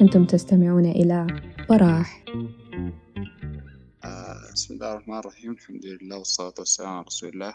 أنتم 0.00 0.26
تستمعون 0.26 0.84
إلى 0.84 1.26
براح 1.68 2.24
آه، 4.04 4.52
بسم 4.54 4.74
الله 4.74 4.92
الرحمن 4.92 5.18
الرحيم. 5.18 5.52
الحمد 5.52 5.86
لله 5.86 6.18
والصلاة 6.18 6.54
والسلام 6.58 6.90
على 6.90 7.04
رسول 7.06 7.28
الله. 7.28 7.54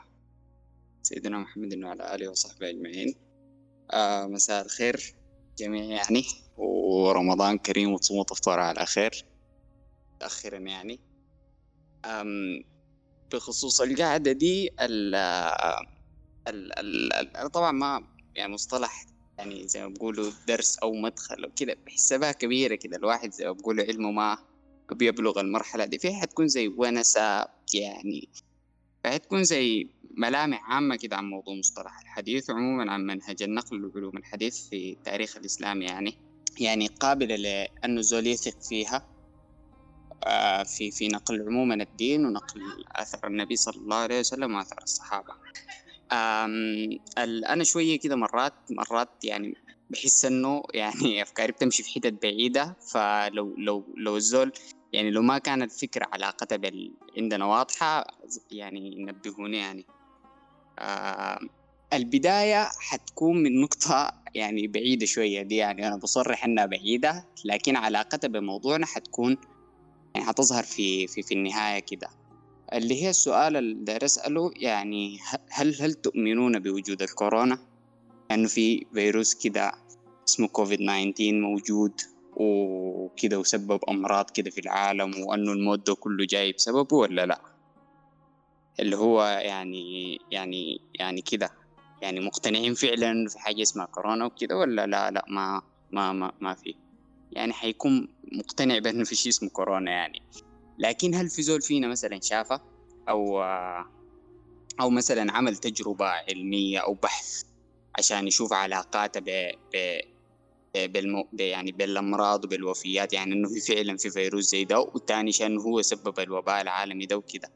سيدنا 1.01 1.37
محمد 1.37 1.83
وعلى 1.83 2.15
آله 2.15 2.29
وصحبه 2.29 2.69
أجمعين. 2.69 3.15
آه، 3.93 4.27
مساء 4.27 4.65
الخير 4.65 5.15
جميع 5.57 5.83
يعني 5.83 6.23
ورمضان 6.57 7.57
كريم 7.57 7.93
وتصوموا 7.93 8.23
تفطروا 8.23 8.63
على 8.63 8.85
خير 8.85 9.25
متأخرا 10.15 10.57
يعني. 10.57 10.99
بخصوص 13.33 13.81
القعدة 13.81 14.31
دي 14.31 14.69
ال 14.81 15.15
ال 16.47 17.13
ال 17.13 17.51
طبعا 17.51 17.71
ما 17.71 18.03
يعني 18.35 18.53
مصطلح 18.53 19.05
يعني 19.37 19.67
زي 19.67 19.81
ما 19.81 19.87
بقولوا 19.93 20.31
درس 20.47 20.77
أو 20.77 20.93
مدخل 20.93 21.51
كده 21.55 21.77
بحسبها 21.85 22.31
كبيرة 22.31 22.75
كده 22.75 22.97
الواحد 22.97 23.31
زي 23.31 23.45
ما 23.45 23.51
بقولوا 23.51 23.85
علمه 23.85 24.11
ما 24.11 24.37
بيبلغ 24.91 25.39
المرحلة 25.39 25.85
دي. 25.85 25.99
فيها 25.99 26.21
حتكون 26.21 26.47
زي 26.47 26.67
ونسة 26.67 27.45
يعني 27.73 28.29
حتكون 29.05 29.43
زي 29.43 29.89
ملامح 30.17 30.71
عامة 30.71 30.95
كده 30.95 31.15
عن 31.15 31.25
موضوع 31.29 31.55
مصطلح 31.55 31.99
الحديث 31.99 32.49
عموما 32.49 32.91
عن 32.91 33.05
منهج 33.05 33.43
النقل 33.43 33.85
وعلوم 33.85 34.17
الحديث 34.17 34.69
في 34.69 34.91
التاريخ 34.91 35.37
الإسلامي 35.37 35.85
يعني 35.85 36.17
يعني 36.59 36.87
قابلة 36.87 37.35
لأنه 37.35 37.99
الزول 37.99 38.27
يثق 38.27 38.61
فيها. 38.61 39.16
في 40.65 40.91
في 40.91 41.07
نقل 41.07 41.41
عموما 41.47 41.75
الدين 41.75 42.25
ونقل 42.25 42.61
أثر 42.95 43.27
النبي 43.27 43.55
صلى 43.55 43.75
الله 43.75 43.95
عليه 43.95 44.19
وسلم 44.19 44.55
وأثر 44.55 44.77
الصحابة. 44.83 45.33
أنا 47.49 47.63
شوية 47.63 47.99
كده 47.99 48.15
مرات 48.15 48.53
مرات 48.69 49.09
يعني 49.23 49.53
بحس 49.89 50.25
إنه 50.25 50.63
يعني 50.73 51.21
أفكاري 51.23 51.51
بتمشي 51.51 51.83
في 51.83 51.89
حتت 51.89 52.21
بعيدة. 52.23 52.77
فلو 52.93 53.55
لو 53.57 53.93
لو 53.97 54.17
الزول 54.17 54.51
يعني 54.93 55.11
لو 55.11 55.21
ما 55.21 55.37
كانت 55.37 55.71
الفكرة 55.73 56.07
علاقتها 56.13 56.55
بال 56.55 56.93
عندنا 57.17 57.45
واضحة 57.45 58.05
يعني 58.51 58.95
ينبهوني 58.97 59.57
يعني. 59.57 59.85
آه 60.79 61.39
البداية 61.93 62.69
حتكون 62.79 63.43
من 63.43 63.61
نقطة 63.61 64.11
يعني 64.35 64.67
بعيدة 64.67 65.05
شوية 65.05 65.41
دي 65.41 65.55
يعني 65.55 65.87
أنا 65.87 65.97
بصرح 65.97 66.45
إنها 66.45 66.65
بعيدة 66.65 67.25
لكن 67.45 67.75
علاقتها 67.75 68.27
بموضوعنا 68.27 68.85
حتكون 68.85 69.37
يعني 70.17 70.29
حتظهر 70.29 70.63
في 70.63 71.07
في 71.07 71.21
في 71.21 71.33
النهاية 71.33 71.79
كده 71.79 72.07
اللي 72.73 73.03
هي 73.03 73.09
السؤال 73.09 73.57
اللي 73.57 73.73
داير 73.73 74.05
أسأله 74.05 74.51
يعني 74.55 75.19
هل 75.51 75.75
هل 75.81 75.93
تؤمنون 75.93 76.59
بوجود 76.59 77.01
الكورونا؟ 77.01 77.55
لأنه 77.55 77.67
يعني 78.29 78.47
في 78.47 78.85
فيروس 78.93 79.33
كده 79.33 79.71
اسمه 80.27 80.47
كوفيد 80.47 80.79
19 80.79 81.33
موجود 81.33 82.01
وكده 82.35 83.39
وسبب 83.39 83.79
أمراض 83.89 84.29
كده 84.29 84.49
في 84.49 84.61
العالم 84.61 85.11
وأنه 85.23 85.51
الموت 85.51 85.87
ده 85.87 85.95
كله 85.95 86.25
جاي 86.25 86.51
بسببه 86.51 86.97
ولا 86.97 87.25
لأ؟ 87.25 87.41
اللي 88.79 88.95
هو 88.95 89.23
يعني 89.23 90.17
يعني 90.31 90.81
يعني 90.99 91.21
كده 91.21 91.49
يعني 92.01 92.19
مقتنعين 92.19 92.73
فعلا 92.73 93.27
في 93.29 93.39
حاجة 93.39 93.61
اسمها 93.61 93.85
كورونا 93.85 94.25
وكده 94.25 94.57
ولا 94.57 94.87
لأ 94.87 95.11
لأ 95.11 95.25
ما 95.27 95.61
ما 95.91 96.13
ما, 96.13 96.31
ما 96.41 96.53
في 96.53 96.75
يعني 97.31 97.53
حيكون 97.53 98.07
مقتنع 98.33 98.79
بأنه 98.79 99.03
في 99.03 99.15
شيء 99.15 99.31
اسمه 99.31 99.49
كورونا 99.49 99.91
يعني. 99.91 100.21
لكن 100.79 101.15
هل 101.15 101.29
في 101.29 101.41
زول 101.41 101.61
فينا 101.61 101.87
مثلا 101.87 102.19
شافه؟ 102.21 102.61
أو 103.09 103.43
أو 104.81 104.89
مثلا 104.89 105.31
عمل 105.31 105.57
تجربة 105.57 106.05
علمية 106.05 106.79
أو 106.79 106.93
بحث 106.93 107.43
عشان 107.97 108.27
يشوف 108.27 108.53
علاقاته 108.53 109.19
ب 109.19 109.51
ب 109.73 110.01
بالمو... 110.75 111.27
يعني 111.33 111.71
بالأمراض 111.71 112.45
وبالوفيات 112.45 113.13
يعني 113.13 113.33
إنه 113.33 113.49
في 113.49 113.59
فعلا 113.59 113.97
في 113.97 114.09
فيروس 114.09 114.43
زي 114.43 114.65
ده 114.65 114.79
والتاني 114.79 115.29
عشان 115.29 115.57
هو 115.57 115.81
سبب 115.81 116.19
الوباء 116.19 116.61
العالمي 116.61 117.05
ده 117.05 117.17
وكده. 117.17 117.51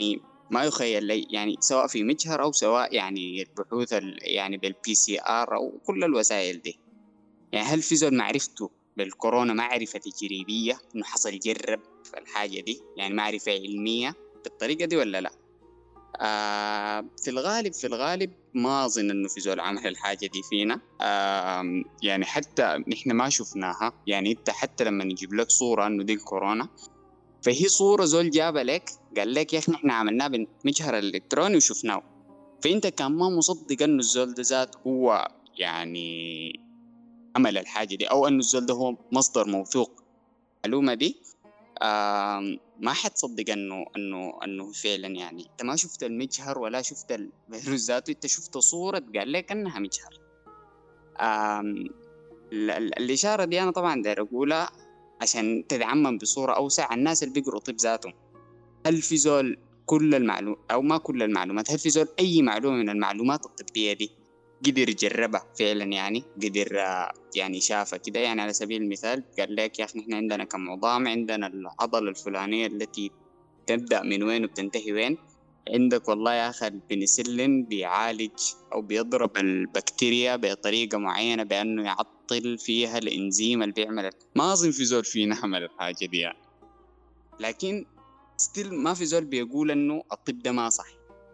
يعني 0.00 0.20
ما 0.50 0.64
يخيل 0.64 1.04
لي 1.04 1.26
يعني 1.30 1.56
سواء 1.60 1.86
في 1.86 2.02
مجهر 2.02 2.42
أو 2.42 2.52
سواء 2.52 2.94
يعني 2.94 3.42
البحوث 3.42 3.94
يعني 4.22 4.56
بال 4.56 4.94
PCR 4.94 5.56
أو 5.56 5.78
كل 5.86 6.04
الوسائل 6.04 6.62
دي. 6.62 6.78
يعني 7.52 7.66
هل 7.66 7.82
في 7.82 7.96
زول 7.96 8.16
معرفته 8.16 8.70
بالكورونا 8.96 9.52
معرفة 9.52 9.98
تجريبية 9.98 10.78
إنه 10.94 11.04
حصل 11.04 11.34
يجرب 11.34 11.80
في 12.04 12.18
الحاجة 12.18 12.60
دي 12.60 12.80
يعني 12.96 13.14
معرفة 13.14 13.52
علمية 13.52 14.14
بالطريقة 14.44 14.84
دي 14.84 14.96
ولا 14.96 15.20
لا؟ 15.20 15.30
آه 16.20 17.04
في 17.22 17.30
الغالب 17.30 17.72
في 17.72 17.86
الغالب 17.86 18.32
ما 18.54 18.84
أظن 18.84 19.10
إنه 19.10 19.28
في 19.28 19.40
زول 19.40 19.60
عمل 19.60 19.86
الحاجة 19.86 20.26
دي 20.26 20.42
فينا. 20.50 20.80
آه 21.00 21.64
يعني 22.02 22.24
حتى 22.24 22.84
نحن 22.88 23.12
ما 23.12 23.28
شفناها. 23.28 23.92
يعني 24.06 24.32
أنت 24.32 24.50
حتى 24.50 24.84
لما 24.84 25.04
نجيب 25.04 25.34
لك 25.34 25.50
صورة 25.50 25.86
إنه 25.86 26.04
دي 26.04 26.12
الكورونا 26.12 26.68
فهي 27.42 27.68
صورة 27.68 28.04
زول 28.04 28.30
جابها 28.30 28.64
لك 28.64 28.90
قال 29.16 29.34
لك 29.34 29.52
يا 29.52 29.58
أخي 29.58 29.72
نحن 29.72 29.90
عملناه 29.90 30.28
بالمجهر 30.28 30.98
الإلكتروني 30.98 31.56
وشفناه. 31.56 32.02
فأنت 32.64 32.86
كان 32.86 33.12
ما 33.12 33.28
مصدق 33.28 33.82
إنه 33.82 33.98
الزول 33.98 34.34
ده 34.34 34.42
ذات 34.42 34.76
هو 34.86 35.28
يعني 35.58 36.63
عمل 37.36 37.58
الحاجة 37.58 37.94
دي 37.94 38.06
أو 38.06 38.28
إنه 38.28 38.38
الزول 38.38 38.66
ده 38.66 38.74
هو 38.74 38.96
مصدر 39.12 39.48
موثوق. 39.48 40.02
المعلومة 40.64 40.94
دي 40.94 41.16
آه 41.82 42.58
ما 42.80 42.92
حتصدق 42.92 43.50
إنه 43.52 43.86
إنه 43.96 44.38
إنه 44.44 44.72
فعلا 44.72 45.08
يعني. 45.08 45.46
أنت 45.50 45.62
ما 45.62 45.76
شفت 45.76 46.02
المجهر 46.02 46.58
ولا 46.58 46.82
شفت 46.82 47.12
الفيروس 47.50 47.86
ذاته 47.86 48.10
أنت 48.10 48.26
شفت 48.26 48.58
صورة 48.58 49.02
قال 49.16 49.32
لك 49.32 49.52
إنها 49.52 49.78
مجهر. 49.78 50.20
آه 51.18 51.74
الإشارة 52.98 53.44
دي 53.44 53.62
أنا 53.62 53.70
طبعا 53.70 54.02
داير 54.02 54.22
أقولها 54.22 54.70
عشان 55.22 55.64
تتعمم 55.68 56.18
بصورة 56.18 56.52
أوسع 56.52 56.94
الناس 56.94 57.22
اللي 57.22 57.34
بيقروا 57.34 57.60
طب 57.60 57.74
ذاتهم. 57.76 58.12
هل 58.86 59.02
في 59.02 59.16
زول 59.16 59.58
كل 59.86 60.14
المعلومات 60.14 60.58
أو 60.70 60.82
ما 60.82 60.98
كل 60.98 61.22
المعلومات 61.22 61.70
هل 61.70 61.78
في 61.78 61.90
زول 61.90 62.08
أي 62.18 62.42
معلومة 62.42 62.76
من 62.76 62.90
المعلومات 62.90 63.46
الطبية 63.46 63.92
دي 63.92 64.10
قدر 64.66 64.88
يجربها 64.88 65.46
فعلا 65.58 65.84
يعني؟ 65.84 66.24
قدر 66.42 66.78
يعني 67.36 67.60
شافها 67.60 67.98
كده 67.98 68.20
يعني 68.20 68.42
على 68.42 68.52
سبيل 68.52 68.82
المثال 68.82 69.24
قال 69.38 69.56
لك 69.56 69.78
يا 69.78 69.84
أخي 69.84 69.98
نحن 69.98 70.14
عندنا 70.14 70.44
كم 70.44 70.70
عظام 70.70 71.08
عندنا 71.08 71.46
العضلة 71.46 72.10
الفلانية 72.10 72.66
التي 72.66 73.10
تبدأ 73.66 74.02
من 74.02 74.22
وين 74.22 74.44
وبتنتهي 74.44 74.92
وين. 74.92 75.18
عندك 75.68 76.08
والله 76.08 76.32
يا 76.34 76.48
أخي 76.50 76.66
البنسلين 76.66 77.64
بيعالج 77.64 78.38
أو 78.72 78.82
بيضرب 78.82 79.36
البكتيريا 79.36 80.36
بطريقة 80.36 80.98
معينة 80.98 81.42
بأنه 81.42 81.84
يعطل 81.84 82.58
فيها 82.58 82.98
الإنزيم 82.98 83.62
اللي 83.62 83.74
بيعمل 83.74 84.10
ما 84.36 84.52
أظن 84.52 84.70
في 84.70 84.84
زول 84.84 85.04
فينا 85.04 85.36
عمل 85.42 85.62
الحاجة 85.62 86.06
دي 86.06 86.18
يعني. 86.18 86.38
لكن 87.40 87.84
ستيل 88.36 88.74
ما 88.74 88.94
في 88.94 89.04
زول 89.04 89.24
بيقول 89.24 89.70
إنه 89.70 90.02
الطب 90.12 90.38
ده 90.38 90.52
ما 90.52 90.68
صح 90.68 90.86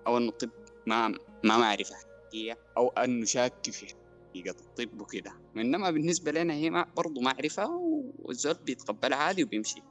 أو 0.06 0.18
إنه 0.18 0.28
الطب 0.28 0.50
ما 0.86 1.08
ما 1.44 1.58
معرفة 1.58 1.94
حقيقية 1.94 2.58
أو 2.76 2.88
أن 2.88 3.20
نشك 3.20 3.70
في 3.72 3.86
حقيقة 4.30 4.56
الطب 4.60 5.00
وكده. 5.00 5.32
إنما 5.56 5.90
بالنسبة 5.90 6.32
لنا 6.32 6.54
هي 6.54 6.86
برضو 6.96 7.20
معرفة 7.20 7.68
والزول 8.18 8.54
بيتقبلها 8.54 9.18
عادي 9.18 9.44
وبيمشي. 9.44 9.82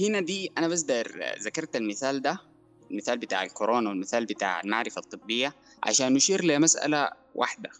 هنا 0.00 0.20
دي 0.20 0.52
أنا 0.58 0.68
بس 0.68 0.82
داير 0.82 1.34
ذكرت 1.40 1.76
المثال 1.76 2.22
ده 2.22 2.38
المثال 2.90 3.18
بتاع 3.18 3.42
الكورونا 3.42 3.88
والمثال 3.90 4.26
بتاع 4.26 4.60
المعرفة 4.60 4.98
الطبية 4.98 5.54
عشان 5.82 6.14
نشير 6.14 6.44
لمسألة 6.44 7.10
واحدة 7.34 7.70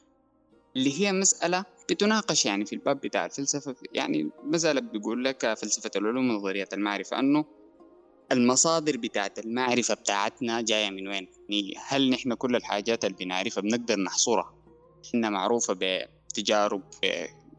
اللي 0.76 1.00
هي 1.00 1.12
مسألة 1.12 1.64
بتناقش 1.90 2.46
يعني 2.46 2.64
في 2.64 2.72
الباب 2.72 3.00
بتاع 3.00 3.24
الفلسفة. 3.24 3.74
يعني 3.92 4.30
مسألة 4.44 4.80
بيقول 4.80 5.24
لك 5.24 5.54
فلسفة 5.54 5.90
العلوم 5.96 6.28
نظرية 6.28 6.68
المعرفة 6.72 7.18
أنه 7.18 7.44
المصادر 8.32 8.96
بتاعت 8.96 9.38
المعرفة 9.38 9.94
بتاعتنا 9.94 10.60
جاية 10.60 10.90
من 10.90 11.08
وين؟ 11.08 11.28
هل 11.88 12.10
نحن 12.10 12.34
كل 12.34 12.56
الحاجات 12.56 13.04
اللي 13.04 13.16
بنعرفها 13.20 13.60
بنقدر 13.60 14.00
نحصرها؟ 14.00 14.57
إنها 15.14 15.30
معروفة 15.30 15.78
بتجارب 16.28 16.82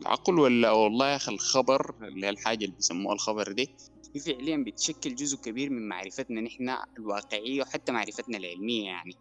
العقل 0.01 0.39
ولا 0.39 0.71
والله 0.71 1.09
يا 1.09 1.15
أخي 1.15 1.31
الخبر 1.31 1.95
اللي 2.01 2.25
هي 2.25 2.29
الحاجة 2.29 2.65
اللي 2.65 2.75
بيسموها 2.75 3.13
الخبر 3.15 3.51
دي 3.51 3.69
هي 4.15 4.21
فعليا 4.21 4.57
بتشكل 4.67 5.15
جزء 5.15 5.37
كبير 5.37 5.69
من 5.69 5.87
معرفتنا 5.87 6.41
نحن 6.41 6.75
الواقعية 6.97 7.61
وحتى 7.61 7.91
معرفتنا 7.91 8.37
العلمية 8.37 8.85
يعني. 8.85 9.15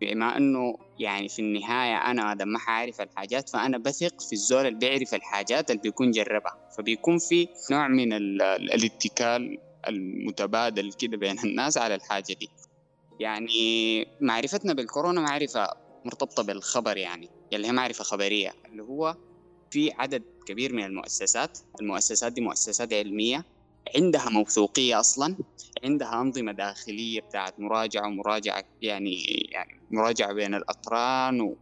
بما 0.00 0.36
إنه 0.36 0.78
يعني 0.98 1.28
في 1.28 1.38
النهاية 1.38 1.96
أنا 1.96 2.36
لما 2.40 2.58
حعرف 2.58 3.00
الحاجات 3.00 3.48
فأنا 3.48 3.78
بثق 3.78 4.20
في 4.20 4.32
الزول 4.32 4.66
اللي 4.66 4.78
بيعرف 4.78 5.14
الحاجات 5.14 5.70
اللي 5.70 5.82
بيكون 5.82 6.10
جربها. 6.10 6.70
فبيكون 6.78 7.18
في 7.18 7.48
نوع 7.70 7.88
من 7.88 8.12
الاتكال 8.12 9.58
المتبادل 9.88 10.92
كده 10.92 11.16
بين 11.16 11.38
الناس 11.44 11.78
على 11.78 11.94
الحاجة 11.94 12.32
دي. 12.40 12.48
يعني 13.20 14.06
معرفتنا 14.20 14.72
بالكورونا 14.72 15.20
معرفة 15.20 15.68
مرتبطة 16.04 16.42
بالخبر 16.42 16.96
يعني 16.96 17.28
اللي 17.52 17.66
هي 17.66 17.72
معرفة 17.72 18.04
خبرية 18.04 18.52
اللي 18.66 18.82
هو 18.82 19.16
في 19.70 19.92
عدد 19.92 20.22
كبير 20.46 20.72
من 20.72 20.84
المؤسسات 20.84 21.58
المؤسسات 21.80 22.32
دي 22.32 22.40
مؤسسات 22.40 22.92
علمية 22.92 23.44
عندها 23.96 24.28
موثوقية 24.28 25.00
أصلا 25.00 25.36
عندها 25.84 26.20
أنظمة 26.20 26.52
داخلية 26.52 27.20
بتاعت 27.20 27.60
مراجعة 27.60 28.06
ومراجعة 28.08 28.64
يعني 28.82 29.22
يعني 29.52 29.80
مراجعة 29.90 30.32
بين 30.32 30.54
الأقران 30.54 31.40
و 31.40 31.56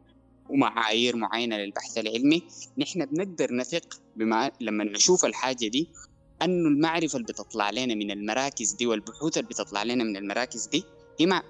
ومعايير 0.48 1.16
معينة 1.16 1.56
للبحث 1.56 1.98
العلمي. 1.98 2.42
نحن 2.78 3.04
بنقدر 3.06 3.54
نثق 3.54 4.02
بما 4.16 4.50
لما 4.60 4.84
نشوف 4.84 5.24
الحاجة 5.24 5.68
دي 5.68 5.88
أنه 6.42 6.68
المعرفة 6.68 7.16
اللي 7.16 7.26
بتطلع 7.26 7.70
لنا 7.70 7.94
من 7.94 8.10
المراكز 8.10 8.72
دي 8.72 8.86
والبحوث 8.86 9.38
اللي 9.38 9.48
بتطلع 9.48 9.82
لنا 9.82 10.04
من 10.04 10.16
المراكز 10.16 10.66
دي 10.66 10.84
هي 11.20 11.26
مع 11.26 11.42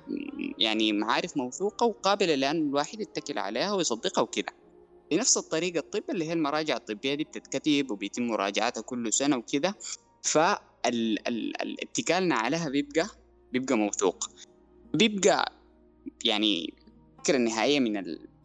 يعني 0.58 0.92
معارف 0.92 1.36
موثوقة 1.36 1.86
وقابلة 1.86 2.34
لأن 2.34 2.68
الواحد 2.68 3.00
يتكل 3.00 3.38
عليها 3.38 3.72
ويصدقها 3.72 4.22
وكده. 4.22 4.52
بنفس 5.10 5.36
الطريقة 5.36 5.78
الطب 5.78 6.02
اللي 6.10 6.24
هي 6.24 6.32
المراجع 6.32 6.76
الطبية 6.76 7.14
دي 7.14 7.24
بتتكتب 7.24 7.90
وبيتم 7.90 8.26
مراجعتها 8.26 8.80
كل 8.80 9.12
سنة 9.12 9.36
وكده 9.36 9.74
فالاتكالنا 10.22 12.34
عليها 12.34 12.68
بيبقى 12.68 13.06
بيبقى 13.52 13.76
موثوق. 13.76 14.30
بيبقى 14.94 15.52
يعني 16.24 16.74
الفكرة 17.18 17.36
النهائية 17.36 17.80
من 17.80 17.96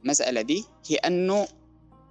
المسألة 0.03 0.41
دي 0.41 0.65
هي 0.89 0.95
أنه 0.95 1.47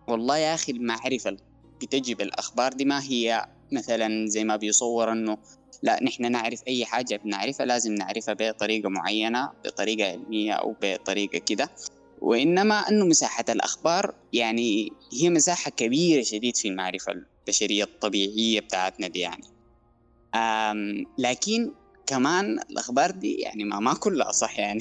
والله 0.08 0.36
يا 0.36 0.54
أخي 0.54 0.72
المعرفة 0.72 1.36
بتجي 1.82 2.14
بالأخبار 2.14 2.72
دي 2.72 2.84
ما 2.84 3.02
هي 3.02 3.46
مثلا 3.72 4.26
زي 4.26 4.44
ما 4.44 4.56
بيصور 4.56 5.12
أنه 5.12 5.38
لا 5.82 6.02
نحن 6.02 6.32
نعرف 6.32 6.60
أي 6.68 6.84
حاجة 6.84 7.16
بنعرفها 7.24 7.66
لازم 7.66 7.94
نعرفها 7.94 8.34
بطريقة 8.34 8.88
معينة 8.88 9.50
بطريقة 9.64 10.10
علمية 10.10 10.52
أو 10.52 10.76
بطريقة 10.82 11.38
كده. 11.38 11.68
وإنما 12.18 12.74
أنه 12.74 13.06
مساحة 13.06 13.44
الأخبار 13.48 14.14
يعني 14.32 14.90
هي 15.20 15.30
مساحة 15.30 15.70
كبيرة 15.70 16.22
شديد 16.22 16.56
في 16.56 16.68
المعرفة 16.68 17.12
البشرية 17.12 17.84
الطبيعية 17.84 18.60
بتاعتنا 18.60 19.08
دي 19.08 19.18
يعني. 19.18 19.44
لكن 21.18 21.74
كمان 22.06 22.58
الأخبار 22.70 23.10
دي 23.10 23.34
يعني 23.34 23.64
ما, 23.64 23.80
ما 23.80 23.94
كلها 23.94 24.32
صح 24.32 24.58
يعني. 24.58 24.80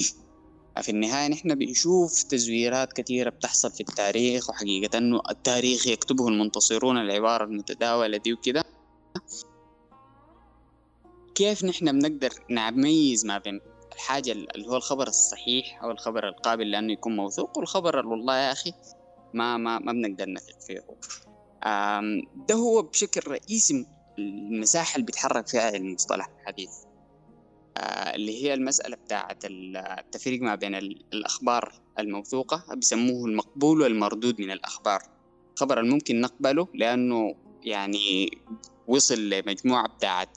في 0.81 0.89
النهاية 0.89 1.27
نحن 1.27 1.55
بنشوف 1.55 2.23
تزويرات 2.23 2.93
كثيرة 2.93 3.29
بتحصل 3.29 3.71
في 3.71 3.79
التاريخ 3.81 4.49
وحقيقة 4.49 4.97
أنه 4.97 5.21
التاريخ 5.29 5.87
يكتبه 5.87 6.27
المنتصرون 6.27 6.97
العبارة 6.97 7.43
المتداولة 7.43 8.17
دي 8.17 8.33
وكده. 8.33 8.63
كيف 11.35 11.63
نحن 11.63 11.99
بنقدر 11.99 12.29
نميز 12.49 13.25
ما 13.25 13.37
بين 13.37 13.61
الحاجة 13.93 14.31
اللي 14.31 14.67
هو 14.67 14.75
الخبر 14.75 15.07
الصحيح 15.07 15.83
أو 15.83 15.91
الخبر 15.91 16.27
القابل 16.27 16.71
لأنه 16.71 16.93
يكون 16.93 17.15
موثوق 17.15 17.57
والخبر 17.57 17.99
اللي 17.99 18.11
والله 18.11 18.37
يا 18.37 18.51
أخي 18.51 18.73
ما 19.33 19.57
ما 19.57 19.79
ما 19.79 19.91
بنقدر 19.91 20.29
نثق 20.29 20.61
فيه. 20.61 20.85
ده 22.47 22.55
هو 22.55 22.81
بشكل 22.81 23.31
رئيسي 23.31 23.85
المساحة 24.19 24.95
اللي 24.95 25.05
بيتحرك 25.05 25.47
فيها 25.47 25.75
المصطلح 25.75 26.29
الحديث. 26.39 26.71
آه، 27.77 28.15
اللي 28.15 28.43
هي 28.43 28.53
المسألة 28.53 28.95
بتاعة 28.95 29.37
التفريق 29.45 30.41
ما 30.41 30.55
بين 30.55 30.75
الأخبار 30.75 31.73
الموثوقة 31.99 32.75
بيسموه 32.75 33.25
المقبول 33.25 33.81
والمردود 33.81 34.41
من 34.41 34.51
الأخبار. 34.51 35.01
الخبر 35.53 35.79
الممكن 35.79 36.21
نقبله 36.21 36.67
لأنه 36.73 37.35
يعني 37.63 38.31
وصل 38.87 39.29
لمجموعة 39.29 39.87
بتاعة 39.87 40.27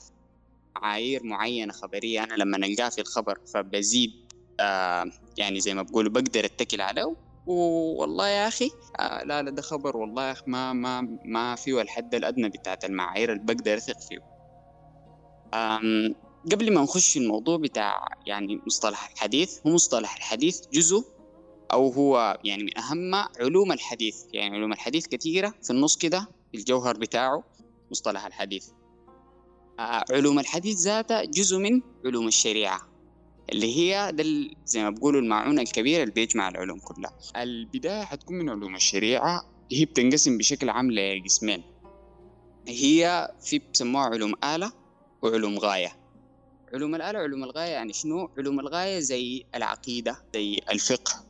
معايير 0.81 1.23
معينة 1.23 1.73
خبرية 1.73 2.23
أنا 2.23 2.33
لما 2.33 2.57
نلقاه 2.57 2.89
في 2.89 3.01
الخبر 3.01 3.39
فبزيد 3.53 4.11
آه 4.59 5.05
يعني 5.37 5.59
زي 5.59 5.73
ما 5.73 5.81
بقولوا 5.81 6.11
بقدر 6.11 6.45
أتكل 6.45 6.81
عليه. 6.81 7.15
والله 7.47 8.27
يا 8.27 8.47
أخي 8.47 8.69
آه 8.99 9.23
لا 9.23 9.41
لا 9.41 9.51
ده 9.51 9.61
خبر 9.61 9.97
والله 9.97 10.27
يا 10.27 10.31
أخي 10.31 10.43
ما 10.47 10.73
ما 10.73 11.17
ما 11.25 11.55
فيه 11.55 11.81
الحد 11.81 12.15
الأدنى 12.15 12.49
بتاعت 12.49 12.85
المعايير 12.85 13.31
اللي 13.33 13.43
بقدر 13.43 13.77
أثق 13.77 13.99
فيه. 13.99 14.19
قبل 16.51 16.73
ما 16.73 16.81
نخش 16.81 17.13
في 17.13 17.19
الموضوع 17.19 17.57
بتاع 17.57 18.07
يعني 18.25 18.61
مصطلح 18.67 19.09
الحديث 19.11 19.67
هو 19.67 19.71
مصطلح 19.71 20.15
الحديث 20.15 20.59
جزء 20.73 21.03
أو 21.73 21.89
هو 21.89 22.39
يعني 22.43 22.63
من 22.63 22.77
أهم 22.77 23.15
علوم 23.39 23.71
الحديث. 23.71 24.15
يعني 24.33 24.55
علوم 24.55 24.71
الحديث 24.73 25.07
كثيرة 25.07 25.53
في 25.63 25.69
النص 25.69 25.97
كده 25.97 26.27
الجوهر 26.55 26.97
بتاعه 26.97 27.43
مصطلح 27.91 28.25
الحديث. 28.25 28.67
علوم 29.79 30.39
الحديث 30.39 30.77
ذاتها 30.79 31.23
جزء 31.23 31.57
من 31.57 31.81
علوم 32.05 32.27
الشريعة 32.27 32.81
اللي 33.51 33.75
هي 33.77 34.11
ده 34.11 34.23
زي 34.65 34.83
ما 34.83 34.89
بقولوا 34.89 35.21
المعونة 35.21 35.61
الكبيرة 35.61 36.03
اللي 36.03 36.13
بيجمع 36.13 36.49
العلوم 36.49 36.79
كلها 36.79 37.17
البداية 37.35 38.03
حتكون 38.03 38.35
من 38.37 38.49
علوم 38.49 38.75
الشريعة 38.75 39.43
هي 39.71 39.85
بتنقسم 39.85 40.37
بشكل 40.37 40.69
عام 40.69 40.91
لقسمين 40.91 41.63
هي 42.67 43.31
في 43.41 43.61
بسموها 43.73 44.03
علوم 44.05 44.33
آلة 44.43 44.71
وعلوم 45.21 45.59
غاية 45.59 45.99
علوم 46.73 46.95
الآلة 46.95 47.19
وعلوم 47.19 47.43
الغاية 47.43 47.69
يعني 47.71 47.93
شنو؟ 47.93 48.29
علوم 48.37 48.59
الغاية 48.59 48.99
زي 48.99 49.45
العقيدة 49.55 50.17
زي 50.33 50.59
الفقه 50.71 51.25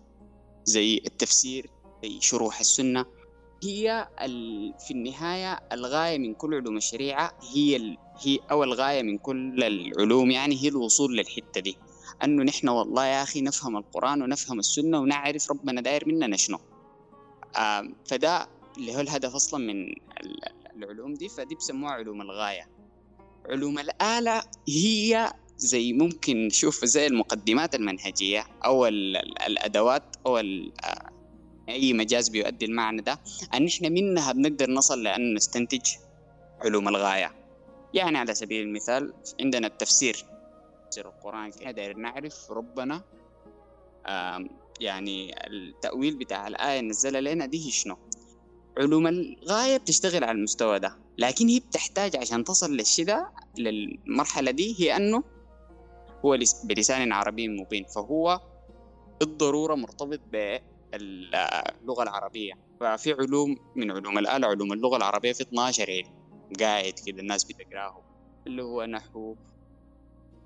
زي 0.65 0.97
التفسير 0.97 1.69
زي 2.03 2.21
شروح 2.21 2.59
السنة 2.59 3.05
هي 3.63 4.07
في 4.87 4.91
النهاية 4.91 5.53
الغاية 5.71 6.17
من 6.17 6.33
كل 6.33 6.53
علوم 6.55 6.77
الشريعة 6.77 7.39
هي. 7.53 7.97
هي 8.21 8.39
أو 8.51 8.63
الغاية 8.63 9.03
من 9.03 9.17
كل 9.17 9.63
العلوم 9.63 10.31
يعني 10.31 10.63
هي 10.63 10.67
الوصول 10.67 11.17
للحتة 11.17 11.61
دي. 11.61 11.77
أنه 12.23 12.43
نحن 12.43 12.69
والله 12.69 13.05
يا 13.05 13.23
أخي 13.23 13.41
نفهم 13.41 13.77
القرآن 13.77 14.21
ونفهم 14.21 14.59
السنة 14.59 14.99
ونعرف 14.99 15.51
ربنا 15.51 15.81
داير 15.81 16.03
مننا 16.07 16.37
شنو 16.37 16.57
آه 17.57 17.83
فده 18.05 18.47
اللي 18.77 18.95
هو 18.95 18.99
الهدف 18.99 19.35
أصلا 19.35 19.73
من 19.73 19.85
العلوم 20.75 21.13
دي. 21.13 21.29
فدي 21.29 21.55
بسموها 21.55 21.91
علوم 21.91 22.21
الغاية. 22.21 22.69
علوم 23.49 23.79
الآلة 23.79 24.43
هي 24.69 25.33
زي 25.57 25.93
ممكن 25.93 26.47
نشوف 26.47 26.85
زي 26.85 27.07
المقدمات 27.07 27.75
المنهجية 27.75 28.45
أو 28.65 28.87
الأدوات 29.47 30.15
أو 30.25 30.37
آه، 30.37 31.09
أي 31.69 31.93
مجاز 31.93 32.29
بيؤدي 32.29 32.65
المعنى 32.65 33.01
ده. 33.01 33.19
أن 33.53 33.67
إحنا 33.67 33.89
منها 33.89 34.31
بنقدر 34.31 34.71
نصل 34.71 35.03
لأن 35.03 35.33
نستنتج 35.33 35.81
علوم 36.61 36.87
الغاية. 36.87 37.44
يعني 37.95 38.17
على 38.17 38.33
سبيل 38.35 38.61
المثال 38.67 39.13
عندنا 39.41 39.67
التفسير 39.67 40.25
تفسير 40.85 41.07
القرآن 41.07 41.51
نقدر 41.61 41.93
نعرف 41.97 42.51
ربنا 42.51 43.01
يعني 44.79 45.47
التأويل 45.47 46.15
بتاع 46.15 46.47
الآية 46.47 46.81
نزلها 46.81 47.21
لنا 47.21 47.45
دي 47.45 47.71
شنو؟ 47.71 47.97
علوم 48.77 49.07
الغاية 49.07 49.77
بتشتغل 49.77 50.23
على 50.23 50.37
المستوى 50.37 50.79
ده 50.79 50.97
لكن 51.17 51.47
هي 51.47 51.59
بتحتاج 51.59 52.15
عشان 52.15 52.43
تصل 52.43 52.71
للشيء 52.73 53.05
ده 53.05 53.31
للمرحلة 53.57 54.51
دي 54.51 54.75
هي 54.79 54.95
أنه 54.95 55.23
هو 56.25 56.37
بلسان 56.63 57.11
عربي 57.11 57.47
مبين 57.47 57.85
فهو 57.95 58.41
بالضرورة 59.19 59.75
مرتبط 59.75 60.19
باللغة 60.31 62.03
العربية. 62.03 62.53
ففي 62.79 63.13
علوم 63.13 63.57
من 63.75 63.91
علوم 63.91 64.17
الآلة 64.17 64.47
علوم 64.47 64.73
اللغة 64.73 64.97
العربية 64.97 65.33
في 65.33 65.41
12 65.41 65.91
علم 65.91 66.24
قاعد 66.59 66.93
كده 67.05 67.21
الناس 67.21 67.43
بتقراه 67.43 68.03
اللي 68.47 68.63
هو 68.63 68.85
نحو 68.85 69.35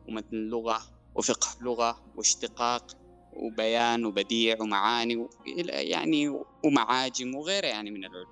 ومتن 0.08 0.38
لغة 0.38 0.82
وفقه 1.15 1.48
لغة 1.62 2.00
واشتقاق 2.15 2.91
وبيان 3.32 4.06
وبديع 4.06 4.58
ومعاني 4.62 5.27
يعني 5.68 6.29
ومعاجم 6.65 7.36
وغيرها 7.36 7.70
يعني 7.70 7.91
من 7.91 8.01
العلوم. 8.06 8.25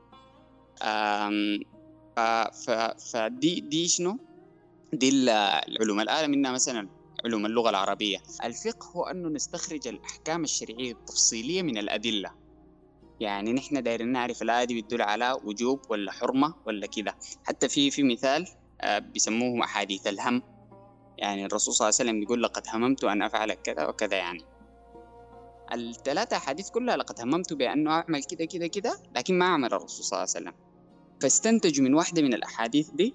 فدي 3.11 3.59
دي 3.61 3.87
شنو؟ 3.87 4.19
دي 4.93 5.09
العلوم. 5.09 5.99
الآلة 5.99 6.27
منها 6.27 6.51
مثلا 6.51 6.89
علوم 7.25 7.45
اللغة 7.45 7.69
العربية. 7.69 8.17
الفقه 8.43 8.87
هو 8.95 9.03
أنه 9.03 9.29
نستخرج 9.29 9.87
الأحكام 9.87 10.43
الشرعية 10.43 10.91
التفصيلية 10.91 11.61
من 11.61 11.77
الأدلة. 11.77 12.46
يعني 13.19 13.53
نحن 13.53 13.83
دايرين 13.83 14.07
نعرف 14.07 14.41
الآية 14.41 14.65
دي 14.65 14.81
بتدل 14.81 15.01
على 15.01 15.37
وجوب 15.43 15.81
ولا 15.89 16.11
حرمة 16.11 16.53
ولا 16.65 16.87
كده 16.87 17.15
حتى 17.43 17.69
في 17.69 17.91
في 17.91 18.03
مثال 18.03 18.47
آه، 18.81 18.99
بيسموه 18.99 19.63
أحاديث 19.63 20.07
الهم. 20.07 20.41
يعني 21.17 21.45
الرسول 21.45 21.73
صلى 21.73 21.85
الله 21.85 21.97
عليه 21.99 22.09
وسلم 22.09 22.19
بيقول 22.19 22.43
لقد 22.43 22.63
هممت 22.73 23.03
أن 23.03 23.21
أفعل 23.21 23.53
كذا 23.53 23.87
وكذا 23.87 24.17
يعني. 24.17 24.43
الثلاثة 25.73 26.37
أحاديث 26.37 26.69
كلها 26.69 26.97
لقد 26.97 27.21
هممت 27.21 27.53
بأنه 27.53 27.91
أعمل 27.91 28.23
كده 28.23 28.45
كده 28.45 28.67
كده 28.67 28.99
لكن 29.15 29.37
ما 29.37 29.45
عمل 29.45 29.73
الرسول 29.73 30.05
صلى 30.05 30.17
الله 30.17 30.29
عليه 30.35 30.47
وسلم. 30.47 30.53
فاستنتجوا 31.21 31.85
من 31.85 31.93
واحدة 31.93 32.21
من 32.21 32.33
الأحاديث 32.33 32.89
دي 32.89 33.13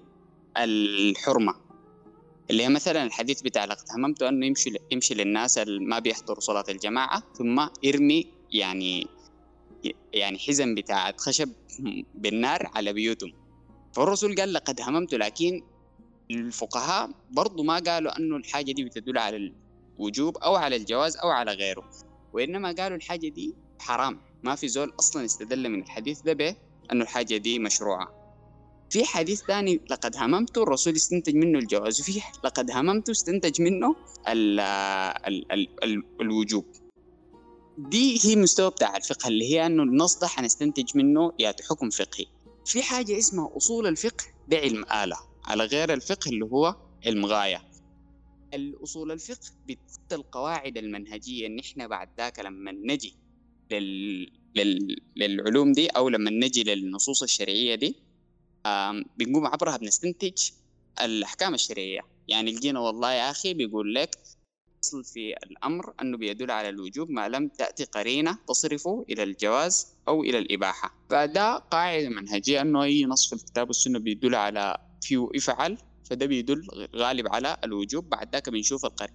الحرمة. 0.57 1.55
اللي 2.49 2.63
هي 2.63 2.69
مثلا 2.69 3.03
الحديث 3.03 3.41
بتاع 3.41 3.65
لقد 3.65 3.85
هممت 3.95 4.23
أنه 4.23 4.45
يمشي 4.45 4.73
يمشي 4.91 5.13
للناس 5.13 5.57
اللي 5.57 5.85
ما 5.85 5.99
بيحضروا 5.99 6.39
صلاة 6.39 6.65
الجماعة 6.69 7.23
ثم 7.33 7.67
يرمي 7.83 8.27
يعني 8.51 9.07
يعني 10.13 10.39
حزم 10.39 10.75
بتاعت 10.75 11.21
خشب 11.21 11.49
بالنار 12.15 12.71
على 12.75 12.93
بيوتهم. 12.93 13.33
فالرسول 13.95 14.35
قال 14.35 14.53
لقد 14.53 14.81
هممت 14.81 15.13
لكن 15.13 15.61
الفقهاء 16.31 17.09
برضو 17.31 17.63
ما 17.63 17.79
قالوا 17.79 18.17
أنه 18.17 18.35
الحاجة 18.35 18.71
دي 18.71 18.83
بتدل 18.83 19.17
على 19.17 19.51
الوجوب 19.99 20.37
أو 20.37 20.55
على 20.55 20.75
الجواز 20.75 21.17
أو 21.17 21.29
على 21.29 21.51
غيره. 21.51 21.89
وإنما 22.33 22.71
قالوا 22.71 22.97
الحاجة 22.97 23.27
دي 23.27 23.55
حرام 23.79 24.19
ما 24.43 24.55
في 24.55 24.67
زول 24.67 24.93
أصلا 24.99 25.25
استدل 25.25 25.69
من 25.69 25.81
الحديث 25.81 26.21
ده 26.21 26.33
به 26.33 26.55
أنه 26.91 27.03
الحاجة 27.03 27.37
دي 27.37 27.59
مشروعة. 27.59 28.23
في 28.89 29.05
حديث 29.05 29.41
ثاني 29.41 29.81
لقد 29.89 30.15
هممت 30.17 30.57
الرسول 30.57 30.95
استنتج 30.95 31.35
منه 31.35 31.59
الجواز 31.59 32.01
وفي 32.01 32.21
لقد 32.43 32.71
هممت 32.71 33.09
استنتج 33.09 33.61
منه 33.61 33.95
ال 34.27 34.59
ال 34.59 35.51
ال 35.51 35.83
ال 35.83 36.03
الوجوب. 36.21 36.65
دي 37.77 38.19
هي 38.23 38.35
مستوى 38.35 38.69
بتاع 38.69 38.97
الفقه 38.97 39.27
اللي 39.27 39.53
هي 39.53 39.65
إنه 39.65 39.83
النص 39.83 40.19
ده 40.19 40.27
حنستنتج 40.27 40.97
منه 40.97 41.33
يا 41.39 41.55
حكم 41.69 41.89
فقهي. 41.89 42.25
في 42.65 42.83
حاجة 42.83 43.17
اسمها 43.17 43.57
أصول 43.57 43.87
الفقه 43.87 44.25
بعلم 44.47 44.83
آلة 45.03 45.17
على 45.45 45.63
غير 45.65 45.93
الفقه 45.93 46.29
اللي 46.29 46.45
هو 46.45 46.75
علم 47.05 47.25
غاية. 47.25 47.61
الأصول 48.53 49.11
الفقه 49.11 49.51
بتحط 49.67 50.13
القواعد 50.13 50.77
المنهجية 50.77 51.47
إن 51.47 51.59
إحنا 51.59 51.87
بعد 51.87 52.09
ذاك 52.17 52.39
لما 52.39 52.71
نجي 52.71 53.15
لل... 53.71 54.31
لل... 54.55 54.97
للعلوم 55.15 55.71
دي 55.71 55.87
أو 55.87 56.09
لما 56.09 56.29
نجي 56.31 56.63
للنصوص 56.63 57.23
الشرعية 57.23 57.75
دي 57.75 57.95
بنقوم 59.17 59.47
عبرها 59.47 59.77
بنستنتج 59.77 60.49
الأحكام 61.01 61.53
الشرعية. 61.53 61.99
يعني 62.27 62.51
لقينا 62.51 62.79
والله 62.79 63.11
يا 63.11 63.31
أخي 63.31 63.53
بيقول 63.53 63.95
لك 63.95 64.15
أصل 64.83 65.03
في 65.03 65.33
الأمر 65.43 65.93
أنه 66.01 66.17
بيدل 66.17 66.51
على 66.51 66.69
الوجوب 66.69 67.09
ما 67.09 67.29
لم 67.29 67.47
تأتي 67.47 67.83
قرينة 67.83 68.37
تصرفه 68.47 69.05
إلى 69.09 69.23
الجواز 69.23 69.87
أو 70.07 70.23
إلى 70.23 70.37
الإباحة. 70.37 70.95
فده 71.09 71.55
قاعدة 71.57 72.09
منهجية 72.09 72.61
أنه 72.61 72.83
أي 72.83 73.05
نص 73.05 73.29
في 73.29 73.33
الكتاب 73.35 73.67
والسنة 73.67 73.99
بيدل 73.99 74.35
على 74.35 74.77
فيه 75.01 75.27
افعل 75.35 75.77
فده 76.09 76.25
بيدل 76.25 76.67
غالب 76.95 77.27
على 77.27 77.57
الوجوب 77.63 78.09
بعد 78.09 78.33
ذاك 78.33 78.49
بنشوف 78.49 78.85
القرن 78.85 79.13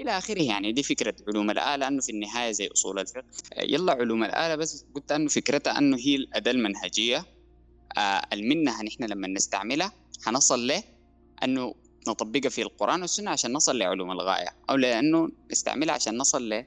إلى 0.00 0.18
آخره 0.18 0.42
يعني 0.42 0.72
دي 0.72 0.82
فكرة 0.82 1.14
علوم 1.28 1.50
الآلة 1.50 1.88
أنه 1.88 2.00
في 2.00 2.12
النهاية 2.12 2.52
زي 2.52 2.66
أصول 2.66 2.98
الفقه. 2.98 3.24
يلا 3.58 3.92
علوم 3.92 4.24
الآلة 4.24 4.56
بس 4.56 4.84
قلت 4.94 5.12
أنه 5.12 5.28
فكرتها 5.28 5.78
أنه 5.78 5.96
هي 5.96 6.16
الأداة 6.16 6.52
المنهجية. 6.52 7.24
آه 7.98 8.22
المنها 8.32 8.82
نحن 8.82 9.04
لما 9.04 9.28
نستعملها 9.28 9.92
حنصل 10.24 10.66
له 10.66 10.82
أنه 11.44 11.74
نطبقها 12.08 12.48
في 12.48 12.62
القرآن 12.62 13.00
والسنة 13.00 13.30
عشان 13.30 13.52
نصل 13.52 13.78
لعلوم 13.78 14.10
الغاية 14.10 14.48
أو 14.70 14.76
لأنه 14.76 15.28
نستعملها 15.52 15.94
عشان 15.94 16.16
نصل 16.18 16.48
ل 16.48 16.64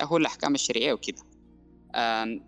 هو 0.00 0.16
الأحكام 0.16 0.54
الشرعية 0.54 0.92
وكده. 0.92 1.22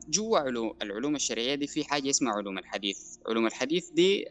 جوا 0.09 0.41
العلوم 0.83 1.17
الشرعية 1.17 1.55
دي 1.55 1.67
في 1.67 1.85
حاجة 1.85 2.11
اسمها 2.11 2.33
علوم 2.33 2.59
الحديث. 2.59 2.99
علوم 3.29 3.47
الحديث 3.47 3.91
دي 3.93 4.25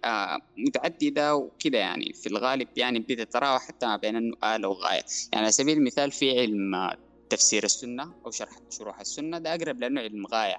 متعددة 0.68 1.36
وكده 1.36 1.77
يعني 1.77 2.13
في 2.13 2.30
الغالب 2.30 2.68
يعني 2.77 3.00
بتتراوح 3.00 3.68
حتى 3.68 3.86
ما 3.86 3.98
بين 3.98 4.32
آلة 4.44 4.68
وغاية 4.68 5.01
يعني 5.34 5.44
على 5.46 5.51
سبيل 5.51 5.77
المثال 5.77 6.12
في 6.12 6.39
علم 6.39 6.89
تفسير 7.30 7.63
السنة 7.63 8.15
أو 8.25 8.32
شرح 8.32 8.60
شروح 8.70 9.00
السنة 9.00 9.38
ده 9.38 9.56
أقرب 9.56 9.80
لأنه 9.80 10.01
علم 10.01 10.25
غاية. 10.27 10.56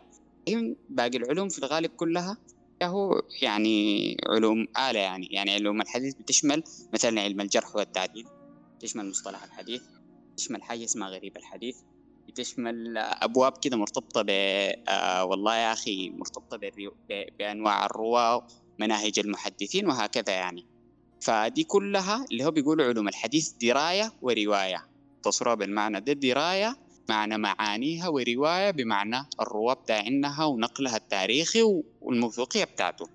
باقي 0.88 1.16
العلوم 1.18 1.48
في 1.48 1.58
الغالب 1.58 1.90
كلها 1.90 2.38
هو 2.82 3.22
يعني 3.42 4.16
علوم 4.28 4.66
آلة 4.78 5.00
يعني 5.00 5.26
يعني 5.30 5.50
علوم 5.50 5.80
الحديث 5.80 6.14
بتشمل 6.14 6.62
مثلا 6.94 7.20
علم 7.20 7.40
الجرح 7.40 7.76
والتعديل 7.76 8.24
تشمل 8.80 9.10
مصطلح 9.10 9.44
الحديث 9.44 9.82
تشمل 10.36 10.62
حاجة 10.62 10.84
اسمها 10.84 11.08
غريب 11.08 11.36
الحديث 11.36 11.76
بتشمل 12.28 12.98
أبواب 12.98 13.52
كده 13.62 13.76
مرتبطة 13.76 14.22
ب 14.22 14.30
آه 14.88 15.24
والله 15.24 15.56
يا 15.56 15.72
أخي 15.72 16.10
مرتبطة 16.10 16.60
بأنواع 17.38 17.86
الرواة 17.86 18.46
مناهج 18.78 19.18
المحدثين 19.18 19.86
وهكذا 19.86 20.32
يعني. 20.34 20.66
فدي 21.20 21.64
كلها 21.64 22.24
اللي 22.32 22.44
هو 22.44 22.50
بيقولوا 22.50 22.86
علوم 22.86 23.08
الحديث 23.08 23.52
دراية 23.62 24.12
ورواية 24.22 24.84
تصرها 25.22 25.54
بالمعنى 25.54 26.00
ده 26.00 26.12
دراية 26.12 26.76
معنى 27.08 27.38
معانيها 27.38 28.08
ورواية 28.08 28.70
بمعنى 28.70 29.16
الرواه 29.40 29.74
بتاعينها 29.74 30.44
ونقلها 30.44 30.96
التاريخي 30.96 31.62
والموثوقية 32.00 32.64
بتاعته. 32.64 33.06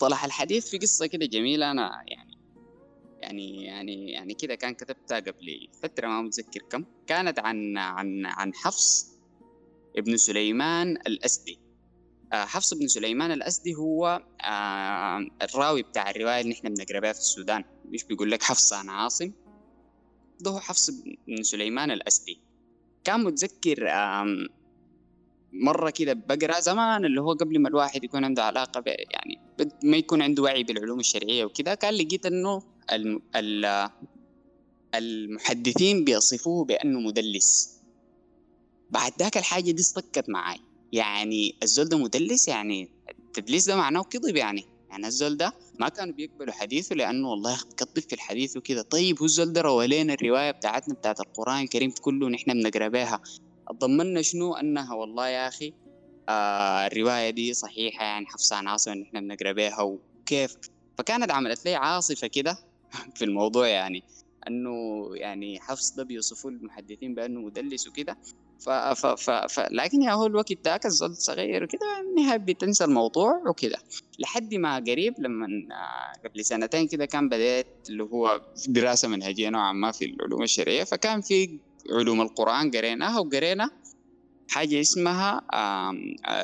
طلع 0.00 0.24
الحديث 0.24 0.70
في 0.70 0.78
قصة 0.78 1.06
كده 1.06 1.26
جميلة 1.26 1.70
أنا 1.70 2.02
يعني 2.06 2.38
يعني 3.22 3.64
يعني 3.64 4.10
يعني 4.10 4.34
كده 4.34 4.54
كان 4.54 4.74
كتبتها 4.74 5.20
قبل 5.20 5.68
فترة 5.82 6.06
ما 6.08 6.22
متذكر 6.22 6.60
كم. 6.70 6.84
كانت 7.06 7.38
عن 7.38 7.78
عن 7.78 8.26
عن 8.26 8.54
حفص 8.54 9.06
ابن 9.96 10.16
سليمان 10.16 10.90
الأسدي. 10.90 11.58
آه، 12.32 12.44
حفص 12.44 12.74
بن 12.74 12.88
سليمان 12.88 13.32
الأسدي 13.32 13.74
هو 13.74 14.22
آه، 14.44 15.26
الراوي 15.42 15.82
بتاع 15.82 16.10
الرواية 16.10 16.40
اللي 16.40 16.54
إحنا 16.54 16.70
بنقرأ 16.70 17.00
بها 17.00 17.12
في 17.12 17.18
السودان. 17.18 17.64
مش 17.84 18.04
بيقول 18.04 18.30
لك؟ 18.30 18.42
حفص 18.42 18.72
عن 18.72 18.88
عاصم. 18.88 19.32
ده 20.40 20.50
هو 20.50 20.60
حفص 20.60 20.90
بن 21.26 21.42
سليمان 21.42 21.90
الأسدي. 21.90 22.47
كان 23.04 23.24
متذكر 23.24 23.88
مرة 25.52 25.90
كده 25.90 26.12
بقرأ 26.12 26.60
زمان 26.60 27.04
اللي 27.04 27.20
هو 27.20 27.32
قبل 27.32 27.58
ما 27.58 27.68
الواحد 27.68 28.04
يكون 28.04 28.24
عنده 28.24 28.44
علاقة 28.44 28.82
يعني 28.86 29.40
ما 29.84 29.96
يكون 29.96 30.22
عنده 30.22 30.42
وعي 30.42 30.62
بالعلوم 30.62 31.00
الشرعية 31.00 31.44
وكده 31.44 31.74
كان 31.74 31.94
لقيت 31.94 32.26
إنه 32.26 32.62
المحدثين 34.94 36.04
بيصفوه 36.04 36.64
بأنه 36.64 37.00
مدلس. 37.00 37.78
بعد 38.90 39.12
ذاك 39.18 39.36
الحاجة 39.36 39.70
دي 39.70 39.80
استكت 39.80 40.28
معاي. 40.28 40.60
يعني 40.92 41.54
الزول 41.62 41.88
ده 41.88 41.98
مدلس 41.98 42.48
يعني 42.48 42.90
التدليس 43.10 43.68
ده 43.68 43.76
معناه 43.76 44.02
كذب 44.02 44.36
يعني. 44.36 44.64
يعني 44.90 45.06
الزول 45.06 45.36
ده؟ 45.36 45.52
ما 45.80 45.88
كانوا 45.88 46.14
بيقبلوا 46.14 46.52
حديثه 46.52 46.94
لأنه 46.96 47.28
والله 47.30 47.58
بكذب 47.72 48.04
في 48.08 48.14
الحديث 48.14 48.56
وكده. 48.56 48.82
طيب 48.82 49.18
هو 49.18 49.24
الزول 49.24 49.52
ده 49.52 49.60
روى 49.60 49.86
لنا 49.86 50.14
الرواية 50.14 50.50
بتاعتنا 50.50 50.94
بتاعت 50.94 51.20
القرآن 51.20 51.62
الكريم 51.62 51.90
كله 52.00 52.28
نحن 52.28 52.52
بنقرأ 52.52 52.88
بها. 52.88 53.20
ضمنا 53.72 54.22
شنو؟ 54.22 54.54
أنها 54.54 54.94
والله 54.94 55.28
يا 55.28 55.48
أخي 55.48 55.74
آه 56.28 56.86
الرواية 56.86 57.30
دي 57.30 57.54
صحيحة 57.54 58.04
يعني 58.04 58.26
حفصة 58.26 58.56
عاصمة 58.56 58.94
نحن 58.94 59.20
بنقرأ 59.20 59.52
بها 59.52 59.82
وكيف؟ 59.82 60.54
فكانت 60.98 61.30
عملت 61.30 61.64
لي 61.64 61.74
عاصفة 61.74 62.26
كده 62.26 62.56
في 63.16 63.24
الموضوع 63.24 63.68
يعني. 63.68 64.02
أنه 64.48 64.70
يعني 65.14 65.60
حفص 65.60 65.96
ده 65.96 66.04
بيوصفوه 66.04 66.50
المحدثين 66.52 67.14
بأنه 67.14 67.40
مدلس 67.40 67.86
وكده. 67.88 68.16
ف, 68.60 68.70
ف, 68.70 69.06
ف, 69.06 69.30
ف 69.30 69.60
لكن 69.70 70.08
هو 70.08 70.26
الوقت 70.26 70.64
ذاك 70.64 70.86
الزول 70.86 71.16
صغير 71.16 71.64
وكده 71.64 71.80
النهاية 72.00 72.36
بتنسى 72.38 72.84
الموضوع 72.84 73.42
وكده. 73.48 73.78
لحد 74.18 74.54
ما 74.54 74.76
قريب 74.76 75.14
لما 75.18 75.46
قبل 76.24 76.44
سنتين 76.44 76.86
كده 76.88 77.06
كان 77.06 77.28
بديت 77.28 77.66
اللي 77.90 78.02
هو 78.02 78.40
دراسة 78.68 79.08
منهجية 79.08 79.48
نوعا 79.48 79.72
ما 79.72 79.92
في 79.92 80.04
العلوم 80.04 80.42
الشرعية 80.42 80.84
فكان 80.84 81.20
في 81.20 81.58
علوم 81.90 82.20
القرآن 82.20 82.70
قريناها 82.70 83.18
وقرينا 83.20 83.70
حاجة 84.48 84.80
اسمها 84.80 85.42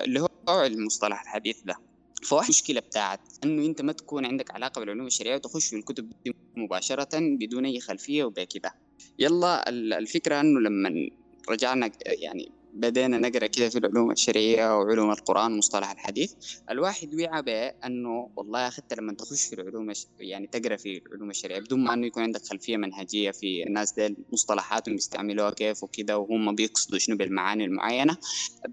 اللي 0.04 0.21
هو 0.21 0.28
المصطلح 0.64 1.23
الحديث 1.23 1.61
ده. 1.64 1.75
فواحد 2.23 2.44
المشكلة 2.44 2.80
بتاعت 2.80 3.21
إنه 3.44 3.66
أنت 3.66 3.83
ما 3.83 3.92
تكون 3.92 4.26
عندك 4.26 4.50
علاقة 4.50 4.80
بالعلوم 4.80 5.06
الشرعية 5.06 5.35
وتخش 5.35 5.66
في 5.66 5.76
الكتب 5.76 6.11
دي 6.25 6.35
مباشرة 6.56 7.09
بدون 7.14 7.64
أي 7.66 7.80
خلفية 7.80 8.25
وبكده. 8.25 8.75
يلا 9.18 9.68
الفكرة 9.68 10.40
إنه 10.40 10.61
لما 10.61 11.09
رجعنا 11.50 11.90
يعني 12.06 12.52
بدينا 12.74 13.18
نقرأ 13.18 13.46
كده 13.46 13.68
في 13.68 13.78
العلوم 13.78 14.10
الشرعية 14.10 14.78
وعلوم 14.78 15.10
القرآن 15.10 15.58
مصطلح 15.58 15.90
الحديث. 15.90 16.32
الواحد 16.70 17.14
وعى 17.14 17.42
بأنه 17.42 18.30
والله 18.36 18.68
أخي 18.68 18.82
لما 18.98 19.12
تخش 19.14 19.44
في 19.44 19.54
العلوم 19.54 19.92
يعني 20.18 20.46
تقرأ 20.46 20.76
في 20.76 21.02
العلوم 21.06 21.30
الشرعية 21.30 21.60
بدون 21.60 21.84
ما 21.84 21.94
إنه 21.94 22.06
يكون 22.06 22.22
عندك 22.22 22.40
خلفية 22.46 22.76
منهجية 22.76 23.30
في 23.30 23.62
الناس 23.66 23.92
دي 23.92 24.16
مصطلحاتهم 24.32 24.94
بيستعملوها 24.94 25.50
كيف 25.50 25.82
وكده 25.82 26.18
وهم 26.18 26.54
بيقصدوا 26.54 26.98
شنو 26.98 27.16
بالمعاني 27.16 27.64
المعينة 27.64 28.16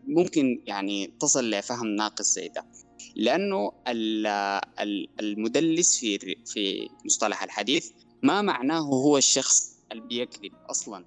ممكن 0.08 0.64
يعني 0.68 1.14
تصل 1.20 1.50
لفهم 1.50 1.88
ناقص 1.88 2.34
زي 2.34 2.48
ده. 2.48 2.66
لأنه 3.16 3.72
المدلس 5.20 6.00
في 6.00 6.18
في 6.46 6.88
مصطلح 7.06 7.44
الحديث 7.44 7.90
ما 8.24 8.42
معناه 8.42 8.80
هو 8.80 9.18
الشخص 9.18 9.72
اللي 9.92 10.04
بيكذب 10.08 10.52
أصلا. 10.70 11.06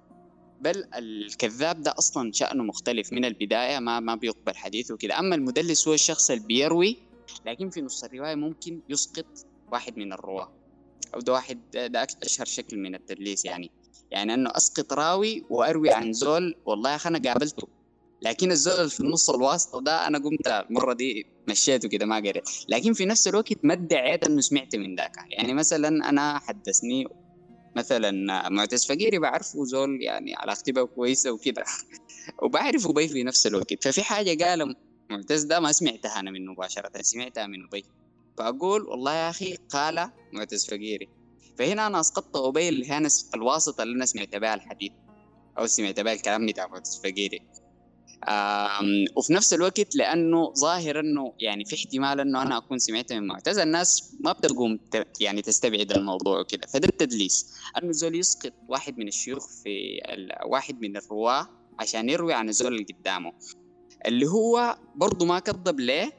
بل 0.65 0.85
الكذاب 0.95 1.81
ده 1.81 1.93
أصلا 1.97 2.31
شأنه 2.31 2.63
مختلف 2.63 3.13
من 3.13 3.25
البداية 3.25 3.79
ما 3.79 3.99
ما 3.99 4.15
بيقبل 4.15 4.55
حديثه 4.55 4.97
كده 4.97 5.19
أما 5.19 5.35
المدلس 5.35 5.87
هو 5.87 5.93
الشخص 5.93 6.31
اللي 6.31 6.47
بيروي 6.47 6.97
لكن 7.45 7.69
في 7.69 7.81
نص 7.81 8.03
الرواية 8.03 8.35
ممكن 8.35 8.81
يسقط 8.89 9.25
واحد 9.71 9.97
من 9.97 10.13
الرواة. 10.13 10.51
أو 11.13 11.19
ده 11.19 11.33
واحد 11.33 11.59
ده 11.71 12.07
أشهر 12.23 12.45
شكل 12.45 12.77
من 12.77 12.95
التدليس 12.95 13.45
يعني. 13.45 13.71
يعني 14.11 14.33
أنه 14.33 14.49
أسقط 14.55 14.93
راوي 14.93 15.45
وأروي 15.49 15.89
عن 15.89 16.13
زول 16.13 16.55
والله 16.65 16.89
يا 16.89 16.95
أخي 16.95 17.09
أنا 17.09 17.19
قابلته. 17.19 17.67
لكن 18.21 18.51
الزول 18.51 18.89
في 18.89 18.99
النص 18.99 19.29
الواسطة 19.29 19.81
ده 19.81 20.07
أنا 20.07 20.17
قمت 20.17 20.47
المرة 20.47 20.93
دي 20.93 21.25
مشيته 21.49 21.89
كده 21.89 22.05
ما 22.05 22.15
قريت. 22.15 22.49
لكن 22.69 22.93
في 22.93 23.05
نفس 23.05 23.27
الوقت 23.27 23.65
ما 23.65 23.73
ادعيت 23.73 24.23
إنه 24.23 24.41
سمعت 24.41 24.75
من 24.75 24.95
ذاك. 24.95 25.15
يعني 25.29 25.53
مثلا 25.53 26.09
أنا 26.09 26.39
حدثني 26.39 27.07
مثلا 27.75 28.49
معتز 28.49 28.85
فقيري 28.85 29.19
بعرفه 29.19 29.65
زول 29.65 30.01
يعني 30.01 30.35
علاقتي 30.35 30.71
به 30.71 30.83
كويسة 30.83 31.31
وكده. 31.31 31.63
وبعرف 32.43 32.87
ابي 32.87 33.07
في 33.07 33.23
نفس 33.23 33.47
الوقت. 33.47 33.83
ففي 33.83 34.03
حاجة 34.03 34.43
قال 34.43 34.75
معتز 35.11 35.43
ده 35.43 35.59
ما 35.59 35.71
سمعتها 35.71 36.19
أنا 36.19 36.31
منه 36.31 36.51
مباشرة 36.51 37.01
سمعتها 37.01 37.47
من 37.47 37.65
أبي. 37.65 37.85
فأقول 38.37 38.81
والله 38.81 39.13
يا 39.13 39.29
أخي 39.29 39.55
قال 39.69 40.09
معتز 40.33 40.65
فقيري. 40.65 41.09
فهنا 41.57 41.87
أنا 41.87 41.99
أسقطت 41.99 42.35
أبي 42.35 42.69
اللي 42.69 42.91
هي 42.91 43.07
الواسطة 43.35 43.83
اللي 43.83 43.95
أنا 43.95 44.05
سمعت 44.05 44.35
بها 44.35 44.53
الحديث 44.53 44.91
أو 45.57 45.67
سمعت 45.67 45.99
بها 45.99 46.13
الكلام 46.13 46.45
بتاع 46.45 46.67
معتز 46.67 47.01
فقيري. 47.03 47.39
وفي 49.15 49.33
نفس 49.33 49.53
الوقت 49.53 49.95
لأنه 49.95 50.53
ظاهر 50.53 50.99
إنه 50.99 51.33
يعني 51.39 51.65
في 51.65 51.75
احتمال 51.75 52.19
إنه 52.19 52.41
أنا 52.41 52.57
أكون 52.57 52.79
سمعت 52.79 53.13
من 53.13 53.27
معتز 53.27 53.57
الناس 53.57 54.15
ما 54.19 54.31
بتقوم 54.31 54.79
يعني 55.19 55.41
تستبعد 55.41 55.91
الموضوع 55.91 56.39
وكده. 56.39 56.67
فده 56.67 56.87
التدليس. 56.87 57.53
إنه 57.83 57.91
زول 57.91 58.15
يسقط 58.15 58.53
واحد 58.67 58.97
من 58.97 59.07
الشيوخ 59.07 59.47
في 59.47 59.99
واحد 60.45 60.81
من 60.81 60.97
الرواة 60.97 61.49
عشان 61.79 62.09
يروي 62.09 62.33
عن 62.33 62.49
الزول 62.49 62.73
اللي 62.73 62.85
قدامه. 62.99 63.33
اللي 64.05 64.27
هو 64.27 64.77
برضه 64.95 65.25
ما 65.25 65.39
كذب 65.39 65.79
ليه؟ 65.79 66.11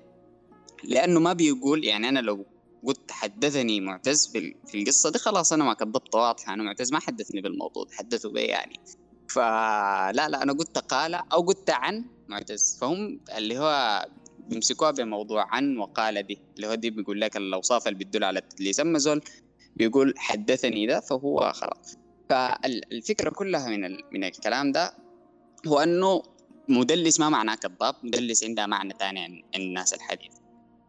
لأنه 0.85 1.21
ما 1.21 1.33
بيقول 1.33 1.85
يعني 1.85 2.09
أنا 2.09 2.19
لو 2.19 2.47
قلت 2.85 3.11
حدثني 3.11 3.81
معتز 3.81 4.27
في 4.67 4.79
القصة 4.79 5.11
دي 5.11 5.19
خلاص 5.19 5.53
أنا 5.53 5.65
ما 5.65 5.75
كذبت 5.75 6.15
واضحة 6.15 6.55
أنا 6.55 6.63
معتز 6.63 6.93
ما 6.93 6.99
حدثني 7.01 7.41
بالموضوع 7.41 7.85
تحدثوا 7.85 8.31
به 8.31 8.41
يعني. 8.41 8.81
فلا 9.29 10.29
لا 10.29 10.43
أنا 10.43 10.53
قلت 10.53 10.79
قال 10.79 11.15
أو 11.15 11.41
قلت 11.41 11.71
عن 11.71 12.05
معتز 12.29 12.79
فهم 12.81 13.21
اللي 13.37 13.59
هو 13.59 14.07
بيمسكوها 14.49 14.91
بموضوع 14.91 15.47
عن 15.55 15.79
وقال 15.79 16.23
دي 16.23 16.39
اللي 16.57 16.67
هو 16.67 16.75
دي 16.75 16.91
بيقول 16.91 17.21
لك 17.21 17.37
الأوصاف 17.37 17.89
اللي 17.89 17.99
بتدل 17.99 18.25
على 18.25 18.39
التدليس 18.39 18.81
أما 18.81 18.99
زول 18.99 19.23
بيقول 19.77 20.15
حدثني 20.17 20.87
ده 20.87 21.01
فهو 21.01 21.53
خلاص. 21.55 21.97
فالفكرة 22.31 23.31
كلها 23.31 23.69
من 23.69 23.81
من 24.13 24.25
الكلام 24.25 24.73
ده 24.73 24.95
هو 25.67 25.79
أنه 25.79 26.23
مدلس 26.69 27.21
ما 27.21 27.29
معناه 27.29 27.55
كذاب 27.55 27.95
مدلس 28.03 28.45
عنده 28.45 28.67
معنى 28.67 28.95
ثاني 28.99 29.21
عن 29.21 29.43
الناس 29.55 29.95
الحديث. 29.95 30.33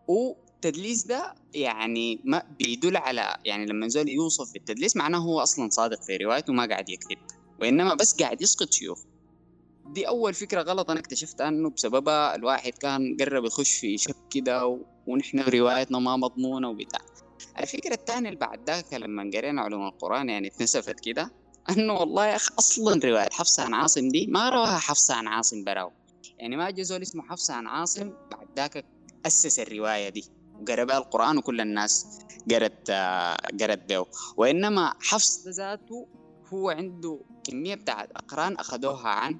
والتدليس 0.07 1.05
ده 1.05 1.35
يعني 1.53 2.19
ما 2.23 2.43
بيدل 2.59 2.97
على 2.97 3.37
يعني 3.45 3.65
لما 3.65 3.87
زول 3.87 4.09
يوصف 4.09 4.53
بالتدليس 4.53 4.95
معناه 4.97 5.19
هو 5.19 5.39
أصلا 5.39 5.69
صادق 5.69 6.01
في 6.03 6.17
روايته 6.17 6.53
ما 6.53 6.65
قاعد 6.65 6.89
يكذب. 6.89 7.17
وإنما 7.61 7.93
بس 7.93 8.15
قاعد 8.21 8.41
يسقط 8.41 8.73
شيوخ. 8.73 8.99
دي 9.85 10.07
أول 10.07 10.33
فكرة 10.33 10.61
غلط 10.61 10.89
أنا 10.91 10.99
اكتشفتها 10.99 11.47
انه 11.47 11.69
بسببها. 11.69 12.35
الواحد 12.35 12.71
كان 12.71 13.17
قرب 13.19 13.45
يخش 13.45 13.77
في 13.77 13.97
شك 13.97 14.15
كده 14.29 14.79
ونحن 15.07 15.39
روايتنا 15.39 15.99
ما 15.99 16.17
مضمونة 16.17 16.69
وبتاع. 16.69 17.01
الفكرة 17.59 17.93
الثانية 17.93 18.29
اللي 18.29 18.39
بعد 18.39 18.69
ذاك 18.69 18.93
لما 18.93 19.31
قرينا 19.33 19.61
علوم 19.61 19.87
القرآن 19.87 20.29
يعني 20.29 20.47
اتنسفت 20.47 20.99
كده 20.99 21.31
إنه 21.69 21.93
والله 21.93 22.25
يا 22.25 22.35
أخي 22.35 22.55
أصلا 22.59 22.99
رواية 23.03 23.29
حفصة 23.31 23.63
عن 23.63 23.73
عاصم 23.73 24.09
دي 24.09 24.27
ما 24.27 24.49
رواها 24.49 24.77
حفصة 24.77 25.13
عن 25.13 25.27
عاصم 25.27 25.63
براو. 25.63 25.91
يعني 26.39 26.57
ما 26.57 26.69
جا 26.69 26.83
زول 26.83 27.01
اسمه 27.01 27.23
حفصة 27.23 27.53
عن 27.53 27.67
عاصم 27.67 28.13
بعد 28.31 28.47
ذاك 28.57 28.85
أسس 29.25 29.59
الرواية 29.59 30.09
دي 30.09 30.25
وقرأ 30.61 30.83
بها 30.83 30.97
القرآن 30.97 31.37
وكل 31.37 31.61
الناس 31.61 32.19
قرت 32.51 32.91
قرت 33.61 33.89
به. 33.89 34.05
وإنما 34.37 34.93
حفص 34.99 35.47
ذاته 35.47 36.07
هو 36.53 36.69
عنده 36.69 37.19
كمية 37.47 37.75
بتاعت 37.75 38.09
أقران 38.15 38.55
أخذوها 38.55 39.09
عن 39.09 39.39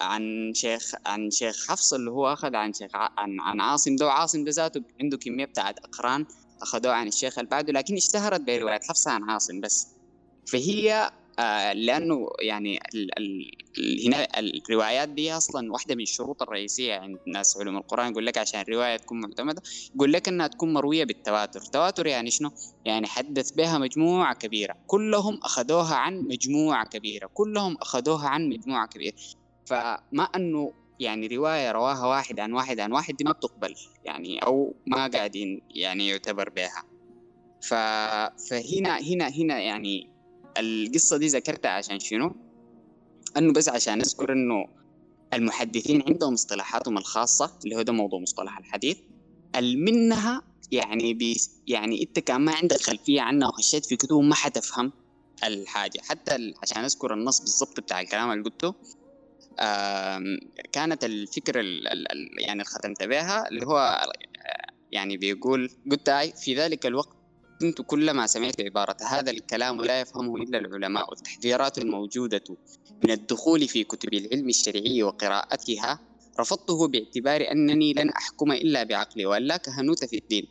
عن 0.00 0.52
شيخ 0.54 0.92
عن 1.06 1.30
شيخ 1.30 1.66
حفص 1.68 1.92
اللي 1.94 2.10
هو 2.10 2.32
أخذ 2.32 2.54
عن 2.56 2.72
شيخ 2.72 2.90
عن, 2.94 3.40
عن 3.40 3.60
عاصم 3.60 3.96
ده 3.96 4.06
وعاصم 4.06 4.44
ده 4.44 4.50
ذاته 4.50 4.80
عنده 5.00 5.16
كمية 5.18 5.44
بتاعت 5.44 5.78
أقران 5.78 6.26
أخذوها 6.62 6.94
عن 6.94 7.08
الشيخ 7.08 7.38
اللي 7.38 7.50
بعده 7.50 7.72
لكن 7.72 7.96
اشتهرت 7.96 8.40
برواية 8.40 8.80
حفصة 8.88 9.10
عن 9.10 9.30
عاصم 9.30 9.60
بس. 9.60 9.94
فهي 10.52 11.10
آه 11.38 11.72
لأنه 11.72 12.28
يعني 12.42 12.80
هنا 14.06 14.26
الروايات 14.38 15.08
دي 15.08 15.32
أصلا 15.32 15.72
واحدة 15.72 15.94
من 15.94 16.02
الشروط 16.02 16.42
الرئيسية 16.42 16.94
عند 16.94 17.18
ناس 17.26 17.56
علوم 17.56 17.76
القرآن 17.76 18.10
يقول 18.10 18.26
لك 18.26 18.38
عشان 18.38 18.60
الرواية 18.60 18.96
تكون 18.96 19.20
معتمدة 19.20 19.62
يقول 19.94 20.12
لك 20.12 20.28
إنها 20.28 20.46
تكون 20.46 20.72
مروية 20.72 21.04
بالتواتر. 21.04 21.60
التواتر 21.60 22.06
يعني 22.06 22.30
شنو؟ 22.30 22.50
يعني 22.84 23.06
حدث 23.06 23.50
بها 23.50 23.78
مجموعة 23.78 24.34
كبيرة. 24.34 24.76
كلهم 24.86 25.40
أخذوها 25.42 25.94
عن 25.94 26.18
مجموعة 26.18 26.86
كبيرة. 26.86 27.26
كلهم 27.34 27.76
أخذوها 27.80 28.28
عن 28.28 28.48
مجموعة 28.48 28.86
كبيرة. 28.86 29.16
فما 29.66 30.24
أنه 30.36 30.72
يعني 31.00 31.26
رواية 31.26 31.72
رواها 31.72 32.06
واحد 32.06 32.40
عن 32.40 32.52
واحد 32.52 32.80
عن 32.80 32.92
واحد 32.92 33.16
دي 33.16 33.24
ما 33.24 33.32
بتقبل 33.32 33.74
يعني 34.04 34.38
أو 34.38 34.74
ما 34.86 35.06
قاعدين 35.06 35.62
يعني 35.70 36.08
يعتبر 36.08 36.48
بها. 36.48 36.84
فهنا 37.60 38.98
هنا 39.00 39.28
هنا 39.28 39.58
يعني 39.60 40.13
القصة 40.58 41.16
دي 41.16 41.26
ذكرتها 41.26 41.70
عشان 41.70 42.00
شنو؟ 42.00 42.34
إنه 43.36 43.52
بس 43.52 43.68
عشان 43.68 44.00
أذكر 44.00 44.32
إنه 44.32 44.66
المحدثين 45.34 46.02
عندهم 46.08 46.32
اصطلاحاتهم 46.32 46.98
الخاصة 46.98 47.58
اللي 47.64 47.76
هو 47.76 47.82
ده 47.82 47.92
موضوع 47.92 48.20
مصطلح 48.20 48.58
الحديث 48.58 48.98
منها 49.56 50.42
يعني 50.72 51.14
بي 51.14 51.36
يعني 51.66 52.02
أنت 52.02 52.18
كان 52.18 52.40
ما 52.40 52.52
عندك 52.52 52.80
خلفية 52.80 53.20
عنها 53.20 53.48
وخشيت 53.48 53.86
في 53.86 53.96
كتب 53.96 54.16
ما 54.16 54.34
حتفهم 54.34 54.92
الحاجة 55.44 56.00
حتى 56.08 56.52
عشان 56.62 56.84
أذكر 56.84 57.14
النص 57.14 57.40
بالضبط 57.40 57.80
بتاع 57.80 58.00
الكلام 58.00 58.30
اللي 58.30 58.44
قلته 58.44 58.74
كانت 60.72 61.04
الفكرة 61.04 61.60
يعني 62.38 62.52
اللي 62.52 62.64
ختمت 62.64 63.02
بها 63.02 63.48
اللي 63.48 63.66
هو 63.66 64.00
يعني 64.92 65.16
بيقول 65.16 65.70
قلت 65.90 66.10
في 66.10 66.54
ذلك 66.54 66.86
الوقت 66.86 67.16
كنت 67.60 67.82
كلما 67.82 68.26
سمعت 68.26 68.60
عبارة 68.60 68.96
هذا 69.08 69.30
الكلام 69.30 69.80
لا 69.80 70.00
يفهمه 70.00 70.36
إلا 70.36 70.58
العلماء. 70.58 71.10
والتحذيرات 71.10 71.78
الموجودة 71.78 72.44
من 73.04 73.10
الدخول 73.10 73.68
في 73.68 73.84
كتب 73.84 74.14
العلم 74.14 74.48
الشرعي 74.48 75.02
وقراءتها 75.02 76.00
رفضته 76.40 76.88
باعتبار 76.88 77.50
أنني 77.50 77.92
لن 77.92 78.10
أحكم 78.10 78.52
إلا 78.52 78.82
بعقلي 78.82 79.26
وأن 79.26 79.42
لا 79.42 79.56
كهنوت 79.56 80.04
في 80.04 80.16
الدين. 80.16 80.46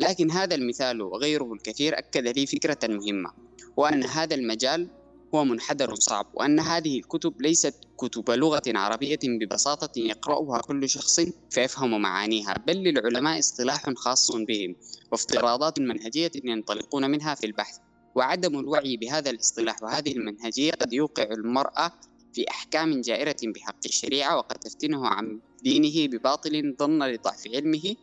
لكن 0.00 0.30
هذا 0.30 0.54
المثال 0.54 1.02
وغيره 1.02 1.52
الكثير 1.52 1.98
أكد 1.98 2.28
لي 2.28 2.46
فكرة 2.46 2.78
مهمة 2.88 3.30
وأن 3.76 4.04
هذا 4.04 4.34
المجال 4.34 4.88
هو 5.34 5.44
منحدر 5.44 5.94
صعب 5.94 6.26
وأن 6.34 6.60
هذه 6.60 6.98
الكتب 6.98 7.42
ليست 7.42 7.74
كتب 7.98 8.30
لغة 8.30 8.62
عربية 8.66 9.18
ببساطة 9.24 10.00
يقرأها 10.00 10.60
كل 10.60 10.88
شخص 10.88 11.20
فيفهم 11.50 12.02
معانيها 12.02 12.54
بل 12.66 12.76
للعلماء 12.76 13.38
اصطلاح 13.38 13.90
خاص 13.96 14.32
بهم 14.32 14.76
وافتراضات 15.12 15.80
منهجية 15.80 16.30
ينطلقون 16.44 17.10
منها 17.10 17.34
في 17.34 17.46
البحث 17.46 17.76
وعدم 18.14 18.58
الوعي 18.58 18.96
بهذا 18.96 19.30
الاصطلاح 19.30 19.82
وهذه 19.82 20.12
المنهجية 20.12 20.72
قد 20.72 20.92
يوقع 20.92 21.22
المرأة 21.22 21.92
في 22.32 22.50
أحكام 22.50 23.00
جائرة 23.00 23.36
بحق 23.42 23.80
الشريعة 23.86 24.36
وقد 24.36 24.56
تفتنه 24.56 25.06
عن 25.06 25.40
دينه 25.62 26.16
بباطل 26.16 26.76
ظن 26.78 27.02
لضعف 27.02 27.42
علمه 27.54 27.96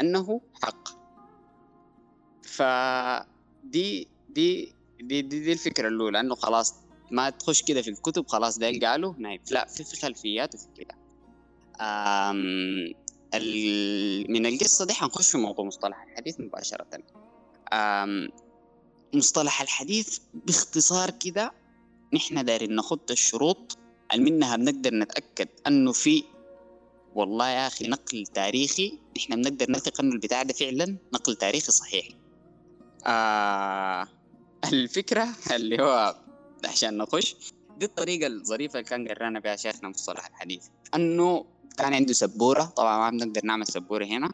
أنه 0.00 0.40
حق. 0.62 0.88
فدي 2.42 4.08
دي 4.28 4.74
دي, 5.00 5.22
دي, 5.22 5.40
دي 5.40 5.52
الفكرة 5.52 5.88
الأولى 5.88 6.20
أنه 6.20 6.34
خلاص 6.34 6.74
ما 7.10 7.30
تخش 7.30 7.62
كده 7.62 7.82
في 7.82 7.90
الكتب 7.90 8.28
خلاص 8.28 8.58
ده 8.58 8.72
قالوا 8.90 9.14
نايم. 9.18 9.40
لا 9.50 9.66
في 9.66 9.84
في 9.84 9.96
خلفيات 9.96 10.54
وفي 10.54 10.66
كده. 10.76 10.94
من 14.28 14.46
القصة 14.46 14.84
دي 14.86 14.92
حنخش 14.92 15.30
في 15.30 15.38
موضوع 15.38 15.64
مصطلح 15.64 16.02
الحديث 16.02 16.40
مباشرة. 16.40 16.86
مصطلح 19.14 19.62
الحديث 19.62 20.18
باختصار 20.34 21.10
كده 21.10 21.52
نحن 22.12 22.44
دايرين 22.44 22.76
نخط 22.76 23.10
الشروط 23.10 23.78
منها 24.16 24.56
بنقدر 24.56 24.94
نتأكد 24.94 25.48
أنه 25.66 25.92
في 25.92 26.24
والله 27.14 27.48
يا 27.48 27.66
أخي 27.66 27.86
نقل 27.86 28.26
تاريخي. 28.26 28.98
نحن 29.16 29.34
بنقدر 29.42 29.70
نثق 29.70 30.00
أنه 30.00 30.12
البتاع 30.12 30.42
ده 30.42 30.52
فعلا 30.52 30.96
نقل 31.14 31.36
تاريخي 31.36 31.72
صحيح. 31.72 32.08
آه 33.06 34.06
الفكرة 34.64 35.28
اللي 35.54 35.82
هو 35.82 36.16
عشان 36.72 36.96
نخش. 36.98 37.36
دي 37.78 37.86
الطريقة 37.86 38.26
الظريفة 38.26 38.78
اللي 38.78 38.90
كان 38.90 39.08
قرأنا 39.08 39.40
بها 39.40 39.56
شيخنا 39.56 39.88
مصطلح 39.88 40.26
الحديث. 40.26 40.66
أنه 40.94 41.44
كان 41.78 41.94
عنده 41.94 42.12
سبورة 42.12 42.62
طبعا 42.64 43.10
ما 43.10 43.24
بنقدر 43.24 43.40
نعمل 43.44 43.66
سبورة 43.66 44.04
هنا 44.04 44.32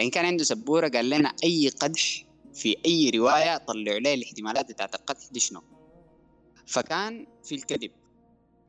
لكن 0.00 0.10
كان 0.10 0.24
عنده 0.24 0.44
سبورة 0.44 0.88
قال 0.88 1.10
لنا 1.10 1.32
أي 1.44 1.68
قدح 1.68 2.24
في 2.54 2.76
أي 2.86 3.10
رواية 3.10 3.56
طلعوا 3.56 3.98
لي 3.98 4.14
الاحتمالات 4.14 4.72
بتاعت 4.72 4.94
القدح 4.94 5.28
دي 5.30 5.40
شنو. 5.40 5.62
فكان 6.66 7.26
في 7.44 7.54
الكذب. 7.54 7.90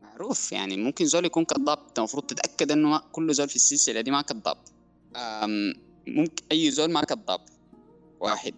معروف 0.01 0.51
يعني 0.51 0.77
ممكن 0.77 1.05
زول 1.05 1.25
يكون 1.25 1.45
كذاب 1.45 1.79
المفروض 1.97 2.25
تتأكد 2.25 2.71
إنه 2.71 2.97
كل 3.11 3.33
زول 3.33 3.49
في 3.49 3.55
السلسلة 3.55 4.01
دي 4.01 4.11
ما 4.11 4.21
كذاب. 4.21 4.57
ممكن 6.07 6.43
أي 6.51 6.71
زول 6.71 6.91
ما 6.91 7.01
كذاب. 7.01 7.45
واحد. 8.19 8.53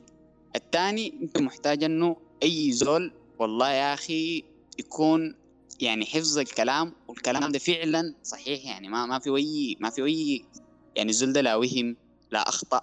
الثاني 0.56 1.14
أنت 1.22 1.38
محتاج 1.38 1.84
إنه 1.84 2.18
أي 2.44 2.72
زول 2.72 3.14
والله 3.40 3.70
يا 3.72 3.94
أخي 3.94 4.44
يكون 4.80 5.36
يعني 5.80 6.06
حفظ 6.06 6.38
الكلام 6.38 6.94
والكلام 7.08 7.52
ده 7.52 7.60
فعلا 7.60 8.16
صحيح 8.24 8.66
يعني 8.66 8.90
ما 8.90 9.06
ما 9.06 9.20
في 9.20 9.30
اي 9.30 9.78
ما 9.80 9.90
في 9.90 10.04
اي 10.06 10.46
يعني 10.96 11.10
الزول 11.10 11.34
ده 11.34 11.42
لا 11.42 11.56
وهم 11.56 11.96
لا 12.32 12.50
أخطأ 12.50 12.82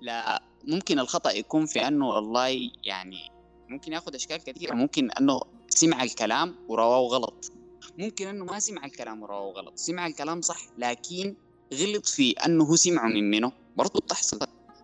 لا 0.00 0.42
ممكن 0.64 0.98
الخطأ 0.98 1.30
يكون 1.30 1.66
في 1.66 1.88
أنه 1.88 2.08
والله 2.08 2.70
يعني 2.84 3.30
ممكن 3.68 3.92
ياخذ 3.92 4.14
أشكال 4.14 4.36
كثيره 4.36 4.74
ممكن 4.74 5.10
أنه 5.10 5.40
سمع 5.68 6.02
الكلام 6.02 6.54
ورواه 6.68 7.08
غلط 7.08 7.52
ممكن 7.98 8.26
أنه 8.26 8.44
ما 8.44 8.58
سمع 8.58 8.84
الكلام 8.84 9.22
ورواه 9.22 9.52
غلط 9.52 9.72
سمع 9.76 10.06
الكلام 10.06 10.40
صح 10.40 10.60
لكن 10.78 11.34
غلط 11.74 12.06
في 12.06 12.30
أنه 12.32 12.76
سمعه 12.76 13.08
من 13.08 13.30
منه 13.30 13.52
برضه 13.76 14.00
بتحصل 14.00 14.38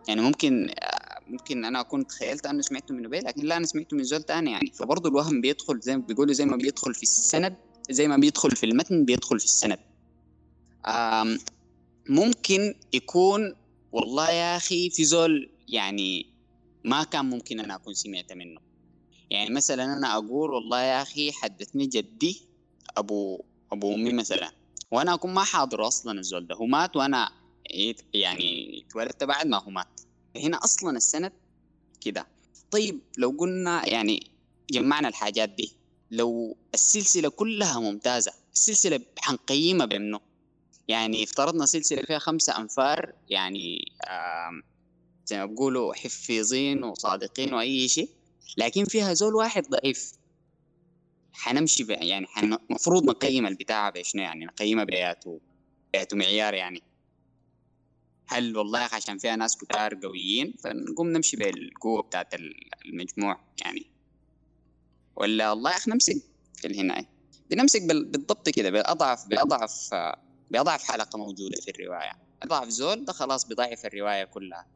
يعني 0.08 0.20
ممكن 0.20 0.70
ممكن 1.26 1.64
أنا 1.64 1.80
أكون 1.80 2.06
تخيلت 2.06 2.46
انه 2.46 2.62
سمعته 2.62 2.94
من 2.94 3.02
نبيل 3.02 3.24
لكن 3.24 3.42
لا 3.42 3.56
أنا 3.56 3.66
سمعته 3.66 3.96
من 3.96 4.02
زول 4.04 4.22
تاني 4.22 4.50
يعني. 4.50 4.72
فبرضه 4.78 5.08
الوهم 5.08 5.40
بيدخل 5.40 5.80
زي 5.80 5.96
ما 5.96 6.02
بيقولوا 6.02 6.32
زي 6.34 6.44
ما 6.44 6.56
بيدخل 6.56 6.94
في 6.94 7.02
السند 7.02 7.56
زي 7.90 8.08
ما 8.08 8.16
بيدخل 8.16 8.50
في 8.50 8.66
المتن 8.66 9.04
بيدخل 9.04 9.38
في 9.38 9.44
السند. 9.44 9.78
ممكن 12.08 12.74
يكون 12.92 13.54
والله 13.92 14.30
يا 14.30 14.56
أخي 14.56 14.90
في 14.90 15.04
زول 15.04 15.50
يعني 15.68 16.26
ما 16.84 17.04
كان 17.04 17.24
ممكن 17.24 17.60
أنا 17.60 17.74
أكون 17.74 17.94
سمعت 17.94 18.32
منه. 18.32 18.60
يعني 19.30 19.54
مثلا 19.54 19.84
أنا 19.84 20.14
أقول 20.14 20.50
والله 20.50 20.80
يا 20.80 21.02
أخي 21.02 21.32
حدثني 21.32 21.86
جدي 21.86 22.42
أبو 22.96 23.44
أبو 23.72 23.94
أمي 23.94 24.12
مثلا. 24.12 24.52
وأنا 24.90 25.14
أكون 25.14 25.34
ما 25.34 25.44
حاضر 25.44 25.86
أصلا 25.86 26.18
الزول 26.20 26.46
ده. 26.46 26.54
هو 26.54 26.66
مات 26.66 26.96
وأنا 26.96 27.32
يعني 28.14 28.78
اتولدت 28.86 29.24
بعد 29.24 29.46
ما 29.46 29.58
هو 29.58 29.70
مات. 29.70 29.91
هنا 30.36 30.56
أصلا 30.64 30.96
السند 30.96 31.32
كده. 32.00 32.26
طيب 32.70 33.00
لو 33.18 33.30
قلنا 33.38 33.88
يعني 33.88 34.26
جمعنا 34.70 35.08
الحاجات 35.08 35.48
دي 35.48 35.72
لو 36.10 36.56
السلسلة 36.74 37.28
كلها 37.28 37.80
ممتازة 37.80 38.32
السلسلة 38.54 39.00
حنقيمها 39.18 39.86
بأنه؟ 39.86 40.20
يعني 40.88 41.24
افترضنا 41.24 41.66
سلسلة 41.66 42.02
فيها 42.02 42.18
خمسة 42.18 42.58
أنفار 42.58 43.12
يعني 43.28 43.92
زي 45.26 45.38
ما 45.38 45.46
بقولوا 45.46 45.94
حفيظين 45.94 46.84
وصادقين 46.84 47.54
وأي 47.54 47.88
شيء 47.88 48.08
لكن 48.56 48.84
فيها 48.84 49.14
زول 49.14 49.34
واحد 49.34 49.66
ضعيف. 49.68 50.12
حنمشي 51.32 51.86
يعني 51.88 52.26
المفروض 52.42 53.04
نقيم 53.04 53.46
البتاع 53.46 53.90
بشنو 53.90 54.22
يعني؟ 54.22 54.44
نقيمها 54.44 54.84
بياته 54.84 55.40
بياته 55.92 56.16
معيار 56.16 56.54
يعني. 56.54 56.82
هل 58.32 58.56
والله 58.56 58.88
عشان 58.92 59.18
فيها 59.18 59.36
ناس 59.36 59.56
كتار 59.56 59.94
قويين 60.02 60.54
فنقوم 60.64 61.08
نمشي 61.08 61.36
بالقوة 61.36 62.02
بتاعت 62.02 62.34
المجموع 62.86 63.40
يعني. 63.64 63.92
ولا 65.16 65.50
والله 65.50 65.70
أخي 65.70 65.90
نمسك 65.90 66.16
في 66.56 66.66
الهناية 66.66 67.12
بنمسك 67.50 67.82
بالضبط 67.82 68.48
كده 68.48 68.70
بأضعف 68.70 69.28
بأضعف 69.28 69.90
بأضعف 70.50 70.82
حلقة 70.84 71.18
موجودة 71.18 71.60
في 71.60 71.70
الرواية. 71.70 72.12
أضعف 72.42 72.68
زول 72.68 73.04
ده 73.04 73.12
خلاص 73.12 73.46
بضعف 73.48 73.86
الرواية 73.86 74.24
كلها. 74.24 74.66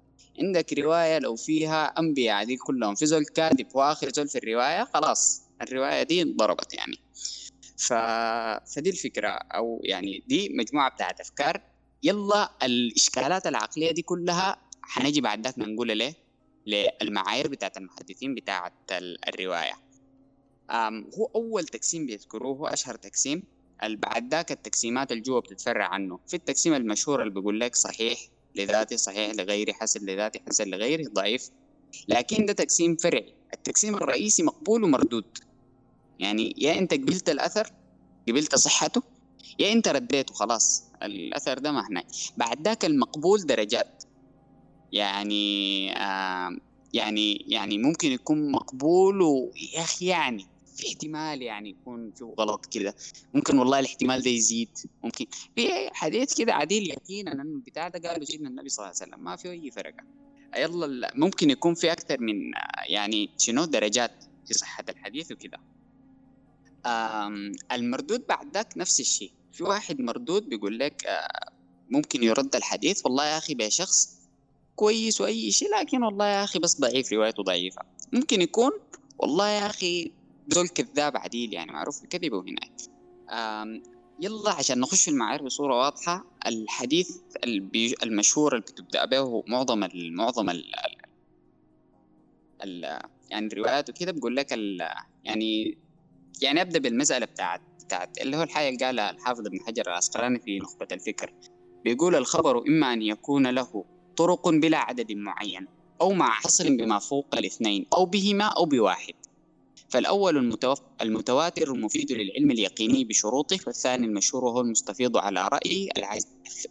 عندك 0.40 0.72
رواية 0.72 1.18
لو 1.18 1.36
فيها 1.36 1.84
أنبياء 1.86 2.44
دي 2.44 2.56
كلهم 2.56 2.94
في 2.94 3.06
زول 3.06 3.24
كاذب 3.24 3.66
وآخر 3.74 4.12
زول 4.12 4.28
في 4.28 4.38
الرواية 4.38 4.84
خلاص 4.84 5.42
الرواية 5.62 6.02
دي 6.02 6.24
ضربت 6.24 6.74
يعني. 6.74 6.96
ف... 7.76 7.92
فدي 8.74 8.90
الفكرة. 8.90 9.28
أو 9.28 9.80
يعني 9.84 10.24
دي 10.26 10.48
مجموعة 10.58 10.90
بتاعت 10.90 11.20
أفكار 11.20 11.75
يلا 12.02 12.50
الإشكالات 12.62 13.46
العقلية 13.46 13.90
دي 13.90 14.02
كلها 14.02 14.56
حنجي 14.82 15.20
بعد 15.20 15.44
ذاك 15.44 15.59
نقول 15.59 15.98
ليه؟ 15.98 16.14
للمعايير 16.66 17.48
بتاعت 17.48 17.76
المحدثين 17.76 18.35
بتاعت 18.35 18.72
الرواية. 19.28 19.74
هو 21.18 21.30
أول 21.35 21.64
تقسيم 21.64 22.06
بيذكروه 22.06 22.56
هو 22.56 22.66
أشهر 22.66 22.94
تقسيم. 22.94 23.42
بعد 23.82 24.30
ذاك 24.35 24.52
التقسيمات 24.52 25.12
الجوا 25.12 25.40
بتتفرع 25.40 25.87
عنه. 25.87 26.18
في 26.28 26.35
التقسيم 26.35 26.74
المشهور 26.74 27.22
اللي 27.22 27.35
بيقول 27.35 27.61
لك 27.61 27.74
صحيح 27.74 28.18
لذاته 28.54 28.96
صحيح 28.96 29.35
لغيره 29.35 29.72
حسن 29.72 30.06
لذاته 30.06 30.40
حسن 30.48 30.68
لغيره 30.68 31.09
ضعيف. 31.09 31.50
لكن 32.09 32.46
ده 32.46 32.52
تقسيم 32.52 32.96
فرعي. 32.96 33.35
التقسيم 33.54 33.94
الرئيسي 33.94 34.42
مقبول 34.42 34.85
ومردود. 34.85 35.38
يعني 36.18 36.54
يا 36.59 36.78
إنت 36.78 36.94
قبلت 36.94 37.28
الأثر 37.28 37.70
قبلت 38.28 38.54
صحته 38.54 39.02
يا 39.59 39.72
إنت 39.72 39.88
رديته 39.88 40.35
خلاص. 40.35 40.85
الأثر 41.02 41.59
ده 41.59 41.72
ما 41.72 41.88
هنا 41.88 42.04
بعد 42.37 42.62
ذاك 42.62 42.85
المقبول 42.85 43.46
درجات. 43.46 44.04
يعني 44.92 45.92
آه 45.96 46.56
يعني 46.94 47.44
يعني 47.48 47.78
ممكن 47.78 48.12
يكون 48.12 48.50
مقبول 48.52 49.22
ويا 49.22 49.80
أخي 49.80 50.06
يعني 50.06 50.46
في 50.76 50.88
احتمال 50.88 51.42
يعني 51.42 51.70
يكون 51.70 52.12
في 52.12 52.24
غلط 52.24 52.66
كده. 52.66 52.94
ممكن 53.35 53.59
والله 53.59 53.78
الاحتمال 53.78 54.22
ده 54.22 54.30
يزيد. 54.30 54.78
ممكن. 55.04 55.26
في 55.56 55.90
حديث 55.92 56.35
كده 56.35 56.54
عديل 56.54 56.90
يقينا 56.90 57.32
انه 57.32 57.42
البتاع 57.42 57.88
ده 57.88 58.09
قالوا 58.09 58.24
سيدنا 58.24 58.48
النبي 58.48 58.68
صلى 58.68 58.85
الله 58.85 58.96
عليه 59.00 59.12
وسلم. 59.12 59.24
ما 59.24 59.37
في 59.37 59.50
أي 59.50 59.70
فرق. 59.70 59.94
يلا 60.59 61.12
ممكن 61.14 61.50
يكون 61.50 61.74
في 61.74 61.92
أكثر 61.92 62.20
من 62.20 62.35
يعني 62.88 63.30
شنو 63.38 63.64
درجات 63.64 64.24
في 64.46 64.54
صحة 64.54 64.85
الحديث 64.88 65.32
وكده. 65.32 65.61
المردود 67.72 68.26
بعد 68.26 68.54
ذاك 68.54 68.76
نفس 68.76 69.00
الشيء. 69.00 69.32
في 69.56 69.64
واحد 69.64 70.00
مردود 70.00 70.48
بيقول 70.48 70.78
لك 70.78 71.06
آه، 71.06 71.52
ممكن 71.90 72.22
يرد 72.22 72.56
الحديث 72.56 73.04
والله 73.04 73.24
يا 73.26 73.38
أخي 73.38 73.54
بشخص 73.54 74.16
كويس 74.74 75.20
وأي 75.20 75.50
شيء 75.50 75.68
لكن 75.80 76.02
والله 76.02 76.26
يا 76.26 76.44
أخي 76.44 76.58
بس 76.58 76.80
ضعيف 76.80 77.12
روايته 77.12 77.42
ضعيفة. 77.42 77.82
ممكن 78.12 78.42
يكون 78.42 78.70
والله 79.18 79.48
يا 79.48 79.66
أخي 79.66 80.12
دول 80.48 80.68
كذاب 80.68 81.16
عديل 81.16 81.52
يعني 81.52 81.72
معروف 81.72 82.02
بكذبه 82.02 82.40
هناك. 82.40 82.72
يلا 84.20 84.50
عشان 84.50 84.80
نخش 84.80 85.04
في 85.04 85.10
المعايير 85.10 85.42
بصورة 85.42 85.78
واضحة 85.78 86.24
الحديث 86.46 87.10
المشهور 88.02 88.52
اللي 88.52 88.62
بتبدأ 88.62 89.04
به 89.04 89.44
معظم 89.46 89.88
معظم 89.94 90.50
ال 90.50 90.64
يعني 93.30 93.46
الروايات 93.46 93.90
وكده 93.90 94.12
بقول 94.12 94.36
لك 94.36 94.52
يعني 95.24 95.78
يعني 96.42 96.60
أبدأ 96.60 96.78
بالمسألة 96.78 97.26
بتاعت 97.26 97.75
بتاعت 97.87 98.18
اللي 98.20 98.37
هو 98.37 98.42
الحاجة 98.42 98.68
اللي 98.68 98.85
قالها 98.85 99.11
الحافظ 99.11 99.46
ابن 99.46 99.61
حجر 99.66 99.83
العسقلاني 99.87 100.38
في 100.40 100.59
نخبة 100.59 100.88
الفكر. 100.92 101.33
بيقول 101.85 102.14
الخبر 102.14 102.59
إما 102.68 102.92
أن 102.92 103.03
يكون 103.03 103.46
له 103.46 103.85
طرق 104.16 104.49
بلا 104.49 104.79
عدد 104.79 105.12
معين 105.12 105.66
أو 106.01 106.12
مع 106.12 106.31
حصر 106.31 106.68
بما 106.68 106.99
فوق 106.99 107.27
الاثنين 107.35 107.87
أو 107.94 108.07
بهما 108.07 108.44
أو 108.44 108.64
بواحد. 108.64 109.14
فالأول 109.88 110.55
المتواتر 111.03 111.75
المفيد 111.75 112.12
للعلم 112.12 112.51
اليقيني 112.51 113.05
بشروطه 113.05 113.59
والثاني 113.66 114.07
المشهور 114.07 114.44
وهو 114.44 114.61
المستفيض 114.61 115.16
على 115.16 115.49
رأيه 115.53 115.88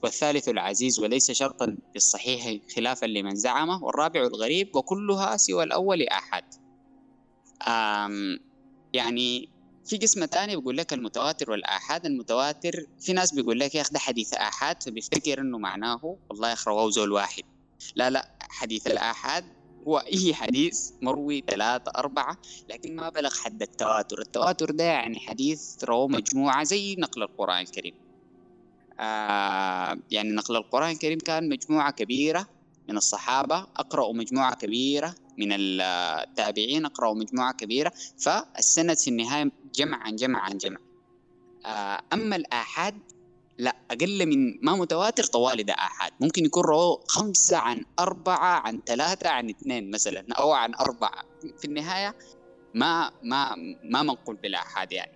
والثالث 0.04 0.50
العزيز 0.50 1.00
وليس 1.00 1.32
شرطا 1.32 1.78
للصحيح 1.96 2.60
خلافا 2.76 3.06
لمن 3.06 3.36
زعمه 3.36 3.84
والرابع 3.84 4.22
الغريب 4.22 4.76
وكلها 4.76 5.38
سوى 5.38 5.64
الأول 5.64 6.04
آحاد 6.08 6.44
يعني 8.94 9.50
في 9.86 9.98
قسم 9.98 10.26
تاني 10.26 10.56
بيقول 10.56 10.78
لك 10.78 10.94
المتواتر 10.94 11.52
والآحاد. 11.52 12.06
المتواتر 12.06 12.86
في 13.00 13.14
ناس 13.14 13.34
بيقول 13.34 13.60
لك 13.60 13.76
يا 13.76 13.82
أخي 13.82 13.94
ده 13.94 14.00
حديث 14.00 14.34
آحاد 14.34 14.84
فبيفتكر 14.84 15.40
إنه 15.42 15.58
معناه 15.58 16.18
والله 16.30 16.50
يا 16.50 16.56
رواه 16.68 16.90
زول 16.90 17.12
واحد. 17.12 17.44
لا 17.96 18.10
لا 18.10 18.38
حديث 18.42 18.88
الآحاد 18.88 19.46
هو 19.88 19.98
أي 19.98 20.34
حديث 20.34 20.92
مروي 21.02 21.44
ثلاثة 21.50 21.92
أربعة 21.98 22.38
لكن 22.70 22.96
ما 22.96 23.10
بلغ 23.10 23.34
حد 23.36 23.62
التواتر. 23.62 24.20
التواتر 24.20 24.72
ده 24.72 24.84
يعني 24.84 25.20
حديث 25.20 25.84
رواه 25.84 26.08
مجموعة 26.08 26.64
زي 26.64 26.96
نقل 26.96 27.24
القرآن 27.24 27.62
الكريم. 27.62 27.94
آه 29.00 29.98
يعني 30.12 30.30
نقل 30.30 30.56
القرآن 30.56 30.92
الكريم 30.92 31.20
كان 31.20 31.50
مجموعة 31.50 31.92
كبيرة 31.92 32.48
من 32.90 32.98
الصحابة 32.98 33.56
أقرأوا 33.58 34.14
مجموعة 34.14 34.56
كبيرة 34.56 35.16
من 35.38 35.48
التابعين 35.52 36.86
أقرأوا 36.86 37.16
مجموعة 37.16 37.54
كبيرة 37.54 37.92
فالسند 38.18 38.98
في 38.98 39.10
النهاية 39.10 39.52
جمع 39.76 39.98
عن 39.98 40.16
جمع 40.16 40.40
عن 40.40 40.58
جمع 40.58 40.78
آه 41.66 42.02
أما 42.14 42.36
الآحاد 42.36 43.00
لا 43.58 43.76
أقل 43.92 44.26
من 44.26 44.60
ما 44.62 44.76
متواتر 44.76 45.24
طوالي 45.24 45.64
ده 45.64 45.74
آحاد. 45.74 46.12
ممكن 46.20 46.46
يكون 46.46 46.64
رواه 46.64 47.04
خمسة 47.08 47.58
عن 47.58 47.86
أربعة 48.00 48.60
عن 48.60 48.82
ثلاثة 48.86 49.30
عن 49.30 49.50
اثنين 49.50 49.92
مثلا 49.92 50.26
أو 50.34 50.52
عن 50.52 50.74
أربعة. 50.76 51.24
في 51.58 51.66
النهاية 51.66 52.16
ما 52.74 53.12
ما 53.24 53.56
ما 53.84 54.04
منقول 54.04 54.36
بالآحاد 54.36 54.92
يعني. 54.92 55.12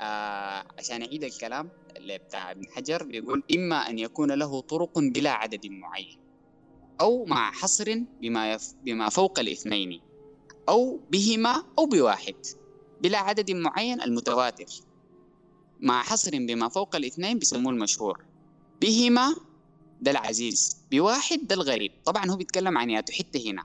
آه 0.00 0.64
عشان 0.78 1.02
أعيد 1.02 1.24
الكلام 1.24 1.70
اللي 1.96 2.18
بتاع 2.18 2.50
ابن 2.50 2.62
حجر 2.76 3.02
بيقول 3.04 3.42
إما 3.56 3.90
أن 3.90 3.98
يكون 3.98 4.32
له 4.32 4.60
طرق 4.60 4.98
بلا 4.98 5.30
عدد 5.30 5.66
معين. 5.66 6.25
أو 7.00 7.24
مع 7.24 7.50
حصر 7.50 7.98
بما 8.20 8.52
يف 8.52 8.74
بما 8.84 9.08
فوق 9.08 9.38
الاثنين 9.38 10.00
أو 10.68 11.00
بهما 11.10 11.64
أو 11.78 11.86
بواحد 11.86 12.34
بلا 13.00 13.18
عدد 13.18 13.50
معين 13.50 14.00
المتواتر. 14.00 14.66
مع 15.80 16.02
حصر 16.02 16.30
بما 16.30 16.68
فوق 16.68 16.96
الاثنين 16.96 17.38
بيسموه 17.38 17.72
المشهور. 17.72 18.24
بهما 18.80 19.36
ده 20.00 20.10
العزيز 20.10 20.76
بواحد 20.90 21.46
ده 21.46 21.54
الغريب. 21.54 21.92
طبعا 22.04 22.30
هو 22.30 22.36
بيتكلم 22.36 22.78
عن 22.78 22.90
ياتو 22.90 23.12
حتة 23.12 23.50
هنا. 23.50 23.64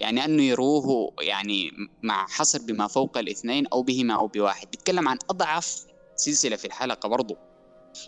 يعني 0.00 0.24
أنه 0.24 0.42
يروه 0.42 1.12
يعني 1.20 1.70
مع 2.02 2.26
حصر 2.26 2.62
بما 2.62 2.86
فوق 2.86 3.18
الاثنين 3.18 3.66
أو 3.66 3.82
بهما 3.82 4.14
أو 4.14 4.26
بواحد. 4.26 4.70
بيتكلم 4.70 5.08
عن 5.08 5.18
أضعف 5.30 5.86
سلسلة 6.16 6.56
في 6.56 6.64
الحلقة 6.64 7.08
برضو. 7.08 7.36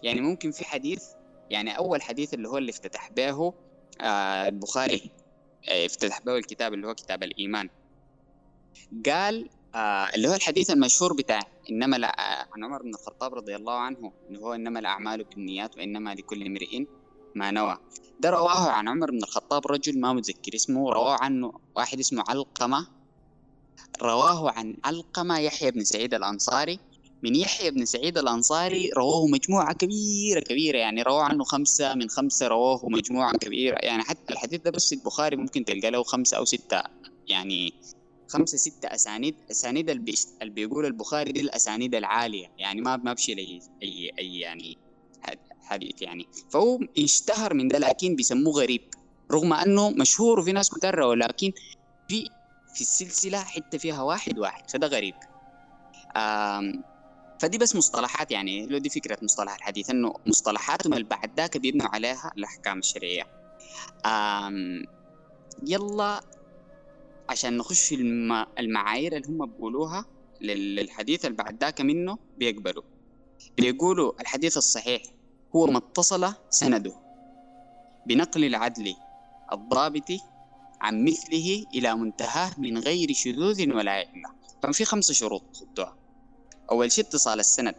يعني 0.02 0.20
ممكن 0.20 0.50
في 0.50 0.64
حديث 0.64 1.04
يعني 1.50 1.78
أول 1.78 2.02
حديث 2.02 2.34
اللي 2.34 2.48
هو 2.48 2.58
اللي 2.58 2.70
افتتح 2.70 3.10
به 3.10 3.52
البخاري 4.48 5.10
آه 5.68 5.86
افتتح 5.86 6.20
به 6.20 6.36
الكتاب 6.36 6.74
اللي 6.74 6.86
هو 6.86 6.94
كتاب 6.94 7.22
الإيمان. 7.22 7.68
قال 9.06 9.48
آه 9.74 10.08
اللي 10.14 10.28
هو 10.28 10.34
الحديث 10.34 10.70
المشهور 10.70 11.12
بتاع 11.12 11.40
إنما 11.70 11.96
لا 11.96 12.20
عن 12.54 12.64
عمر 12.64 12.82
بن 12.82 12.88
الخطاب 12.94 13.34
رضي 13.34 13.56
الله 13.56 13.72
عنه 13.78 14.12
انه 14.30 14.38
هو 14.38 14.54
إنما 14.54 14.80
الأعمال 14.80 15.24
بالنيات 15.24 15.76
وإنما 15.76 16.14
لكل 16.14 16.46
امرئ 16.46 16.84
ما 17.34 17.50
نوى. 17.50 17.78
ده 18.20 18.30
رواه 18.30 18.70
عن 18.70 18.88
عمر 18.88 19.10
بن 19.10 19.16
الخطاب 19.16 19.66
رجل 19.66 20.00
ما 20.00 20.12
متذكر 20.12 20.54
اسمه 20.54 20.92
رواه 20.92 21.16
عنه 21.20 21.52
واحد 21.76 21.98
اسمه 21.98 22.24
علقمة 22.28 22.86
رواه 24.02 24.50
عن 24.50 24.76
علقمة 24.84 25.38
يحيى 25.38 25.70
بن 25.70 25.84
سعيد 25.84 26.14
الأنصاري 26.14 26.78
من 27.22 27.36
يحيى 27.36 27.70
بن 27.70 27.84
سعيد 27.84 28.18
الأنصاري 28.18 28.90
رواه 28.96 29.26
مجموعة 29.26 29.74
كبيرة 29.74 30.40
كبيرة 30.40 30.78
يعني 30.78 31.02
رواه 31.02 31.22
عنه 31.22 31.44
خمسة 31.44 31.94
من 31.94 32.08
خمسة 32.08 32.48
رواه 32.48 32.80
مجموعة 32.84 33.32
كبيرة. 33.38 33.78
يعني 33.82 34.02
حتى 34.02 34.32
الحديث 34.32 34.60
ده 34.60 34.70
بس 34.70 34.92
البخاري 34.92 35.36
ممكن 35.36 35.64
تلقى 35.64 35.90
له 35.90 36.02
خمسة 36.02 36.36
أو 36.36 36.44
ستة 36.44 36.82
يعني 37.28 37.72
خمسة 38.28 38.58
ستة 38.58 38.86
أسانيد 38.94 39.34
أسانيد 39.50 39.90
اللي 39.90 40.14
بيقول 40.42 40.86
البخاري 40.86 41.32
دي 41.32 41.40
الأسانيد 41.40 41.94
العالية. 41.94 42.52
يعني 42.58 42.80
ما 42.80 42.96
ما 42.96 43.12
بشي 43.12 43.32
أي 43.82 44.10
أي 44.18 44.40
يعني 44.40 44.78
حديث 45.62 46.02
يعني. 46.02 46.26
فهو 46.50 46.78
اشتهر 46.98 47.54
من 47.54 47.68
ده 47.68 47.78
لكن 47.78 48.16
بيسموه 48.16 48.54
غريب 48.54 48.82
رغم 49.32 49.52
أنه 49.52 49.90
مشهور 49.90 50.40
وفي 50.40 50.52
ناس 50.52 50.70
كتير 50.70 51.00
ولكن 51.00 51.52
في 52.08 52.30
في 52.74 52.80
السلسلة 52.80 53.38
حتى 53.38 53.78
فيها 53.78 54.02
واحد 54.02 54.38
واحد. 54.38 54.70
فده 54.70 54.86
غريب. 54.86 55.14
فدي 57.40 57.58
بس 57.58 57.76
مصطلحات 57.76 58.30
يعني 58.30 58.66
لو 58.66 58.78
دي 58.78 58.88
فكرة 58.88 59.18
مصطلح 59.22 59.54
الحديث 59.54 59.90
إنه 59.90 60.14
مصطلحاتهم 60.26 60.92
اللي 60.92 61.04
بعد 61.04 61.36
ذاك 61.36 61.56
بيبنوا 61.56 61.88
عليها 61.88 62.32
الأحكام 62.38 62.78
الشرعية. 62.78 63.26
يلا 65.66 66.20
عشان 67.28 67.56
نخش 67.56 67.88
في 67.88 67.94
المعايير 68.58 69.16
اللي 69.16 69.28
هم 69.28 69.46
بيقولوها 69.46 70.04
للحديث 70.40 71.24
اللي 71.24 71.36
بعد 71.36 71.64
ذاك 71.64 71.80
منه 71.80 72.18
بيقبلوا. 72.38 72.82
بيقولوا 73.56 74.20
الحديث 74.20 74.56
الصحيح 74.56 75.02
هو 75.56 75.66
ما 75.66 75.78
اتصل 75.78 76.34
سنده 76.50 76.94
بنقل 78.06 78.44
العدل 78.44 78.94
الضابط 79.52 80.08
عن 80.80 81.04
مثله 81.04 81.66
إلى 81.74 81.94
منتهاه 81.94 82.50
من 82.58 82.78
غير 82.78 83.12
شذوذ 83.12 83.72
ولا 83.72 83.92
علة 83.92 84.34
ففي 84.62 84.84
خمس 84.84 85.12
شروط 85.12 85.56
خدوها 85.56 85.99
أول 86.70 86.92
شيء 86.92 87.04
اتصال 87.04 87.40
السند. 87.40 87.74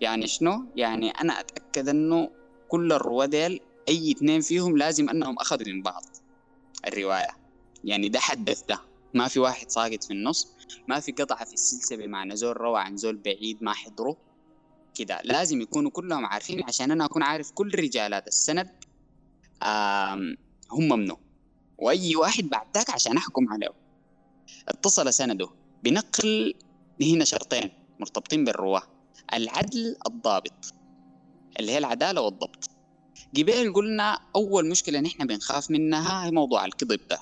يعني 0.00 0.26
شنو؟ 0.26 0.64
يعني 0.76 1.10
أنا 1.10 1.40
أتأكد 1.40 1.88
أنه 1.88 2.30
كل 2.68 2.92
الرواة 2.92 3.26
ديل 3.26 3.60
أي 3.88 4.10
اثنين 4.12 4.40
فيهم 4.40 4.76
لازم 4.76 5.08
أنهم 5.08 5.38
أخذوا 5.38 5.66
من 5.66 5.82
بعض. 5.82 6.04
الرواية. 6.86 7.36
يعني 7.84 8.08
ده 8.08 8.20
حدث 8.20 8.62
ده 8.62 8.80
ما 9.14 9.28
في 9.28 9.40
واحد 9.40 9.70
ساقط 9.70 10.04
في 10.04 10.10
النص. 10.10 10.48
ما 10.88 11.00
في 11.00 11.12
قطعة 11.12 11.44
في 11.44 11.54
السلسلة 11.54 12.06
بمعنى 12.06 12.36
زول 12.36 12.56
روى 12.56 12.80
عن 12.80 12.96
زول 12.96 13.16
بعيد 13.16 13.62
ما 13.62 13.72
حضره. 13.72 14.16
كده. 14.94 15.20
لازم 15.24 15.60
يكونوا 15.60 15.90
كلهم 15.90 16.26
عارفين 16.26 16.64
عشان 16.64 16.90
أنا 16.90 17.04
أكون 17.04 17.22
عارف 17.22 17.50
كل 17.50 17.74
رجالات 17.74 18.28
السند 18.28 18.70
هم 20.70 20.88
منه 20.88 21.16
وأي 21.78 22.16
واحد 22.16 22.44
بعد 22.44 22.66
ذاك 22.74 22.90
عشان 22.90 23.16
أحكم 23.16 23.48
عليه. 23.52 23.74
اتصل 24.68 25.12
سنده. 25.12 25.48
بنقل 25.82 26.54
هنا 27.02 27.24
شرطين. 27.24 27.81
مرتبطين 28.02 28.44
بالرواة. 28.44 28.82
العدل 29.34 29.96
الضابط. 30.06 30.74
اللي 31.60 31.72
هي 31.72 31.78
العدالة 31.78 32.20
والضبط. 32.20 32.70
قبل 33.36 33.72
قلنا 33.72 34.18
أول 34.36 34.68
مشكلة 34.68 35.00
نحن 35.00 35.26
بنخاف 35.26 35.70
منها 35.70 36.26
هي 36.26 36.30
موضوع 36.30 36.64
الكذب 36.64 37.00
ده. 37.10 37.18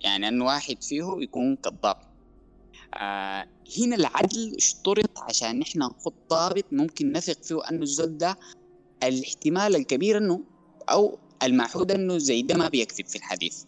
يعني 0.00 0.28
أن 0.28 0.40
واحد 0.42 0.82
فيه 0.82 1.04
يكون 1.18 1.56
كذاب. 1.56 1.96
آه 2.94 3.46
هنا 3.78 3.96
العدل 3.96 4.54
اشترط 4.56 5.18
عشان 5.18 5.58
نحن 5.58 5.78
نحط 5.78 6.14
ضابط 6.30 6.64
ممكن 6.72 7.12
نثق 7.12 7.42
فيه 7.42 7.68
أنه 7.70 7.82
الزول 7.82 8.18
ده 8.18 8.36
الاحتمال 9.02 9.76
الكبير 9.76 10.18
أنه 10.18 10.40
أو 10.90 11.18
المعهود 11.42 11.90
أنه 11.92 12.18
زي 12.18 12.42
ده 12.42 12.56
ما 12.56 12.68
بيكذب 12.68 13.06
في 13.06 13.16
الحديث. 13.16 13.64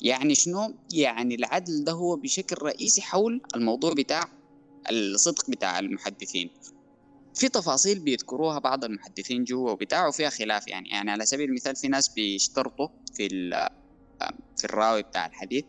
يعني 0.00 0.34
شنو؟ 0.34 0.74
يعني 0.92 1.34
العدل 1.34 1.84
ده 1.84 1.92
هو 1.92 2.16
بشكل 2.16 2.56
رئيسي 2.62 3.02
حول 3.02 3.40
الموضوع 3.56 3.92
بتاع 3.92 4.28
الصدق 4.90 5.50
بتاع 5.50 5.78
المحدثين. 5.78 6.50
في 7.34 7.48
تفاصيل 7.48 7.98
بيذكروها 7.98 8.58
بعض 8.58 8.84
المحدثين 8.84 9.44
جوا 9.44 9.70
وبتاع 9.70 10.06
وفيها 10.06 10.30
خلاف 10.30 10.68
يعني. 10.68 10.88
يعني 10.88 11.10
على 11.10 11.26
سبيل 11.26 11.48
المثال 11.48 11.76
في 11.76 11.88
ناس 11.88 12.08
بيشترطوا 12.08 12.88
في 13.14 13.28
في 14.56 14.64
الراوي 14.64 15.02
بتاع 15.02 15.26
الحديث. 15.26 15.64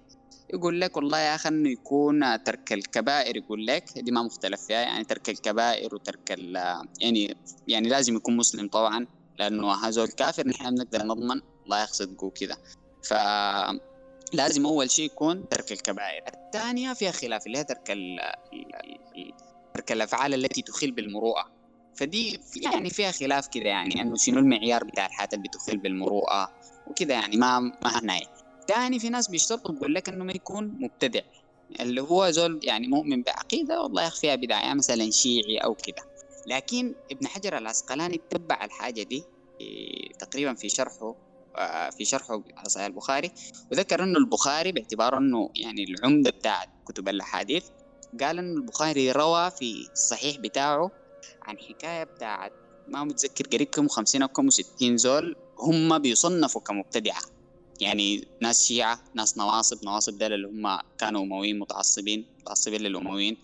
يقول 0.53 0.81
لك 0.81 0.97
والله 0.97 1.19
يا 1.19 1.35
أخي 1.35 1.49
إنه 1.49 1.69
يكون 1.69 2.43
ترك 2.43 2.73
الكبائر 2.73 3.37
يقول 3.37 3.67
لك 3.67 3.99
دي 3.99 4.11
ما 4.11 4.23
مختلف 4.23 4.61
فيها 4.61 4.81
يعني 4.81 5.03
ترك 5.03 5.29
الكبائر 5.29 5.95
وترك 5.95 6.39
يعني 6.99 7.35
يعني 7.67 7.89
لازم 7.89 8.15
يكون 8.15 8.37
مسلم 8.37 8.67
طبعا 8.67 9.07
لأنه 9.39 9.73
هذول 9.73 10.07
كافر 10.07 10.47
نحن 10.47 10.75
بنقدر 10.75 11.05
نضمن 11.05 11.41
الله 11.65 11.81
يقصد 11.81 12.31
كذا 12.39 12.57
ف 13.03 13.13
لازم 14.33 14.65
أول 14.65 14.91
شيء 14.91 15.05
يكون 15.05 15.49
ترك 15.49 15.71
الكبائر. 15.71 16.23
الثانية 16.45 16.93
فيها 16.93 17.11
خلاف 17.11 17.47
اللي 17.47 17.57
هي 17.57 17.63
ترك 17.63 17.97
ترك 19.73 19.91
الأفعال 19.91 20.33
التي 20.33 20.61
تخل 20.61 20.91
بالمروءة. 20.91 21.51
فدي 21.95 22.39
يعني 22.61 22.89
فيها 22.89 23.11
خلاف 23.11 23.47
كده 23.47 23.69
يعني 23.69 24.01
إنه 24.01 24.15
شنو 24.15 24.39
المعيار 24.39 24.83
بتاع 24.83 25.05
الحاجات 25.05 25.33
اللي 25.33 25.47
بتخل 25.47 25.77
بالمروءة 25.77 26.49
وكده 26.87 27.13
يعني 27.13 27.37
ما 27.37 27.59
ما 27.59 27.99
هناي 27.99 28.21
تاني 28.67 28.99
في 28.99 29.09
ناس 29.09 29.27
بيشترطوا 29.27 29.73
بيقول 29.73 29.93
لك 29.93 30.09
إنه 30.09 30.23
ما 30.23 30.33
يكون 30.33 30.77
مبتدع. 30.79 31.21
اللي 31.79 32.01
هو 32.01 32.31
زول 32.31 32.59
يعني 32.63 32.87
مؤمن 32.87 33.23
بعقيدة 33.23 33.81
والله 33.81 34.09
فيها 34.09 34.37
يعني 34.49 34.75
مثلا 34.75 35.11
شيعي 35.11 35.57
أو 35.57 35.75
كده. 35.75 36.03
لكن 36.47 36.95
ابن 37.11 37.27
حجر 37.27 37.57
العسقلاني 37.57 38.15
اتبع 38.15 38.65
الحاجة 38.65 39.03
دي 39.03 39.23
تقريبا 40.19 40.53
في 40.53 40.69
شرحه. 40.69 41.15
في 41.97 42.05
شرحه 42.05 42.43
على 42.57 42.69
صحيح 42.69 42.85
البخاري. 42.85 43.31
وذكر 43.71 44.03
أنه 44.03 44.17
البخاري 44.17 44.71
باعتباره 44.71 45.17
أنه 45.17 45.49
يعني 45.55 45.83
العمدة 45.83 46.31
بتاع 46.31 46.65
كتب 46.87 47.09
الأحاديث 47.09 47.65
قال 48.21 48.39
انه 48.39 48.57
البخاري 48.57 49.11
روى 49.11 49.51
في 49.51 49.87
الصحيح 49.91 50.37
بتاعه 50.37 50.91
عن 51.41 51.57
حكاية 51.57 52.03
بتاعت 52.03 52.51
ما 52.87 53.03
متذكر 53.03 53.47
قريب 53.47 53.67
كم 53.67 53.87
50 53.87 54.21
أو 54.21 54.27
كم 54.27 54.49
60 54.49 54.97
زول 54.97 55.35
هم 55.59 55.99
بيصنفوا 55.99 56.61
كمبتدعة. 56.61 57.21
يعني 57.81 58.27
ناس 58.41 58.65
شيعة 58.65 58.99
ناس 59.13 59.37
نواصب 59.37 59.85
نواصب 59.85 60.17
دول 60.17 60.33
اللي 60.33 60.47
هم 60.47 60.79
كانوا 60.97 61.21
أمويين 61.23 61.59
متعصبين 61.59 62.25
متعصبين 62.39 62.81
للأمويين 62.81 63.37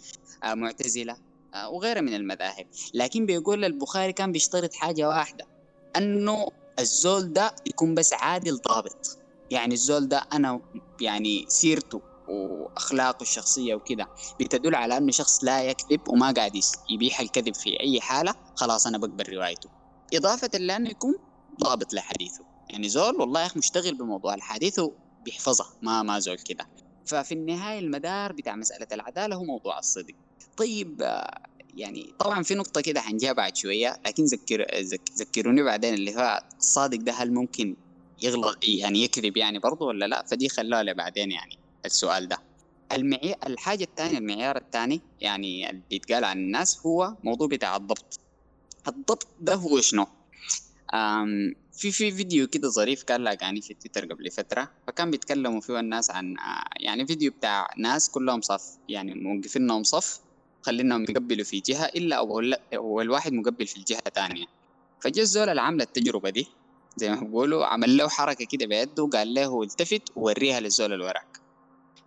آه 0.44 0.54
معتزلة 0.54 1.18
آه 1.54 1.70
وغيرها 1.70 2.02
من 2.02 2.14
المذاهب. 2.14 2.68
لكن 2.94 3.26
بيقول 3.26 3.66
البخاري 3.66 4.14
كان 4.14 4.32
بيشترط 4.32 4.74
حاجة 4.74 5.08
واحدة 5.08 5.46
أنه 5.96 6.48
الزول 6.80 7.34
ده 7.34 7.56
يكون 7.66 7.96
بس 7.96 8.14
عادل 8.14 8.58
ضابط. 8.68 9.18
يعني 9.52 9.74
الزول 9.74 10.08
ده 10.08 10.28
أنا 10.34 10.62
يعني 11.02 11.46
سيرته 11.48 12.02
وأخلاقه 12.28 13.24
الشخصية 13.24 13.76
وكده 13.76 14.08
بتدل 14.40 14.76
على 14.76 14.98
إنه 14.98 15.12
شخص 15.12 15.44
لا 15.44 15.64
يكذب 15.64 16.10
وما 16.10 16.32
قاعد 16.32 16.52
يبيح 16.90 17.20
الكذب 17.20 17.56
في 17.56 17.80
أي 17.80 18.02
حالة 18.02 18.36
خلاص 18.56 18.88
أنا 18.88 18.98
بقبل 18.98 19.34
روايته. 19.34 19.70
إضافة 20.14 20.50
لأنه 20.54 20.90
يكون 20.90 21.14
ضابط 21.64 21.94
لحديثه. 21.94 22.46
يعني 22.70 22.90
زول 22.90 23.16
والله 23.16 23.42
يا 23.42 23.46
أخي 23.46 23.60
مشتغل 23.60 23.98
بموضوع 23.98 24.34
الحديث 24.34 24.80
وبيحفظها 24.80 25.68
ما 25.82 26.04
ما 26.04 26.20
زول 26.20 26.38
كده. 26.46 26.66
ففي 27.06 27.34
النهاية 27.34 27.80
المدار 27.80 28.34
بتاع 28.34 28.56
مسألة 28.56 28.88
العدالة 28.92 29.36
هو 29.36 29.44
موضوع 29.44 29.80
الصدق. 29.80 30.14
طيب 30.58 31.02
يعني 31.80 32.14
طبعا 32.20 32.44
في 32.44 32.56
نقطة 32.56 32.82
كده 32.82 33.02
حنجيها 33.02 33.34
بعد 33.34 33.56
شوية 33.56 34.00
لكن 34.06 34.24
ذكر 34.24 34.66
ذكروني 35.20 35.64
بعدين 35.64 35.94
اللي 35.94 36.16
هو 36.16 36.44
الصادق 36.58 36.98
ده 36.98 37.12
هل 37.12 37.34
ممكن 37.34 37.76
يغلط 38.22 38.58
يعني 38.64 39.04
يكذب 39.04 39.38
يعني 39.38 39.60
برضه 39.60 39.86
ولا 39.86 40.06
لا؟ 40.06 40.26
فدي 40.26 40.50
خلوها 40.50 40.84
لبعدين 40.84 41.32
يعني 41.32 41.58
السؤال 41.86 42.28
ده. 42.28 42.38
المعيار 42.92 43.38
الحاجة 43.48 43.84
الثانية 43.84 44.18
المعيار 44.18 44.58
الثاني 44.58 45.02
يعني 45.22 45.70
اللي 45.70 45.82
بيتقال 45.90 46.24
عن 46.24 46.38
الناس 46.38 46.80
هو 46.86 47.16
موضوع 47.24 47.48
بتاع 47.48 47.76
الضبط. 47.76 48.20
الضبط 48.88 49.28
ده 49.40 49.56
هو 49.56 49.82
شنو؟ 49.82 50.08
أم 50.94 51.56
في 51.74 51.92
في 51.92 52.12
فيديو 52.12 52.48
كده 52.48 52.70
ظريف 52.70 53.04
كان 53.04 53.22
لاقاني 53.24 53.62
في 53.62 53.74
تويتر 53.74 54.06
قبل 54.14 54.32
فترة 54.32 54.72
فكان 54.88 55.12
بيتكلموا 55.12 55.62
فيه 55.62 55.80
الناس 55.80 56.12
عن 56.12 56.38
آه، 56.38 56.64
يعني 56.80 57.08
فيديو 57.08 57.32
بتاع 57.32 57.68
ناس 57.78 58.10
كلهم 58.10 58.42
صف 58.42 58.64
يعني 58.90 59.14
موقفينهم 59.14 59.84
صف 59.84 60.20
خليناهم 60.70 61.04
يقبلوا 61.10 61.46
في 61.46 61.60
جهة 61.60 61.86
إلا 61.86 62.16
أول 62.74 63.10
واحد 63.10 63.34
مقبل 63.34 63.68
في 63.68 63.78
الجهة 63.78 64.02
الثانية. 64.08 64.46
فجاء 65.02 65.24
الزول 65.24 65.50
اللي 65.50 65.62
عمل 65.62 65.82
التجربة 65.82 66.30
دي 66.30 66.48
زي 66.98 67.10
ما 67.10 67.16
بيقولوا 67.16 67.66
عمل 67.66 67.98
له 67.98 68.10
حركة 68.10 68.46
كده 68.52 68.66
بيده 68.66 69.04
وقال 69.04 69.34
له 69.34 69.64
التفت 69.64 70.04
ووريها 70.16 70.60
للزول 70.60 70.94
اللي 70.94 71.06
وراك 71.06 71.38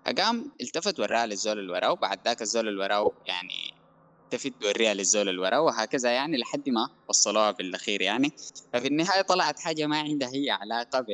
فقام 0.07 0.53
التفت 0.61 1.01
وراها 1.01 1.27
للزول 1.27 1.59
اللي 1.59 1.73
وراه 1.73 1.93
وبعد 1.93 2.21
ذاك 2.25 2.43
الزول 2.43 2.69
اللي 2.69 2.81
وراه 2.81 3.13
يعني 3.27 3.75
التفت 4.25 4.65
ووريها 4.65 4.95
للزول 4.95 5.29
اللي 5.29 5.41
وراه 5.41 5.61
وهكذا 5.61 6.11
يعني 6.11 6.37
لحد 6.37 6.69
ما 6.69 6.89
وصلوها 7.09 7.51
بالأخير 7.51 8.03
يعني. 8.03 8.33
ففي 8.73 8.87
النهاية 8.89 9.23
طلعت 9.23 9.59
حاجة 9.61 9.87
ما 9.87 9.99
عندها 9.99 10.29
هي 10.29 10.51
علاقة 10.51 11.07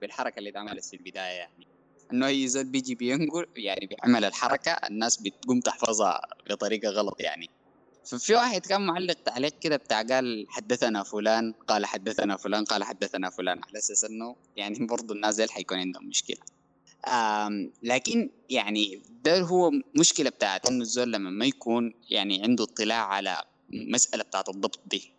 بالحركة 0.00 0.38
اللي 0.38 0.50
اتعملت 0.50 0.84
في 0.84 0.96
البداية 0.96 1.38
يعني. 1.38 1.67
إنه 2.12 2.26
اي 2.26 2.48
زول 2.48 2.64
بيجي 2.64 2.94
بينقل 2.94 3.46
يعني 3.56 3.86
بيعمل 3.86 4.24
الحركة 4.24 4.70
الناس 4.72 5.16
بتقوم 5.16 5.60
تحفظها 5.60 6.20
بطريقة 6.50 6.88
غلط 6.88 7.20
يعني. 7.20 7.50
ففي 8.04 8.34
واحد 8.34 8.66
كان 8.66 8.86
معلق 8.86 9.14
تعليق 9.14 9.58
كده 9.58 9.76
بتاع 9.76 10.02
قال 10.02 10.46
حدثنا 10.48 11.02
فلان 11.02 11.52
قال 11.68 11.86
حدثنا 11.86 12.36
فلان 12.36 12.64
قال 12.64 12.84
حدثنا 12.84 13.30
فلان 13.30 13.60
على 13.68 13.78
أساس 13.78 14.04
إنه 14.04 14.36
يعني 14.56 14.86
برضه 14.86 15.14
الناس 15.14 15.36
ديل 15.36 15.50
حيكون 15.50 15.78
عندهم 15.78 16.08
مشكلة. 16.08 16.36
لكن 17.82 18.30
يعني 18.50 19.02
ده 19.24 19.40
هو 19.40 19.70
مشكلة 19.98 20.30
بتاعت 20.30 20.66
إنه 20.66 20.82
الزول 20.82 21.12
لما 21.12 21.30
ما 21.30 21.46
يكون 21.46 21.94
يعني 22.10 22.42
عنده 22.42 22.64
اطلاع 22.64 23.06
على 23.06 23.42
مسألة 23.70 24.22
بتاعت 24.24 24.48
الضبط 24.48 24.80
دي. 24.86 25.12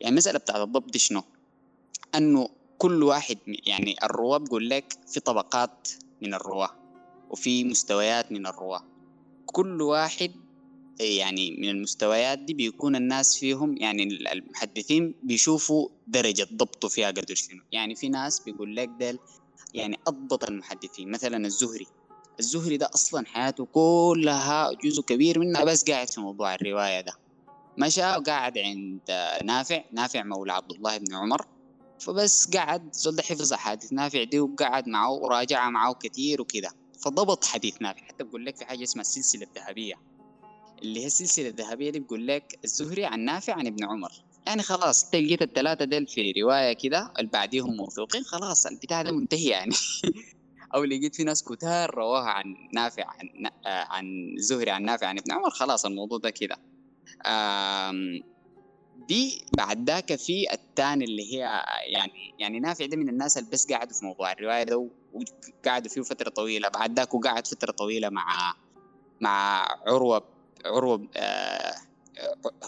يعني 0.00 0.10
المسألة 0.10 0.38
بتاعت 0.38 0.60
الضبط 0.60 0.92
دي 0.92 0.98
شنو؟ 0.98 1.24
إنه 2.14 2.48
كل 2.78 3.02
واحد 3.02 3.38
يعني 3.46 3.96
الرواة 4.02 4.38
بقول 4.38 4.70
لك 4.70 4.96
في 5.06 5.20
طبقات 5.20 5.88
من 6.22 6.34
الرواة 6.34 6.70
وفي 7.30 7.64
مستويات 7.64 8.32
من 8.32 8.46
الرواة. 8.46 8.82
كل 9.46 9.82
واحد 9.82 10.30
يعني 11.00 11.56
من 11.58 11.68
المستويات 11.68 12.38
دي 12.38 12.54
بيكون 12.54 12.96
الناس 12.96 13.38
فيهم 13.38 13.76
يعني 13.76 14.02
المحدثين 14.32 15.14
بيشوفوا 15.22 15.88
درجة 16.06 16.48
ضبطه 16.52 16.88
فيها 16.88 17.06
قدر 17.06 17.34
شنو. 17.34 17.62
يعني 17.72 17.94
في 17.94 18.08
ناس 18.08 18.40
بيقول 18.40 18.76
لك 18.76 18.88
ديل 18.88 19.18
يعني 19.74 19.98
أضبط 20.06 20.44
المحدثين. 20.44 21.10
مثلا 21.10 21.46
الزهري. 21.46 21.86
الزهري 22.38 22.76
ده 22.76 22.90
أصلا 22.94 23.26
حياته 23.26 23.64
كلها 23.64 24.72
جزء 24.72 25.02
كبير 25.02 25.38
منها 25.38 25.64
بس 25.64 25.84
قاعد 25.90 26.10
في 26.10 26.20
موضوع 26.20 26.54
الرواية 26.54 27.00
ده. 27.00 27.12
مشى 27.78 28.00
وقعد 28.00 28.58
عند 28.58 29.00
نافع 29.44 29.84
نافع 29.92 30.22
مولى 30.22 30.52
عبد 30.52 30.72
الله 30.72 30.96
بن 30.96 31.14
عمر. 31.14 31.55
فبس 32.00 32.56
قعد 32.56 32.94
زول 32.94 33.20
حفظ 33.20 33.52
أحاديث 33.52 33.92
نافع 33.92 34.24
دي 34.24 34.40
وقعد 34.40 34.88
معه 34.88 35.10
وراجع 35.10 35.70
معه 35.70 35.94
كتير 35.94 36.40
وكده. 36.40 36.70
فضبط 37.00 37.44
حديث 37.44 37.82
نافع. 37.82 38.00
حتى 38.00 38.24
بقول 38.24 38.46
لك 38.46 38.56
في 38.56 38.64
حاجة 38.64 38.82
اسمها 38.82 39.00
السلسلة 39.00 39.46
الذهبية. 39.46 39.94
اللي 40.82 41.00
هي 41.00 41.06
السلسلة 41.06 41.48
الذهبية 41.48 41.90
دي 41.90 42.00
بقول 42.00 42.26
لك 42.26 42.58
الزهري 42.64 43.04
عن 43.04 43.20
نافع 43.20 43.54
عن 43.54 43.66
ابن 43.66 43.84
عمر. 43.84 44.12
يعني 44.46 44.62
خلاص 44.62 45.10
تلقيت 45.10 45.42
الثلاثة 45.42 45.84
ديل 45.84 46.06
في 46.06 46.32
رواية 46.42 46.72
كده 46.72 47.12
اللي 47.18 47.30
بعديهم 47.30 47.76
موثوقين 47.76 48.22
خلاص 48.24 48.66
البتاع 48.66 49.02
ده 49.02 49.12
منتهي 49.12 49.48
يعني. 49.48 49.72
أو 50.74 50.84
لقيت 50.84 51.14
في 51.14 51.24
ناس 51.24 51.44
كتار 51.44 51.94
رواها 51.94 52.30
عن 52.30 52.44
نافع 52.74 53.04
عن 53.06 53.50
عن 53.66 54.34
زهري 54.38 54.70
عن 54.70 54.82
نافع 54.82 55.06
عن 55.06 55.18
ابن 55.18 55.32
عمر 55.32 55.50
خلاص 55.50 55.86
الموضوع 55.86 56.18
ده 56.18 56.30
كده. 56.30 56.56
دي 59.08 59.44
بعد 59.56 59.90
ذاك 59.90 60.14
في 60.16 60.52
الثاني 60.52 61.04
اللي 61.04 61.34
هي 61.34 61.62
يعني 61.86 62.34
يعني 62.38 62.60
نافع 62.60 62.86
ده 62.86 62.96
من 62.96 63.08
الناس 63.08 63.38
اللي 63.38 63.50
بس 63.50 63.66
قاعدوا 63.66 63.92
في 63.98 64.04
موضوع 64.04 64.32
الرواية 64.32 64.62
ده 64.62 64.88
وقعدوا 65.12 65.90
فيه 65.90 66.02
فترة 66.02 66.30
طويلة. 66.30 66.68
بعد 66.68 66.98
ذاك 66.98 67.14
وقعد 67.14 67.46
فترة 67.46 67.72
طويلة 67.72 68.08
مع 68.08 68.54
مع 69.20 69.66
عروة 69.86 70.24
عروة 70.64 71.08
آه 71.16 71.74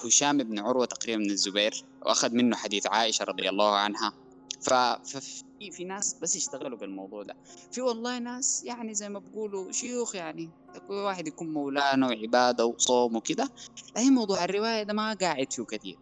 هشام 0.04 0.38
بن 0.38 0.58
عروة 0.58 0.84
تقريبا 0.86 1.18
من 1.18 1.30
الزبير 1.30 1.84
وأخذ 2.02 2.34
منه 2.34 2.56
حديث 2.56 2.86
عائشة 2.86 3.24
رضي 3.24 3.48
الله 3.48 3.76
عنها. 3.76 4.12
ففي 4.60 5.70
في 5.72 5.84
ناس 5.84 6.14
بس 6.22 6.36
يشتغلوا 6.36 6.78
بالموضوع 6.78 7.22
ده. 7.22 7.36
في 7.72 7.80
والله 7.80 8.18
ناس 8.18 8.64
يعني 8.64 8.94
زي 8.94 9.08
ما 9.08 9.18
بقولوا 9.18 9.72
شيوخ 9.72 10.14
يعني 10.14 10.50
كل 10.88 10.94
واحد 10.94 11.26
يكون 11.26 11.52
مولانا 11.52 12.06
وعباده 12.06 12.66
وصوم 12.66 13.16
وكده. 13.16 13.48
لكن 13.96 14.14
موضوع 14.14 14.44
الرواية 14.44 14.82
ده 14.82 14.92
ما 14.92 15.14
قاعد 15.14 15.52
فيه 15.52 15.62
كثير. 15.64 15.98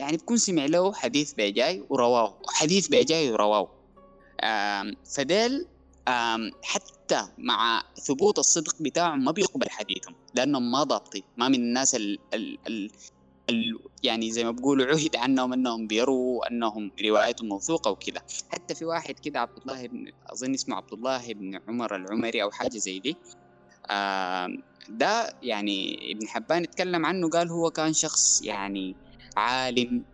يعني 0.00 0.16
بكون 0.16 0.36
سمع 0.36 0.66
له 0.66 0.92
حديث 0.92 1.32
بيجاي 1.32 1.84
ورواه 1.90 2.42
حديث 2.48 2.88
بيجاي 2.88 3.30
ورواه. 3.32 3.70
فديل 5.04 5.66
حتى 6.62 7.28
مع 7.38 7.82
ثبوت 8.06 8.38
الصدق 8.38 8.82
بتاعهم 8.82 9.24
ما 9.24 9.32
بيقبل 9.32 9.70
حديثهم 9.70 10.14
لانهم 10.34 10.70
ما 10.70 10.82
ضابطين 10.82 11.22
ما 11.36 11.48
من 11.48 11.54
الناس 11.54 11.94
ال 11.94 12.18
ال 12.34 12.58
ال 12.66 12.90
ال 13.50 13.78
يعني 14.02 14.32
زي 14.32 14.44
ما 14.44 14.50
بقولوا 14.50 14.86
عهد 14.86 15.16
عنهم 15.16 15.52
إنهم 15.52 15.86
بيروا 15.86 16.48
انهم 16.50 16.90
روايتهم 17.04 17.48
موثوقة 17.48 17.90
وكذا. 17.90 18.22
حتى 18.50 18.74
في 18.74 18.84
واحد 18.84 19.18
كده 19.18 19.40
عبد 19.40 19.58
الله 19.58 19.86
بن 19.86 20.12
أظن 20.26 20.54
اسمه 20.54 20.76
عبد 20.76 20.92
الله 20.92 21.32
بن 21.32 21.60
عمر 21.68 21.96
العمري 21.96 22.42
أو 22.42 22.50
حاجة 22.50 22.78
زي 22.78 22.98
دي. 22.98 23.16
ده 24.88 25.36
يعني 25.42 26.12
ابن 26.12 26.28
حبان 26.28 26.62
اتكلم 26.62 27.06
عنه 27.06 27.28
قال 27.28 27.50
هو 27.50 27.70
كان 27.70 27.92
شخص 27.92 28.42
يعني 28.42 28.96
عالم 29.36 30.04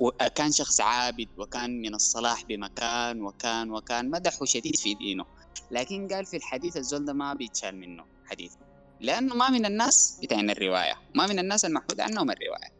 وكان 0.00 0.52
شخص 0.52 0.80
عابد 0.80 1.28
وكان 1.38 1.80
من 1.80 1.94
الصلاح 1.94 2.44
بمكان 2.44 3.22
وكان 3.22 3.70
وكان 3.70 4.10
مدحه 4.10 4.44
شديد 4.44 4.76
في 4.76 4.94
دينه. 4.94 5.24
لكن 5.70 6.08
قال 6.08 6.26
في 6.26 6.36
الحديث 6.36 6.76
الزول 6.76 7.04
ده 7.04 7.12
ما 7.12 7.34
بيتشال 7.34 7.76
منه 7.76 8.04
حديث. 8.24 8.52
لأنه 9.00 9.34
ما 9.34 9.50
من 9.50 9.66
الناس 9.66 10.18
بتاعين 10.22 10.50
الرواية. 10.50 10.94
ما 11.14 11.26
من 11.26 11.38
الناس 11.38 11.64
المحمود 11.64 12.00
عنهم 12.00 12.30
الرواية. 12.30 12.76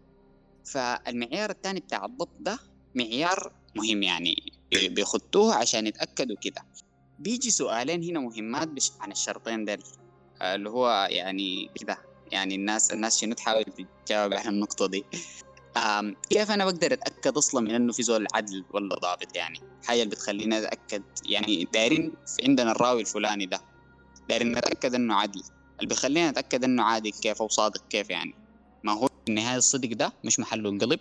فالمعيار 0.64 1.50
الثاني 1.50 1.80
بتاع 1.80 2.04
الضبط 2.04 2.36
ده 2.40 2.58
معيار 2.94 3.52
مهم 3.76 4.02
يعني 4.02 4.52
بيخطوه 4.72 5.54
عشان 5.54 5.86
يتأكدوا 5.86 6.36
كده. 6.36 6.62
بيجي 7.18 7.50
سؤالين 7.50 8.04
هنا 8.04 8.20
مهمات 8.20 8.68
عن 9.00 9.12
الشرطين 9.12 9.64
دول 9.64 9.82
اللي 10.42 10.70
هو 10.70 11.08
يعني 11.10 11.70
كده 11.80 11.98
يعني 12.32 12.54
الناس 12.54 12.92
الناس 12.92 13.20
شنو 13.20 13.34
تحاول 13.34 13.64
تجاوب 14.06 14.34
على 14.34 14.48
النقطة 14.48 14.86
دي؟ 14.86 15.04
كيف 16.30 16.50
أنا 16.50 16.64
بقدر 16.64 16.92
أتأكد 16.92 17.36
أصلا 17.36 17.60
من 17.60 17.74
إنه 17.74 17.92
في 17.92 18.02
زول 18.02 18.26
عدل 18.34 18.64
ولا 18.70 18.94
ضابط 18.94 19.36
يعني؟ 19.36 19.60
حاجة 19.84 20.02
اللي 20.02 20.14
بتخليني 20.14 20.58
أتأكد 20.58 21.02
يعني 21.28 21.68
دايرين 21.72 22.12
عندنا 22.44 22.72
الراوي 22.72 23.00
الفلاني 23.00 23.46
ده 23.46 23.60
دايرين 24.28 24.52
نتأكد 24.52 24.94
إنه 24.94 25.14
عدل. 25.14 25.42
اللي 25.76 25.88
بيخلينا 25.88 26.30
نتاكد 26.30 26.64
إنه 26.64 26.82
عادي 26.82 27.10
كيف 27.10 27.42
أو 27.42 27.48
صادق 27.48 27.88
كيف 27.90 28.10
يعني؟ 28.10 28.34
ما 28.84 28.92
هو 28.92 29.06
في 29.06 29.12
النهاية 29.28 29.56
الصدق 29.56 29.92
ده 29.92 30.12
مش 30.24 30.40
محله 30.40 30.70
انقلب 30.70 31.00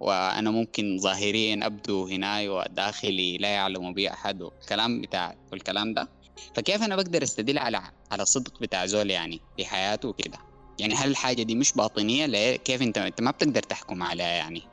وأنا 0.00 0.50
ممكن 0.50 0.98
ظاهريا 1.00 1.66
أبدو 1.66 2.06
هناي 2.06 2.48
وداخلي 2.48 3.38
لا 3.38 3.48
يعلم 3.48 3.94
بي 3.94 4.10
أحد 4.12 4.42
والكلام 4.42 5.00
بتاع 5.00 5.34
والكلام 5.52 5.94
ده. 5.94 6.08
فكيف 6.54 6.82
أنا 6.82 6.96
بقدر 6.96 7.22
أستدل 7.22 7.58
على 7.58 7.82
على 8.12 8.22
الصدق 8.22 8.60
بتاع 8.60 8.86
زول 8.86 9.10
يعني 9.10 9.40
في 9.56 9.64
حياته 9.66 10.08
وكده؟ 10.08 10.49
يعني 10.80 10.94
هل 10.94 11.10
الحاجة 11.10 11.42
دي 11.42 11.54
مش 11.54 11.72
باطنية؟ 11.72 12.26
لا 12.26 12.56
كيف 12.56 12.82
انت 12.82 12.98
أنت 12.98 13.20
ما 13.20 13.30
بتقدر 13.30 13.62
تحكم 13.62 14.02
عليها 14.02 14.26
يعني. 14.26 14.70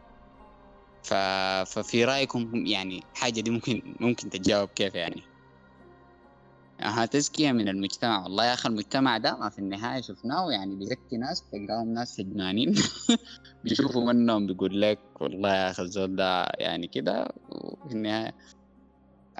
ف... 1.03 1.13
ففي 1.73 2.05
رأيكم 2.05 2.51
يعني 2.65 3.07
حاجة 3.13 3.41
دي 3.41 3.51
ممكن 3.51 3.81
ممكن 3.99 4.29
تتجاوب 4.29 4.69
كيف 4.75 4.95
يعني؟ 4.95 5.23
ها 6.81 7.05
تزكية 7.05 7.51
من 7.51 7.69
المجتمع. 7.69 8.23
والله 8.23 8.45
يا 8.45 8.53
أخي 8.53 8.69
المجتمع 8.69 9.17
ده 9.17 9.37
ما 9.37 9.49
في 9.49 9.59
النهاية 9.59 10.01
شفناه 10.01 10.51
يعني 10.51 10.75
بيزكي 10.75 11.17
ناس 11.17 11.49
تلقاهم 11.51 11.93
ناس 11.93 12.15
فجنانين 12.17 12.75
بيشوفوا 13.63 14.13
منهم 14.13 14.47
بيقول 14.47 14.81
لك 14.81 15.01
والله 15.21 15.55
يا 15.55 15.71
أخي 15.71 15.83
الزول 15.83 16.15
ده 16.15 16.47
يعني 16.59 16.87
كده 16.87 17.27
وفي 17.47 17.93
النهاية 17.95 18.35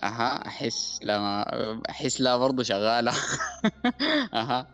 أها 0.03 0.47
أحس 0.47 0.99
لا 1.03 1.45
أحس 1.89 2.21
لا 2.21 2.37
برضه 2.37 2.63
شغالة. 2.63 3.11
أها. 4.33 4.67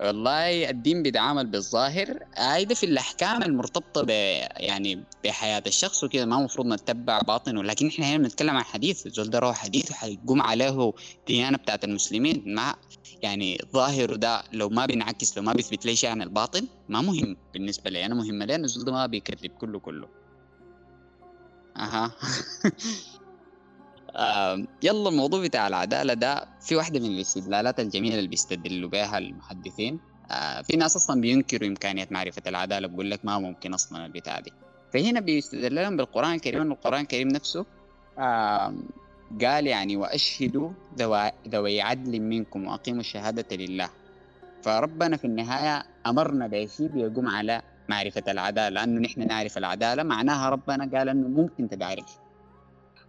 والله 0.00 0.70
الدين 0.70 1.02
بيتعامل 1.02 1.46
بالظاهر. 1.46 2.18
هيدا 2.36 2.74
في 2.74 2.86
الأحكام 2.86 3.42
المرتبطة 3.42 4.02
ب 4.02 4.10
يعني 4.56 5.04
بحياة 5.24 5.62
الشخص 5.66 6.04
وكذا 6.04 6.24
ما 6.24 6.38
المفروض 6.38 6.66
نتبع 6.66 7.20
باطنه 7.20 7.62
لكن 7.62 7.86
إحنا 7.86 8.06
هنا 8.06 8.18
بنتكلم 8.18 8.56
عن 8.56 8.62
حديث 8.62 9.06
الزول 9.06 9.30
ده 9.30 9.38
روح 9.38 9.56
حديث 9.56 9.90
وحيقوم 9.90 10.42
عليه 10.42 10.92
ديانة 11.26 11.58
بتاعت 11.58 11.84
المسلمين. 11.84 12.54
ما 12.54 12.74
يعني 13.22 13.58
ظاهره 13.72 14.16
ده 14.16 14.42
لو 14.52 14.68
ما 14.68 14.86
بينعكس 14.86 15.36
لو 15.36 15.42
ما 15.42 15.52
بيثبت 15.52 15.86
لي 15.86 15.96
شيء 15.96 16.10
عن 16.10 16.22
الباطن 16.22 16.66
ما 16.88 17.00
مهم 17.00 17.36
بالنسبة 17.54 17.90
لي. 17.90 18.06
أنا 18.06 18.14
مهم 18.14 18.42
لي 18.42 18.56
الزول 18.56 18.84
ده 18.84 18.92
ما 18.92 19.06
بيكذب 19.06 19.50
كله 19.50 19.78
كله. 19.78 20.08
أها. 21.76 22.12
يلا 24.82 25.08
الموضوع 25.08 25.40
بتاع 25.42 25.66
العدالة 25.68 26.14
ده 26.14 26.44
في 26.60 26.76
واحدة 26.76 27.00
من 27.00 27.06
الاستدلالات 27.06 27.80
الجميلة 27.80 28.14
اللي 28.18 28.28
بيستدلوا 28.28 28.90
بها 28.90 29.18
المحدثين. 29.18 30.00
آه 30.30 30.62
في 30.62 30.76
ناس 30.76 30.96
أصلا 30.96 31.20
بينكروا 31.20 31.68
إمكانية 31.68 32.08
معرفة 32.10 32.42
العدالة 32.46 32.88
بقول 32.88 33.10
لك 33.10 33.24
ما 33.24 33.38
ممكن 33.38 33.74
أصلا 33.74 34.06
البتاع 34.06 34.40
دي. 34.40 34.52
فهنا 34.92 35.20
بيستدل 35.20 35.74
لهم 35.74 35.96
بالقرآن 35.96 36.34
الكريم 36.34 36.60
أن 36.60 36.72
القرآن 36.72 37.00
الكريم 37.00 37.28
نفسه 37.28 37.66
آه 38.18 38.74
قال 39.44 39.66
يعني 39.66 39.96
وأشهدوا 39.96 40.70
ذوي 41.48 41.80
عدل 41.80 42.20
منكم 42.20 42.66
وأقيموا 42.66 43.00
الشهادة 43.00 43.56
لله. 43.56 43.88
فربنا 44.62 45.16
في 45.16 45.24
النهاية 45.24 45.82
أمرنا 46.06 46.46
بشيء 46.46 46.86
بيقوم 46.88 47.28
على 47.28 47.62
معرفة 47.88 48.22
العدالة 48.28 48.68
لأنه 48.68 49.00
نحن 49.00 49.26
نعرف 49.26 49.58
العدالة. 49.58 50.02
معناها 50.02 50.48
ربنا 50.48 50.98
قال 50.98 51.08
أنه 51.08 51.28
ممكن 51.28 51.68
تتعرف 51.68 52.18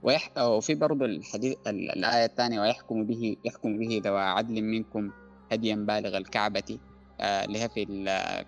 ويح... 0.04 0.38
وفي 0.38 0.76
برضه 0.76 1.06
الحديث 1.06 1.58
الآية 1.68 2.26
الثانية 2.26 2.62
ويحكم 2.62 3.06
به 3.06 3.36
يحكم 3.46 3.78
به 3.78 4.02
ذوى 4.06 4.22
عدل 4.22 4.62
منكم 4.62 5.12
هديا 5.52 5.76
بالغ 5.76 6.18
الكعبة 6.18 6.80
آه 7.20 7.45
اللي 7.45 7.60
هي 7.60 7.70
في 7.70 7.86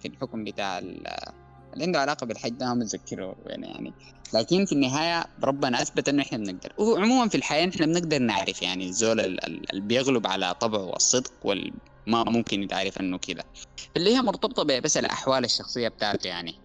في 0.01 0.08
الحكم 0.08 0.43
بتاع 0.43 0.80
اللي 0.80 1.86
عنده 1.86 1.99
علاقة 2.01 2.26
بالحج 2.26 2.51
ده 2.51 2.74
متذكره 2.74 3.36
يعني, 3.45 3.68
يعني. 3.68 3.93
لكن 4.34 4.66
في 4.66 4.72
النهاية 4.72 5.26
ربنا 5.43 5.82
أثبت 5.82 6.10
إنه 6.10 6.22
إحنا 6.22 6.38
بنقدر. 6.38 6.74
وعموما 6.78 7.30
في 7.30 7.36
الحياة 7.36 7.70
إحنا 7.70 7.86
بنقدر 7.86 8.20
نعرف 8.20 8.62
يعني 8.62 8.86
الزول 8.86 9.20
اللي 9.20 9.82
بيغلب 9.82 10.28
على 10.28 10.54
طبعه 10.54 10.95
الصدق 10.95 11.32
وما 11.43 12.24
ممكن 12.24 12.64
يتعرف 12.64 12.99
إنه 12.99 13.18
كده. 13.18 13.43
اللي 13.97 14.16
هي 14.16 14.22
مرتبطة 14.22 14.80
بس 14.80 14.97
الأحوال 14.97 15.45
الشخصية 15.45 15.88
بتاعته 15.88 16.28
يعني. 16.28 16.62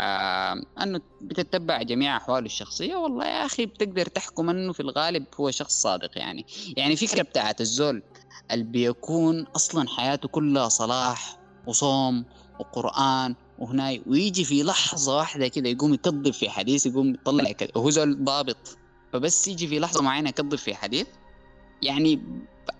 آه 0.00 0.62
أنه 0.82 1.00
بتتبع 1.20 1.82
جميع 1.82 2.16
أحواله 2.16 2.46
الشخصية. 2.46 2.96
والله 2.96 3.26
يا 3.26 3.46
أخي 3.46 3.66
بتقدر 3.66 4.06
تحكم 4.06 4.50
أنه 4.50 4.72
في 4.72 4.80
الغالب 4.80 5.24
هو 5.40 5.50
شخص 5.50 5.82
صادق 5.82 6.18
يعني. 6.18 6.46
يعني 6.76 6.96
فكرة 6.96 7.22
بتاعت 7.22 7.60
الزول 7.60 8.02
اللي 8.50 8.64
بيكون 8.64 9.46
أصلا 9.56 9.88
حياته 9.88 10.28
كلها 10.28 10.68
صلاح 10.68 11.36
وصوم 11.66 12.24
وقرآن 12.58 13.34
وهنا 13.58 13.98
ويجي 14.06 14.44
في 14.44 14.62
لحظة 14.62 15.16
واحدة 15.16 15.48
كده 15.48 15.68
يقوم 15.68 15.94
يكذب 15.94 16.30
في 16.30 16.50
حديث 16.50 16.86
يقوم 16.86 17.14
يطلع 17.14 17.52
وهو 17.76 17.90
زول 17.90 18.24
ضابط. 18.24 18.78
فبس 19.12 19.48
يجي 19.48 19.68
في 19.68 19.78
لحظة 19.78 20.02
معينة 20.02 20.28
يكذب 20.28 20.54
في 20.54 20.74
حديث. 20.74 21.06
يعني 21.82 22.20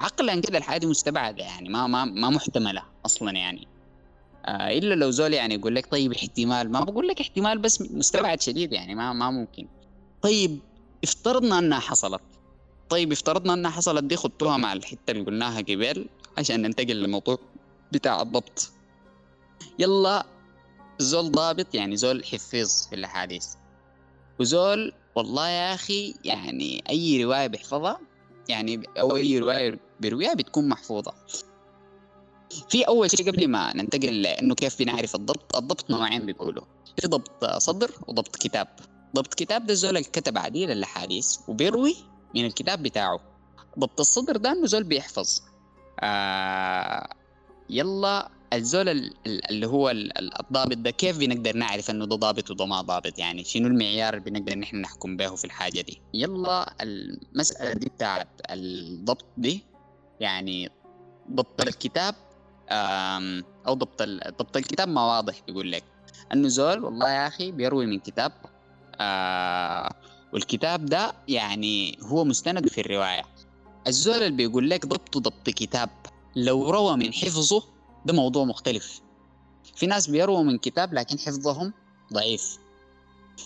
عقلا 0.00 0.40
كده 0.40 0.58
الحياة 0.58 0.78
دي 0.78 0.86
مستبعدة 0.86 1.44
يعني 1.44 1.68
ما 1.68 1.86
ما 1.86 2.04
ما 2.04 2.30
محتملة 2.30 2.82
أصلا 3.06 3.30
يعني. 3.30 3.73
إلا 4.48 4.94
لو 4.94 5.10
زول 5.10 5.34
يعني 5.34 5.54
يقول 5.54 5.74
لك 5.74 5.86
طيب 5.86 6.12
احتمال 6.12 6.72
ما 6.72 6.80
بقول 6.80 7.08
لك 7.08 7.20
احتمال 7.20 7.58
بس 7.58 7.82
مستبعد 7.82 8.40
شديد 8.40 8.72
يعني 8.72 8.94
ما 8.94 9.12
ما 9.12 9.30
ممكن. 9.30 9.68
طيب 10.22 10.58
افترضنا 11.04 11.58
إنها 11.58 11.78
حصلت. 11.78 12.22
طيب 12.88 13.12
افترضنا 13.12 13.54
إنها 13.54 13.70
حصلت 13.70 14.04
دي 14.04 14.16
خدتوها 14.16 14.56
مع 14.56 14.72
الحتة 14.72 15.10
اللي 15.10 15.24
قلناها 15.24 15.60
قبل 15.60 16.06
عشان 16.38 16.62
ننتقل 16.62 16.96
للموضوع 16.96 17.38
بتاع 17.92 18.22
الضبط. 18.22 18.70
يلا 19.78 20.26
زول 20.98 21.30
ضابط 21.32 21.74
يعني 21.74 21.96
زول 21.96 22.24
حفيظ 22.24 22.86
في 22.88 22.94
الأحاديث. 22.94 23.46
وزول 24.40 24.92
والله 25.14 25.48
يا 25.48 25.74
أخي 25.74 26.14
يعني 26.24 26.84
أي 26.90 27.24
رواية 27.24 27.46
بيحفظها 27.46 28.00
يعني 28.48 28.82
أو 29.00 29.16
أي 29.16 29.38
رواية 29.38 29.78
بيرويها 30.00 30.34
بتكون 30.34 30.68
محفوظة. 30.68 31.14
في 32.70 32.82
أول 32.82 33.10
شيء 33.10 33.30
قبل 33.30 33.48
ما 33.48 33.76
ننتقل 33.76 34.22
لإنه 34.22 34.54
كيف 34.54 34.78
بنعرف 34.78 35.14
الضبط 35.14 35.56
الضبط 35.56 35.90
نوعين 35.90 36.26
بيقولوا. 36.26 36.64
في 37.00 37.08
ضبط 37.08 37.44
صدر 37.44 37.90
وضبط 38.08 38.36
كتاب. 38.36 38.68
ضبط 39.16 39.34
كتاب 39.34 39.66
ده 39.66 39.72
الزول 39.72 39.90
اللي 39.90 40.02
كتب 40.02 40.38
عديد 40.38 40.70
الاحاديث 40.70 41.36
وبيروي 41.48 41.96
من 42.34 42.46
الكتاب 42.46 42.82
بتاعه. 42.82 43.20
ضبط 43.78 44.00
الصدر 44.00 44.36
ده 44.36 44.52
إنه 44.52 44.66
زول 44.66 44.84
بيحفظ. 44.84 45.40
آه 46.00 47.08
يلا 47.70 48.30
الزول 48.52 48.88
اللي 49.26 49.66
هو 49.66 49.90
الضابط 49.90 50.76
ده 50.76 50.90
كيف 50.90 51.18
بنقدر 51.18 51.56
نعرف 51.56 51.90
إنه 51.90 52.06
ده 52.06 52.16
ضابط 52.16 52.50
وده 52.50 52.66
ما 52.66 52.80
ضابط؟ 52.80 53.18
يعني 53.18 53.44
شنو 53.44 53.66
المعيار 53.66 54.14
اللي 54.14 54.30
بنقدر 54.30 54.58
نحن 54.58 54.76
نحكم 54.76 55.16
به 55.16 55.34
في 55.34 55.44
الحاجة 55.44 55.80
دي؟ 55.80 56.00
يلا 56.14 56.74
المسألة 56.82 57.72
دي 57.72 57.86
بتاعت 57.86 58.28
الضبط 58.50 59.26
دي. 59.36 59.62
يعني 60.20 60.70
ضبط 61.30 61.60
الكتاب 61.60 62.14
أو 62.70 63.74
ضبط 63.74 64.02
ضبط 64.38 64.56
الكتاب 64.56 64.88
ما 64.88 65.02
واضح 65.02 65.40
بيقول 65.46 65.72
لك. 65.72 65.84
أنه 66.32 66.48
زول 66.48 66.84
والله 66.84 67.10
يا 67.10 67.26
أخي 67.26 67.52
بيروي 67.52 67.86
من 67.86 67.98
كتاب 67.98 68.32
آه 69.00 69.94
والكتاب 70.32 70.86
ده 70.86 71.12
يعني 71.28 71.98
هو 72.02 72.24
مستند 72.24 72.68
في 72.68 72.80
الرواية. 72.80 73.22
الزول 73.86 74.16
اللي 74.16 74.30
بيقول 74.30 74.70
لك 74.70 74.86
ضبط 74.86 75.18
ضبط 75.18 75.50
كتاب 75.50 75.90
لو 76.36 76.70
روى 76.70 76.96
من 76.96 77.12
حفظه 77.12 77.62
ده 78.06 78.12
موضوع 78.12 78.44
مختلف. 78.44 79.00
في 79.74 79.86
ناس 79.86 80.10
بيرووا 80.10 80.42
من 80.42 80.58
كتاب 80.58 80.94
لكن 80.94 81.18
حفظهم 81.18 81.72
ضعيف. 82.12 82.58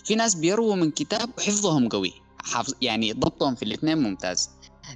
في 0.05 0.15
ناس 0.15 0.35
بيرووا 0.35 0.77
من 0.77 0.91
كتاب 0.91 1.31
وحفظهم 1.39 1.89
قوي. 1.89 2.13
حافظ 2.45 2.75
يعني 2.83 3.13
ضبطهم 3.13 3.55
في 3.55 3.63
الاثنين 3.63 3.99
ممتاز. 3.99 4.51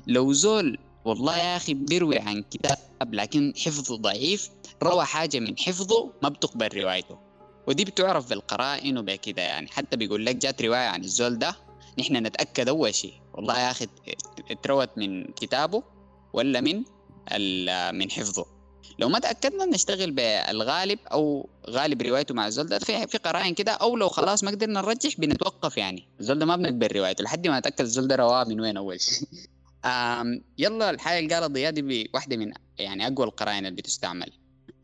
لو 0.07 0.33
زول 0.33 0.79
والله 1.05 1.39
يا 1.39 1.57
أخي 1.57 1.75
بيروي 1.75 2.19
عن 2.19 2.43
كتاب 2.51 2.79
لكن 3.15 3.53
حفظه 3.57 3.97
ضعيف 3.97 4.51
روى 4.83 5.05
حاجة 5.05 5.39
من 5.39 5.59
حفظه 5.59 6.13
ما 6.23 6.29
بتقبل 6.29 6.69
روايته. 6.83 7.19
ودي 7.67 7.85
بتعرف 7.85 8.29
بالقرائن 8.29 8.99
وبكده 8.99 9.43
يعني 9.43 9.69
حتى 9.69 9.97
بيقول 9.97 10.27
لك 10.27 10.37
جات 10.37 10.63
رواية 10.63 10.89
عن 10.89 11.05
الزول 11.05 11.39
ده 11.39 11.57
نحن 11.99 12.17
نتأكد 12.17 12.69
أول 12.69 12.95
شيء 12.95 13.15
والله 13.35 13.61
يا 13.61 13.71
أخي 13.71 13.87
اتروت 14.51 14.99
من 14.99 15.25
كتابه 15.25 15.83
ولا 16.33 16.61
من 16.61 16.85
من 17.99 18.11
حفظه. 18.11 18.47
لو 18.99 19.09
ما 19.09 19.19
تأكدنا 19.19 19.65
نشتغل 19.65 20.11
بالغالب 20.11 20.99
أو 21.13 21.49
غالب 21.71 22.03
روايته 22.03 22.35
مع 22.35 22.47
الزول 22.47 22.67
ده 22.67 22.79
في 22.79 23.07
في 23.07 23.19
قرائن 23.19 23.55
كده 23.55 23.73
أو 23.73 23.97
لو 23.97 24.09
خلاص 24.09 24.45
ما 24.45 24.51
قدرنا 24.51 24.81
نرجح 24.81 25.21
بنتوقف 25.21 25.77
يعني. 25.77 26.09
الزول 26.21 26.39
ده 26.39 26.47
ما 26.47 26.57
بنقبل 26.57 26.97
روايته 26.97 27.25
لحد 27.25 27.47
ما 27.47 27.59
نتاكد 27.59 27.81
الزول 27.81 28.09
ده 28.09 28.17
رواه 28.17 28.45
من 28.45 28.61
وين 28.61 28.77
أول 28.77 29.01
شيء. 29.01 29.29
يلا 30.59 30.97
قالها 30.97 31.47
ضياء 31.47 31.73
دي 31.73 32.11
واحدة 32.15 32.37
من 32.37 32.53
يعني 32.79 33.07
أقوى 33.07 33.27
القرائن 33.27 33.67
اللي 33.67 33.77
بتستعمل 33.77 34.33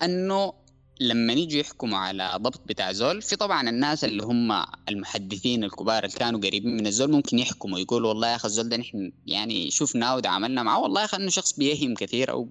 أنه 0.03 0.53
لما 1.01 1.32
يجوا 1.32 1.61
يحكموا 1.61 1.99
على 1.99 2.32
ضبط 2.36 2.61
بتاع 2.66 2.92
زول 2.92 3.22
في 3.22 3.36
طبعا 3.36 3.68
الناس 3.68 4.05
اللي 4.05 4.22
هم 4.22 4.64
المحدثين 4.88 5.64
الكبار 5.64 6.05
اللي 6.05 6.16
كانوا 6.16 6.40
قريبين 6.40 6.76
من 6.76 6.86
الزول 6.86 7.12
ممكن 7.12 7.38
يحكموا 7.38 7.78
يقولوا 7.78 8.09
والله 8.09 8.28
يا 8.28 8.36
أخي 8.36 8.49
الزول 8.49 8.68
ده 8.68 8.76
نحن 8.76 9.12
يعني 9.26 9.70
شفناه 9.70 10.16
وتعاملنا 10.16 10.62
معاه 10.62 10.78
والله 10.80 11.01
يا 11.01 11.05
أخي 11.07 11.16
إنه 11.16 11.30
شخص 11.30 11.53
بيهم 11.53 11.94
كثير 11.94 12.30
أو 12.30 12.49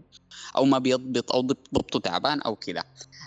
أو 0.56 0.66
ما 0.66 0.78
بيضبط 0.80 1.32
أو 1.32 1.42
ضبطه 1.42 2.00
تعبان 2.00 2.42
أو 2.42 2.56
كذا. 2.56 2.84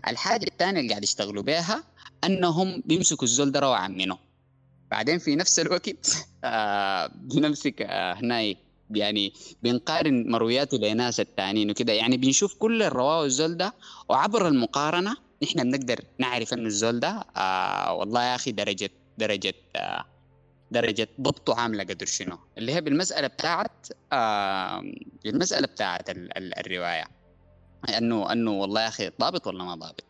الحاجة 0.08 0.44
الثانية 0.46 0.80
اللي 0.80 0.90
قاعد 0.90 1.02
يشتغلوا 1.04 1.42
بها 1.42 1.84
إنهم 2.24 2.82
بيمسكوا 2.86 3.24
الزول 3.24 3.52
ده 3.52 3.60
روعا 3.60 3.88
منه. 3.88 4.18
بعدين 4.90 5.18
في 5.18 5.36
نفس 5.36 5.58
الوقت 5.58 5.90
آه 6.44 7.06
بنمسك 7.14 7.82
آه 7.82 8.12
هنا 8.14 8.54
يعني 8.96 9.32
بنقارن 9.62 10.30
مروياته 10.30 10.78
لناس 10.78 11.20
التانيين 11.20 11.70
وكده. 11.70 11.92
يعني 11.92 12.16
بنشوف 12.16 12.54
كل 12.54 12.82
الرواه 12.82 13.24
الزول 13.24 13.56
ده 13.56 13.74
وعبر 14.08 14.48
المقارنة 14.48 15.16
نحن 15.42 15.62
بنقدر 15.62 16.04
نعرف 16.18 16.54
إنه 16.54 16.66
الزول 16.66 17.00
ده 17.00 17.24
آه 17.36 17.94
والله 17.94 18.22
يا 18.24 18.34
أخي 18.34 18.52
درجة 18.52 18.90
درجة 19.18 19.54
آه 19.76 20.04
درجة 20.70 21.08
ضبطه 21.20 21.54
عاملة 21.60 21.84
قدر 21.84 22.06
شنو. 22.06 22.38
اللي 22.58 22.74
هي 22.74 22.80
بالمسألة 22.80 23.26
بتاعت 23.28 23.86
آه 24.12 24.82
المسألة 25.26 25.66
بتاعت 25.66 26.10
ال 26.10 26.38
ال 26.38 26.58
الرواية. 26.58 27.04
انه 27.98 28.32
إنه 28.32 28.50
والله 28.50 28.82
يا 28.82 28.88
أخي 28.88 29.10
ضابط 29.20 29.46
ولا 29.46 29.64
ما 29.64 29.74
ضابط. 29.74 30.04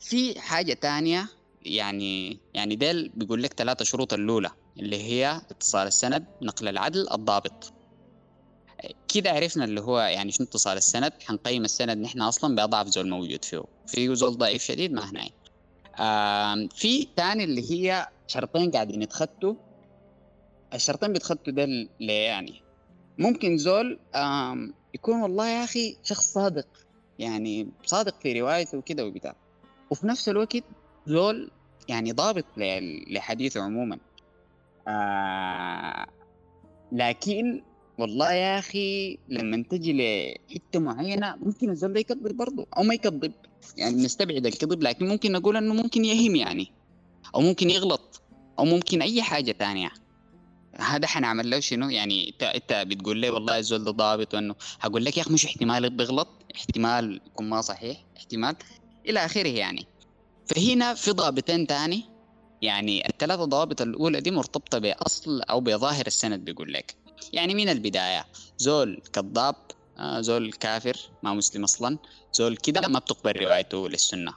في 0.00 0.40
حاجة 0.40 0.72
تانية 0.72 1.28
يعني 1.62 2.38
يعني 2.54 2.76
ديل 2.76 3.08
بيقول 3.14 3.42
لك 3.42 3.52
ثلاثة 3.52 3.84
شروط 3.84 4.12
الأولى. 4.12 4.50
اللي 4.80 5.02
هي 5.02 5.40
اتصال 5.50 5.86
السند 5.86 6.24
نقل 6.42 6.68
العدل 6.68 7.10
الضابط. 7.12 7.72
كده 9.14 9.30
عرفنا 9.30 9.64
اللي 9.64 9.80
هو 9.80 10.00
يعني 10.00 10.32
شنو 10.32 10.46
اتصال 10.46 10.76
السند. 10.76 11.12
حنقيم 11.26 11.64
السند 11.64 11.98
نحن 11.98 12.20
أصلا 12.20 12.56
بأضعف 12.56 12.86
زول 12.86 13.08
موجود 13.08 13.44
فيه. 13.44 13.62
في 13.86 14.14
زول 14.14 14.38
ضعيف 14.38 14.62
شديد 14.62 14.92
ما 14.92 15.10
هنا 15.10 15.30
في 16.74 17.08
تاني 17.16 17.44
اللي 17.44 17.72
هي 17.72 18.08
شرطين 18.26 18.70
قاعدين 18.70 19.02
يتخطوا. 19.02 19.54
الشرطين 20.74 21.12
بيتخطوا 21.12 21.52
ده 21.52 21.64
ليه 22.00 22.26
يعني؟ 22.26 22.62
ممكن 23.18 23.58
زول 23.58 23.98
يكون 24.94 25.22
والله 25.22 25.48
يا 25.48 25.64
أخي 25.64 25.96
شخص 26.02 26.32
صادق. 26.32 26.66
يعني 27.18 27.68
صادق 27.84 28.20
في 28.20 28.40
روايته 28.40 28.78
وكده 28.78 29.06
وبتاع. 29.06 29.36
وفي 29.90 30.06
نفس 30.06 30.28
الوقت 30.28 30.64
زول 31.06 31.50
يعني 31.88 32.12
ضابط 32.12 32.44
لحديثه 33.10 33.62
عموما. 33.62 33.98
آه 34.88 36.06
لكن 36.92 37.62
والله 37.98 38.32
يا 38.32 38.58
أخي 38.58 39.18
لما 39.28 39.64
تجي 39.70 39.92
لحتة 39.92 40.78
معينة 40.78 41.36
ممكن 41.36 41.70
الزول 41.70 41.92
ده 41.92 42.00
يكذب 42.00 42.36
برضه 42.36 42.66
أو 42.76 42.82
ما 42.82 42.94
يكذب. 42.94 43.32
يعني 43.76 43.96
نستبعد 43.96 44.46
الكذب 44.46 44.82
لكن 44.82 45.08
ممكن 45.08 45.32
نقول 45.32 45.56
إنه 45.56 45.74
ممكن 45.74 46.04
يهم 46.04 46.36
يعني 46.36 46.72
أو 47.34 47.40
ممكن 47.40 47.70
يغلط 47.70 48.22
أو 48.58 48.64
ممكن 48.64 49.02
أي 49.02 49.22
حاجة 49.22 49.52
تانية. 49.52 49.90
هذا 50.74 51.06
حنعمل 51.06 51.50
له 51.50 51.60
شنو؟ 51.60 51.88
يعني 51.88 52.28
انت 52.28 52.42
أنت 52.42 52.84
بتقول 52.88 53.18
لي 53.18 53.30
والله 53.30 53.58
الزول 53.58 53.84
ده 53.84 53.90
ضابط 53.90 54.34
وإنه 54.34 54.54
هقول 54.80 55.04
لك 55.04 55.16
يا 55.16 55.22
أخي 55.22 55.32
مش 55.34 55.46
احتمال 55.46 55.90
بيغلط 55.90 56.28
احتمال 56.56 57.20
يكون 57.26 57.48
ما 57.48 57.60
صحيح 57.60 58.04
احتمال 58.16 58.56
إلى 59.08 59.24
آخره 59.24 59.48
يعني. 59.48 59.86
فهنا 60.46 60.94
في 60.94 61.10
ضابطين 61.10 61.66
تاني 61.66 62.04
يعني 62.62 63.08
الثلاثة 63.08 63.44
ضوابط 63.44 63.82
الأولى 63.82 64.20
دي 64.20 64.30
مرتبطة 64.30 64.78
بأصل 64.78 65.42
أو 65.42 65.60
بظاهر 65.60 66.06
السند 66.06 66.44
بيقول 66.44 66.72
لك. 66.72 66.96
يعني 67.32 67.54
من 67.54 67.68
البداية 67.68 68.26
زول 68.58 69.02
كذاب 69.12 69.56
آه، 69.98 70.20
زول 70.20 70.52
كافر 70.52 70.96
ما 71.22 71.34
مسلم 71.34 71.64
أصلا 71.64 71.98
زول 72.32 72.56
كده 72.56 72.88
ما 72.88 72.98
بتقبل 72.98 73.40
روايته 73.42 73.88
للسنة. 73.88 74.34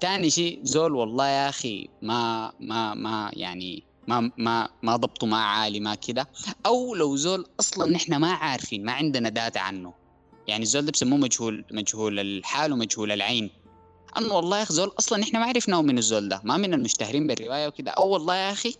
تاني 0.00 0.30
شيء 0.30 0.60
زول 0.62 0.94
والله 0.94 1.26
يا 1.26 1.48
أخي 1.48 1.88
ما 2.02 2.52
ما 2.60 2.94
ما 2.94 3.30
يعني 3.32 3.82
ما 4.08 4.32
ما 4.38 4.68
ما 4.82 4.96
ضبطه 4.96 5.26
ما 5.26 5.36
عالي 5.36 5.80
ما 5.80 5.94
كده. 5.94 6.28
أو 6.66 6.94
لو 6.94 7.16
زول 7.16 7.46
أصلا 7.60 7.90
نحن 7.92 8.16
ما 8.16 8.32
عارفين 8.32 8.84
ما 8.84 8.92
عندنا 8.92 9.28
داتا 9.28 9.58
عنه. 9.58 9.94
يعني 10.48 10.62
الزول 10.62 10.84
ده 10.84 10.92
بسموه 10.92 11.18
مجهول 11.18 11.64
مجهول 11.72 12.20
الحال 12.20 12.72
ومجهول 12.72 13.12
العين. 13.12 13.50
انه 14.18 14.34
والله 14.34 14.58
يا 14.58 14.62
أخي 14.62 14.74
زول 14.74 14.92
أصلا 14.98 15.22
إحنا 15.22 15.38
ما 15.38 15.46
عرفناه 15.46 15.82
من 15.82 15.98
الزول 15.98 16.28
ده 16.28 16.40
ما 16.44 16.56
من 16.56 16.74
المشتهرين 16.74 17.26
بالرواية 17.26 17.66
وكده. 17.68 17.90
أو 17.90 18.08
والله 18.08 18.34
يا 18.34 18.52
أخي 18.52 18.74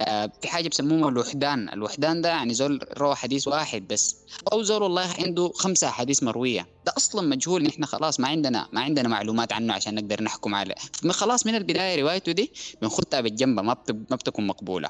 آه 0.00 0.32
في 0.42 0.48
حاجة 0.48 0.68
بسموها 0.68 1.08
الوحدان. 1.08 1.68
الوحدان 1.68 2.22
ده 2.22 2.28
يعني 2.28 2.54
زول 2.54 2.80
روى 2.98 3.14
حديث 3.14 3.48
واحد 3.48 3.88
بس. 3.88 4.16
أو 4.52 4.62
زول 4.62 4.82
والله 4.82 5.08
عنده 5.18 5.52
خمسة 5.54 5.88
أحاديث 5.88 6.22
مروية. 6.22 6.66
ده 6.86 6.92
أصلا 6.96 7.28
مجهول 7.28 7.62
نحن 7.62 7.84
خلاص 7.84 8.20
ما 8.20 8.28
عندنا 8.28 8.68
ما 8.72 8.80
عندنا 8.80 9.08
معلومات 9.08 9.52
عنه 9.52 9.74
عشان 9.74 9.94
نقدر 9.94 10.22
نحكم 10.22 10.54
عليه. 10.54 10.74
خلاص 11.10 11.46
من 11.46 11.54
البداية 11.54 12.02
روايته 12.02 12.32
دي 12.32 12.52
بنخدها 12.82 13.20
بالجنبه 13.20 13.62
ما 13.62 13.76
ما 14.10 14.16
بتكون 14.16 14.46
مقبولة. 14.46 14.88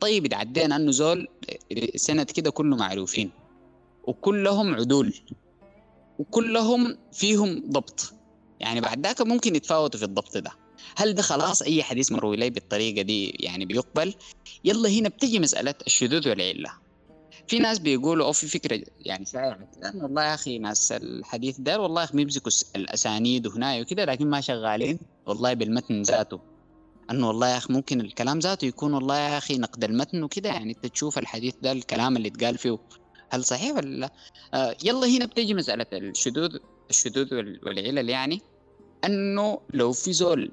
طيب 0.00 0.24
اتعدينا 0.24 0.76
إنه 0.76 0.90
زول 0.90 1.28
سند 1.96 2.30
كده 2.30 2.50
كله 2.50 2.76
معروفين. 2.76 3.30
وكلهم 4.04 4.74
عدول. 4.74 5.14
وكلهم 6.18 6.96
فيهم 7.12 7.62
ضبط. 7.70 8.12
يعني 8.64 8.80
بعد 8.80 9.06
ذاك 9.06 9.20
ممكن 9.20 9.56
يتفاوتوا 9.56 9.98
في 9.98 10.04
الضبط 10.04 10.36
ده. 10.38 10.50
هل 10.96 11.12
ده 11.14 11.22
خلاص 11.22 11.62
أي 11.62 11.82
حديث 11.82 12.12
مروي 12.12 12.36
لي 12.36 12.50
بالطريقة 12.50 13.02
دي 13.02 13.28
يعني 13.40 13.64
بيقبل؟ 13.64 14.14
يلا 14.64 14.88
هنا 14.88 15.08
بتجي 15.08 15.38
مسألة 15.38 15.74
الشذوذ 15.86 16.28
والعلة. 16.28 16.70
في 17.48 17.58
ناس 17.58 17.78
بيقولوا 17.78 18.26
أو 18.26 18.32
في 18.32 18.46
فكرة 18.46 18.80
يعني 19.00 19.26
شائعه 19.26 19.68
والله 19.94 20.24
يا 20.24 20.34
أخي 20.34 20.58
ناس 20.58 20.92
الحديث 20.92 21.60
ده 21.60 21.80
والله 21.80 22.00
يا 22.00 22.06
أخي 22.06 22.16
بيمسكوا 22.16 22.52
الأسانيد 22.76 23.46
وهنا 23.46 23.80
وكده 23.80 24.04
لكن 24.04 24.30
ما 24.30 24.40
شغالين 24.40 24.98
والله 25.26 25.54
بالمتن 25.54 26.02
ذاته. 26.02 26.40
إنه 27.10 27.28
والله 27.28 27.48
يا 27.48 27.56
أخي 27.56 27.72
ممكن 27.72 28.00
الكلام 28.00 28.38
ذاته 28.38 28.64
يكون 28.64 28.94
والله 28.94 29.18
يا 29.18 29.38
أخي 29.38 29.58
نقد 29.58 29.84
المتن 29.84 30.22
وكده 30.22 30.48
يعني 30.48 30.72
أنت 30.72 30.86
تشوف 30.86 31.18
الحديث 31.18 31.54
ده 31.62 31.72
الكلام 31.72 32.16
اللي 32.16 32.28
اتقال 32.28 32.58
فيه. 32.58 32.78
هل 33.30 33.44
صحيح 33.44 33.76
ولا 33.76 33.96
لا؟ 33.96 34.12
آه 34.54 34.76
يلا 34.84 35.06
هنا 35.06 35.26
بتجي 35.26 35.54
مسألة 35.54 35.86
الشذوذ 35.92 36.56
الشذوذ 36.90 37.34
والعلل 37.34 38.08
يعني. 38.08 38.40
أنه 39.06 39.58
لو 39.74 39.92
في 39.92 40.12
زول 40.12 40.50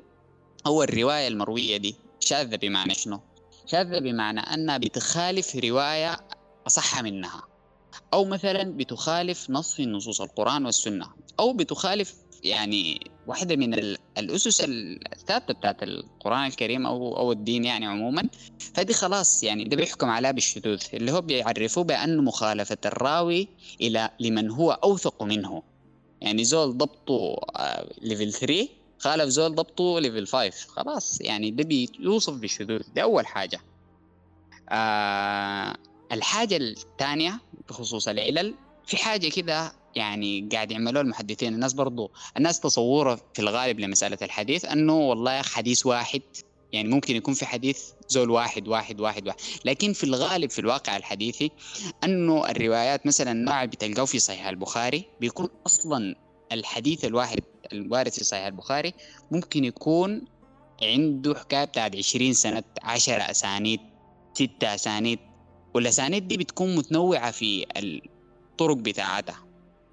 هو 0.68 0.84
الرواية 0.84 1.28
المروية 1.28 1.78
دي 1.78 1.95
شاذة 2.20 2.56
بمعنى 2.56 2.93
شنو؟ 2.93 3.20
شاذة 3.66 3.99
بمعنى 3.99 4.39
انها 4.39 4.78
بتخالف 4.78 5.56
رواية 5.56 6.18
أصح 6.68 7.02
منها. 7.02 7.43
أو 8.14 8.26
مثلا 8.26 8.64
بتخالف 8.64 9.49
نص 9.49 9.74
في 9.74 9.86
نصوص 9.86 10.22
القرآن 10.22 10.66
والسنة. 10.66 11.08
أو 11.39 11.54
بتخالف 11.54 12.16
يعني 12.43 13.12
واحدة 13.28 13.56
من 13.56 13.74
الأسس 14.18 14.62
الثابتة 14.66 15.54
بتاعت 15.54 15.84
القرآن 15.84 16.45
الكريم 16.45 16.86
أو 16.86 17.18
أو 17.18 17.32
الدين 17.32 17.66
يعني 17.66 17.86
عموما. 17.86 18.24
فدي 18.74 18.93
خلاص 18.93 19.43
يعني 19.43 19.64
ده 19.64 19.76
بيحكم 19.78 20.10
عليها 20.10 20.32
بالشذوذ. 20.32 20.82
اللي 20.93 21.12
هو 21.12 21.22
بيعرفوه 21.22 21.84
بانه 21.84 22.22
مخالفة 22.22 22.78
الراوي 22.86 23.47
إلى 23.82 24.10
لمن 24.20 24.49
هو 24.49 24.72
أوثق 24.72 25.24
منه. 25.24 25.64
يعني 26.22 26.43
زول 26.43 26.78
ضبطه 26.78 27.36
level 28.02 28.28
آه، 28.28 28.30
3 28.32 28.69
خالف 28.99 29.24
زول 29.24 29.55
ضبطه 29.55 29.99
level 29.99 30.28
5 30.28 30.67
خلاص 30.67 31.22
يعني 31.22 31.51
ده 31.51 31.63
بيوصف 31.63 32.34
بالشذوذ 32.34 32.82
ده 32.95 33.01
أول 33.01 33.28
حاجة. 33.28 33.61
آه 34.69 35.76
الحاجة 36.11 36.57
الثانية 36.57 37.39
بخصوص 37.69 38.07
العلل 38.07 38.55
في 38.86 38.97
حاجة 38.97 39.28
كده 39.30 39.74
يعني 39.95 40.49
قاعد 40.51 40.72
يعملوها 40.72 41.01
المحدثين. 41.03 41.53
الناس 41.53 41.74
برضو 41.74 42.11
الناس 42.38 42.59
تصوره 42.59 43.19
في 43.34 43.41
الغالب 43.41 43.80
لمسألة 43.80 44.17
الحديث 44.22 44.65
إنه 44.65 44.97
والله 44.97 45.41
حديث 45.41 45.86
واحد 45.86 46.22
يعني 46.74 46.89
ممكن 46.89 47.15
يكون 47.15 47.34
في 47.34 47.45
حديث 47.45 47.82
زول 48.07 48.30
واحد 48.30 48.67
واحد 48.67 49.01
واحد 49.01 49.28
واحد. 49.28 49.39
لكن 49.65 49.93
في 49.93 50.03
الغالب 50.03 50.49
في 50.49 50.59
الواقع 50.59 50.97
الحديثي 50.97 51.51
أنه 52.03 52.49
الروايات 52.49 53.05
مثلا 53.05 53.32
النوع 53.32 53.65
بتلقاه 53.65 54.05
في 54.05 54.19
صحيح 54.19 54.47
البخاري. 54.47 55.05
بيكون 55.22 55.47
أصلا 55.65 56.15
الحديث 56.51 57.05
الواحد 57.05 57.39
الوارد 57.74 58.11
في 58.11 58.24
صحيح 58.24 58.45
البخاري 58.45 58.93
ممكن 59.32 59.63
يكون 59.63 60.22
عنده 60.84 61.36
حكاية 61.36 61.65
بتاعت 61.65 61.95
20 61.95 62.34
سنة 62.34 62.63
10 62.84 63.13
أسانيد 63.13 63.80
6 64.34 64.76
أسانيد. 64.76 65.19
والأسانيد 65.74 66.28
دي 66.28 66.38
بتكون 66.38 66.76
متنوعة 66.76 67.32
في 67.32 67.65
الطرق 67.78 68.78
بتاعتها. 68.78 69.51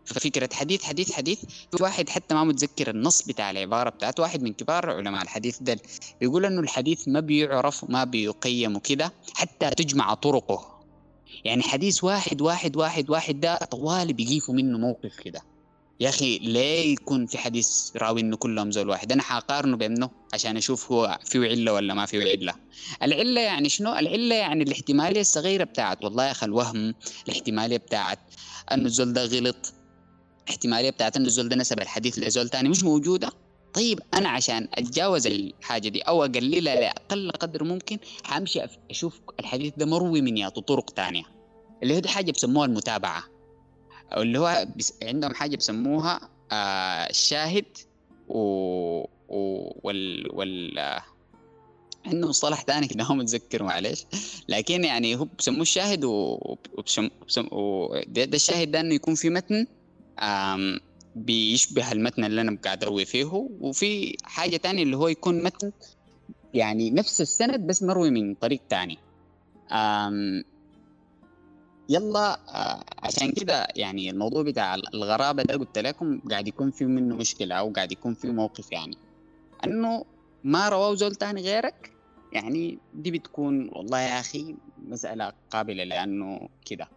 ففكرة 0.08 0.48
حديث 0.52 0.82
حديث 0.82 1.12
حديث. 1.12 1.38
في 1.76 1.82
واحد 1.82 2.08
حتى 2.08 2.34
ما 2.34 2.44
متذكر 2.44 2.90
النص 2.90 3.22
بتاع 3.22 3.50
العبارة 3.50 3.90
بتاعته 3.90 4.22
واحد 4.22 4.42
من 4.42 4.52
كبار 4.52 4.90
علماء 4.90 5.22
الحديث 5.22 5.58
ده 5.60 5.78
بيقول 6.20 6.44
إنه 6.44 6.60
الحديث 6.60 7.08
ما 7.08 7.20
بيعرف 7.20 7.90
ما 7.90 8.04
بيقيم 8.04 8.78
كده 8.78 9.12
حتى 9.34 9.70
تجمع 9.70 10.14
طرقه. 10.14 10.78
يعني 11.44 11.62
حديث 11.62 12.04
واحد 12.04 12.40
واحد 12.40 12.76
واحد 12.76 13.10
واحد 13.10 13.40
ده 13.40 13.56
طوالي 13.56 14.12
بيجيفوا 14.12 14.54
منه 14.54 14.78
موقف 14.78 15.16
كده. 15.16 15.42
يا 16.00 16.08
أخي 16.08 16.38
ليه 16.38 16.92
يكون 16.92 17.26
في 17.26 17.38
حديث 17.38 17.96
راوي 17.96 18.20
إنه 18.20 18.36
كلهم 18.36 18.70
زول 18.70 18.88
واحد. 18.88 19.12
أنا 19.12 19.22
حقارنه 19.22 19.76
بأنه 19.76 20.10
عشان 20.34 20.56
أشوف 20.56 20.92
هو 20.92 21.18
فيه 21.24 21.40
علة 21.40 21.72
ولا 21.72 21.94
ما 21.94 22.06
فيه 22.06 22.30
علة. 22.30 22.54
العلة 23.02 23.40
يعني 23.40 23.68
شنو؟ 23.68 23.92
العلة 23.92 24.34
يعني 24.34 24.62
الاحتمالية 24.64 25.20
الصغيرة 25.20 25.64
بتاعت 25.64 26.04
والله 26.04 26.26
يا 26.26 26.30
أخي 26.30 26.46
الوهم 26.46 26.94
الاحتمالية 27.28 27.76
بتاعت 27.76 28.18
إنه 28.72 28.86
الزول 28.86 29.12
ده 29.12 29.24
غلط. 29.24 29.72
احتمالية 30.48 30.90
بتاعت 30.90 31.16
انه 31.16 31.26
الزول 31.26 31.48
ده 31.48 31.56
نسب 31.56 31.80
الحديث 31.80 32.18
لزول 32.18 32.48
تاني 32.48 32.68
مش 32.68 32.84
موجودة. 32.84 33.32
طيب 33.74 34.00
أنا 34.14 34.28
عشان 34.28 34.68
أتجاوز 34.74 35.26
الحاجة 35.26 35.88
دي 35.88 36.00
أو 36.00 36.24
أقللها 36.24 36.74
لأقل 36.74 37.30
قدر 37.30 37.64
ممكن 37.64 37.98
حأمشي 38.24 38.60
أشوف 38.90 39.20
الحديث 39.40 39.72
ده 39.76 39.86
مروي 39.86 40.20
من 40.20 40.36
يا 40.36 40.48
طرق 40.48 40.90
تانية. 40.90 41.24
اللي 41.82 41.94
هي 41.94 42.00
دي 42.00 42.08
حاجة 42.08 42.32
بسموها 42.32 42.66
المتابعة. 42.66 43.24
أو 44.12 44.22
اللي 44.22 44.38
هو 44.38 44.66
بس 44.76 44.94
عندهم 45.02 45.34
حاجة 45.34 45.56
بسموها 45.56 46.30
آه 46.52 47.10
الشاهد 47.10 47.64
و, 48.28 48.38
و... 49.28 49.72
وال 49.82 50.30
وال 50.36 50.78
آه 50.78 51.02
عنده 52.06 52.28
مصطلح 52.28 52.64
ثاني 52.64 52.88
كده 52.88 53.04
هو 53.04 53.14
متذكر 53.14 53.62
معلش. 53.62 54.06
لكن 54.48 54.84
يعني 54.84 55.16
هو 55.16 55.26
بسموه 55.38 55.62
الشاهد 55.62 56.04
و... 56.04 56.38
وبسم... 56.78 57.10
بسم... 57.28 57.48
و... 57.52 57.88
ده, 58.06 58.24
ده 58.24 58.36
الشاهد 58.36 58.70
ده 58.70 58.80
إنه 58.80 58.94
يكون 58.94 59.14
في 59.14 59.30
متن 59.30 59.66
بيشبه 61.16 61.92
المتن 61.92 62.24
اللي 62.24 62.40
أنا 62.40 62.58
قاعد 62.64 62.84
أروي 62.84 63.04
فيه. 63.04 63.48
وفي 63.60 64.16
حاجة 64.22 64.56
تانية 64.56 64.82
اللي 64.82 64.96
هو 64.96 65.08
يكون 65.08 65.42
متن 65.42 65.72
يعني 66.54 66.90
نفس 66.90 67.20
السند 67.20 67.60
بس 67.66 67.82
مروي 67.82 68.10
من 68.10 68.34
طريق 68.34 68.60
تاني. 68.68 68.98
يلا 71.90 72.40
آه، 72.48 72.84
عشان 73.02 73.32
كده 73.32 73.66
يعني 73.76 74.10
الموضوع 74.10 74.42
بتاع 74.42 74.74
الغرابة 74.74 75.42
ده 75.42 75.56
قلت 75.56 75.78
لكم 75.78 76.20
قاعد 76.30 76.48
يكون 76.48 76.70
فيه 76.70 76.86
منه 76.86 77.16
مشكلة 77.16 77.54
أو 77.54 77.72
قاعد 77.72 77.92
يكون 77.92 78.14
فيه 78.14 78.28
موقف 78.28 78.72
يعني. 78.72 78.96
أنه 79.64 80.04
ما 80.44 80.68
رواه 80.68 80.94
زول 80.94 81.14
تاني 81.14 81.42
غيرك 81.42 81.92
يعني 82.32 82.78
دي 82.94 83.10
بتكون 83.10 83.68
والله 83.68 84.00
يا 84.00 84.20
أخي 84.20 84.56
مسألة 84.86 85.32
قابلة 85.50 85.84
لأنه 85.84 86.48
كده. 86.64 86.88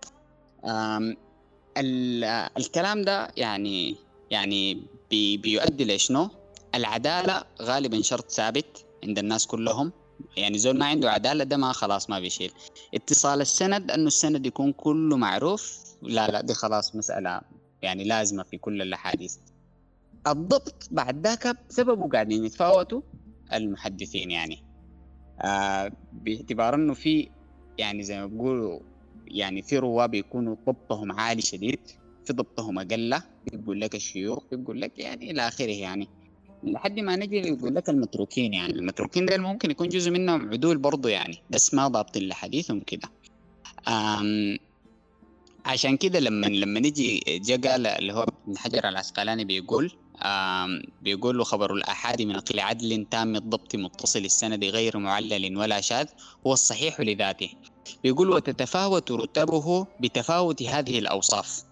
الكلام 1.78 3.02
ده 3.02 3.28
يعني 3.38 3.96
يعني 4.32 4.84
بي 5.10 5.38
بيؤدي 5.38 5.86
لشنو؟ 5.86 6.30
العدالة 6.76 7.44
غالبا 7.62 8.02
شرط 8.02 8.32
ثابت 8.32 8.86
عند 9.04 9.20
الناس 9.20 9.48
كلهم. 9.48 9.92
يعني 10.38 10.58
زول 10.58 10.78
ما 10.78 10.86
عنده 10.86 11.12
عدالة 11.12 11.44
ده 11.44 11.58
ما 11.58 11.72
خلاص 11.72 12.10
ما 12.10 12.20
بيشيل. 12.20 12.52
اتصال 12.96 13.42
السند 13.42 13.92
إنه 13.92 14.08
السند 14.08 14.46
يكون 14.46 14.72
كله 14.72 15.18
معروف. 15.18 15.78
لا 16.02 16.28
لا 16.32 16.42
دي 16.42 16.54
خلاص 16.54 16.96
مسألة 16.96 17.42
يعني 17.82 18.04
لازمة 18.04 18.44
في 18.44 18.58
كل 18.58 18.82
الأحاديث. 18.82 19.38
الضبط 20.28 20.88
بعد 20.92 21.28
ذاك 21.28 21.58
بسببه 21.70 22.10
قاعدين 22.10 22.46
يتفاوتوا 22.46 23.02
المحدثين 23.54 24.32
يعني. 24.32 24.64
آه 25.42 25.92
باعتبار 26.14 26.76
إنه 26.76 26.94
في 26.94 27.30
يعني 27.78 28.04
زي 28.04 28.20
ما 28.20 28.26
بيقولوا 28.26 28.80
يعني 29.34 29.62
في 29.62 29.78
رواه 29.78 30.06
بيكونوا 30.06 30.56
ضبطهم 30.68 31.12
عالي 31.12 31.42
شديد 31.42 31.80
في 32.26 32.34
ضبطهم 32.34 32.80
أقل 32.80 33.22
بيقول 33.52 33.82
لك 33.82 33.96
الشيوخ 33.96 34.44
بيقول 34.52 34.82
لك 34.82 35.00
يعني 35.00 35.32
إلى 35.32 35.48
آخره 35.48 35.72
يعني. 35.72 36.08
لحد 36.64 37.00
ما 37.00 37.16
نجي 37.16 37.38
يقول 37.38 37.76
لك 37.76 37.90
المتروكين 37.90 38.54
يعني. 38.54 38.74
المتروكين 38.74 39.26
ده 39.26 39.38
ممكن 39.38 39.72
يكون 39.72 39.90
جزء 39.90 40.12
منهم 40.12 40.50
عدول 40.50 40.78
برضه 40.78 41.10
يعني 41.10 41.38
بس 41.50 41.74
ما 41.74 41.88
ضابطين 41.88 42.28
لحديثهم 42.28 42.80
كده. 42.80 43.10
عشان 45.66 45.98
كده 45.98 46.20
لما 46.20 46.46
لما 46.48 46.80
نجي 46.80 47.20
جا 47.28 47.72
قال 47.72 47.88
اللي 47.88 48.14
هو 48.14 48.24
ابن 48.24 48.58
حجر 48.58 48.90
العسقلاني 48.90 49.46
بيقول 49.46 49.92
بيقول 51.02 51.46
خبر 51.46 51.74
الآحاد 51.74 52.22
من 52.22 52.40
قيل 52.40 52.60
عدل 52.60 53.08
تام 53.12 53.36
الضبط 53.36 53.76
متصل 53.76 54.20
السند 54.20 54.64
غير 54.64 54.98
معلل 54.98 55.58
ولا 55.58 55.82
شاذ 55.82 56.08
هو 56.48 56.54
الصحيح 56.54 57.00
لذاته. 57.00 57.50
بيقول 58.04 58.30
وتتفاوت 58.30 59.12
رتبه 59.12 59.88
بتفاوت 60.00 60.64
هذه 60.64 61.00
الأوصاف. 61.00 61.64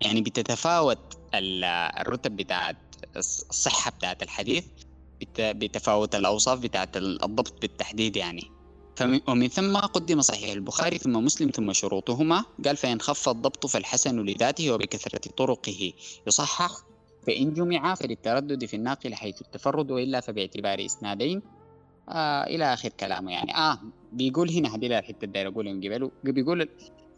يعني 0.00 0.20
بتتفاوت 0.20 0.98
الرتب 1.34 2.36
بتاعت 2.36 2.76
الصحة 3.16 3.90
بتاعت 3.90 4.22
الحديث 4.22 4.64
بتفاوت 5.38 6.14
الأوصاف 6.14 6.58
بتاعت 6.58 6.96
الضبط 6.96 7.60
بالتحديد 7.60 8.16
يعني. 8.16 8.50
ومن 9.28 9.48
ثم 9.48 9.76
قدم 9.76 10.20
صحيح 10.20 10.52
البخاري 10.52 10.98
ثم 10.98 11.12
مسلم 11.12 11.50
ثم 11.50 11.72
شروطهما 11.72 12.44
قال 12.64 12.76
فإن 12.76 13.00
خف 13.00 13.28
الضبط 13.28 13.66
فالحسن 13.66 14.20
لذاته 14.20 14.70
وبكثرة 14.70 15.30
طرقه 15.36 15.92
يصحح 16.26 16.70
فإن 17.26 17.54
جمع 17.54 17.94
فللتردد 17.94 18.64
في 18.64 18.76
الناقل 18.76 19.14
حيث 19.14 19.40
التفرد 19.40 19.90
وإلا 19.90 20.20
فباعتبار 20.20 20.84
إسنادين 20.86 21.42
آه 22.08 22.42
إلى 22.46 22.72
آخر 22.72 22.88
كلامه 22.88 23.32
يعني. 23.32 23.56
آه 23.56 23.78
بيقول 24.12 24.50
هنا 24.50 24.74
هذه 24.76 24.98
الحته 24.98 25.24
الدايره 25.24 25.48
اقولها 25.48 25.72
من 25.72 25.80
قبل 25.80 26.10
بيقول 26.24 26.68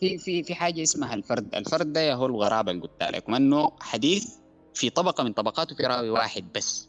في 0.00 0.18
في 0.18 0.42
في 0.42 0.54
حاجة 0.54 0.82
اسمها 0.82 1.14
الفرد. 1.14 1.54
الفرد 1.54 1.92
ده 1.92 2.14
هو 2.14 2.26
الغرابة 2.26 2.70
اللي 2.70 2.82
قلت 2.82 3.02
لكم 3.02 3.34
إنه 3.34 3.72
حديث 3.80 4.34
في 4.74 4.90
طبقة 4.90 5.24
من 5.24 5.32
طبقاته 5.32 5.74
في 5.76 5.82
راوي 5.82 6.10
واحد 6.10 6.44
بس. 6.54 6.88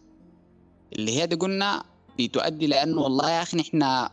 اللي 0.94 1.22
هي 1.22 1.28
دي 1.28 1.36
قلنا 1.36 1.84
بتؤدي 2.20 2.68
لأنه 2.68 3.02
والله 3.02 3.30
يا 3.32 3.42
أخي 3.42 3.58
نحن 3.58 4.08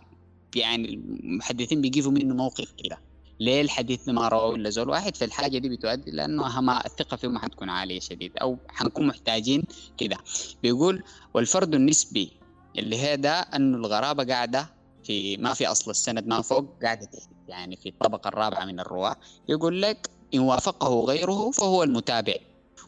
يعني 0.57 0.95
المحدثين 0.95 1.81
بيجيبوا 1.81 2.11
منه 2.11 2.35
موقف 2.35 2.73
كده. 2.85 2.99
ليه 3.41 3.61
الحديث 3.61 4.09
ما 4.09 4.29
رواه 4.29 4.55
إلا 4.55 4.71
زول 4.71 4.89
واحد؟ 4.89 5.17
فالحاجة 5.17 5.59
دي 5.59 5.69
بتؤدي 5.69 6.11
لأنه 6.11 6.61
ما 6.61 6.87
الثقة 6.87 7.17
فيه 7.17 7.29
ما 7.29 7.39
حتكون 7.39 7.69
عالية 7.71 8.01
شديد 8.01 8.33
أو 8.37 8.59
حنكون 8.69 9.07
محتاجين 9.07 9.63
كده. 9.99 10.17
بيقول 10.63 11.03
والفرد 11.35 11.75
النسبي 11.75 12.40
اللي 12.79 12.99
هي 12.99 13.17
ده 13.17 13.33
إنه 13.41 13.77
الغرابة 13.77 14.25
قاعدة 14.25 14.67
في 15.05 15.37
ما 15.37 15.55
في 15.55 15.67
أصل 15.67 15.91
السند 15.91 16.27
ما 16.27 16.43
فوق 16.43 16.65
قاعدة 16.83 17.09
يعني 17.49 17.77
في 17.77 17.89
الطبقة 17.89 18.29
الرابعة 18.29 18.65
من 18.65 18.81
الرواة. 18.81 19.17
يقول 19.49 19.83
لك 19.83 20.11
إن 20.35 20.41
وافقه 20.41 21.01
غيره 21.01 21.51
فهو 21.51 21.83
المتابع 21.83 22.35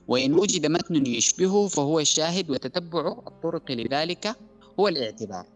وإن 0.09 0.35
وجد 0.35 0.67
متن 0.67 1.07
يشبهه 1.07 1.69
فهو 1.69 2.01
الشاهد 2.01 2.51
وتتبع 2.51 3.09
الطرق 3.27 3.71
لذلك 3.71 4.37
هو 4.81 4.89
الاعتبار. 4.89 5.47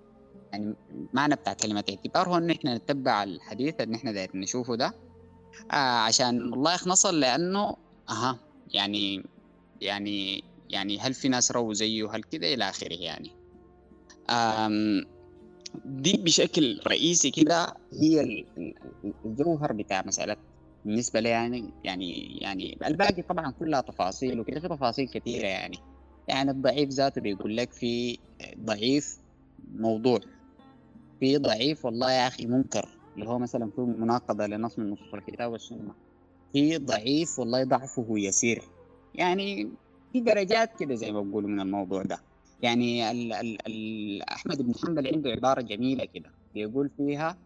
يعني 0.52 0.74
معنى 1.12 1.34
بتاع 1.34 1.52
كلمة 1.52 1.84
اعتبار 1.90 2.28
هو 2.28 2.36
إن 2.36 2.50
إحنا 2.50 2.76
نتبع 2.76 3.22
الحديث 3.22 3.74
اللي 3.80 3.96
إحنا 3.96 4.12
دايرين 4.12 4.40
نشوفه 4.40 4.74
ده 4.74 4.94
آه 5.70 5.74
عشان 5.74 6.50
والله 6.52 6.78
نصل 6.86 7.20
لأنه 7.20 7.76
أها 8.08 8.38
يعني 8.68 9.24
يعني 9.80 10.44
يعني 10.70 10.98
هل 10.98 11.14
في 11.14 11.28
ناس 11.28 11.52
رووا 11.52 11.74
زيه 11.74 12.10
هل 12.16 12.22
كده 12.22 12.54
إلى 12.54 12.68
آخره 12.68 12.94
يعني. 12.94 13.30
دي 15.84 16.16
بشكل 16.16 16.80
رئيسي 16.86 17.30
كده 17.30 17.74
هي 17.92 18.44
الجوهر 19.24 19.72
بتاع 19.72 20.02
مسألة 20.06 20.36
بالنسبة 20.84 21.20
لي 21.20 21.28
يعني 21.28 21.70
يعني 21.84 22.38
يعني 22.40 22.78
الباقي 22.86 23.22
طبعا 23.22 23.50
كلها 23.50 23.80
تفاصيل 23.80 24.40
وكده 24.40 24.60
في 24.60 24.68
تفاصيل 24.68 25.08
كثيرة 25.08 25.46
يعني. 25.46 25.78
يعني 26.28 26.50
الضعيف 26.50 26.88
ذاته 26.88 27.20
بيقول 27.20 27.56
لك 27.56 27.72
في 27.72 28.18
ضعيف 28.58 29.18
موضوع. 29.74 30.20
في 31.20 31.38
ضعيف 31.38 31.84
والله 31.84 32.12
يا 32.12 32.26
أخي 32.26 32.46
منكر 32.46 32.88
اللي 33.14 33.28
هو 33.28 33.38
مثلا 33.38 33.70
في 33.76 33.80
مناقضة 33.80 34.46
لنص 34.46 34.78
من 34.78 34.90
نصوص 34.90 35.14
الكتاب 35.14 35.52
والسنة. 35.52 35.94
في 36.52 36.78
ضعيف 36.78 37.38
والله 37.38 37.64
ضعفه 37.64 38.06
يسير. 38.10 38.62
يعني 39.14 39.68
في 40.12 40.20
درجات 40.20 40.78
كده 40.80 40.94
زي 40.94 41.12
ما 41.12 41.20
بقولوا 41.20 41.50
من 41.50 41.60
الموضوع 41.60 42.02
ده. 42.02 42.18
يعني 42.62 43.10
ال 43.10 43.32
ال 43.32 43.66
ال 43.66 44.22
أحمد 44.22 44.62
بن 44.62 44.72
حنبل 44.74 45.06
عنده 45.14 45.30
عبارة 45.30 45.60
جميلة 45.60 46.04
كده 46.04 46.30
بيقول 46.54 46.90
فيها 46.96 47.36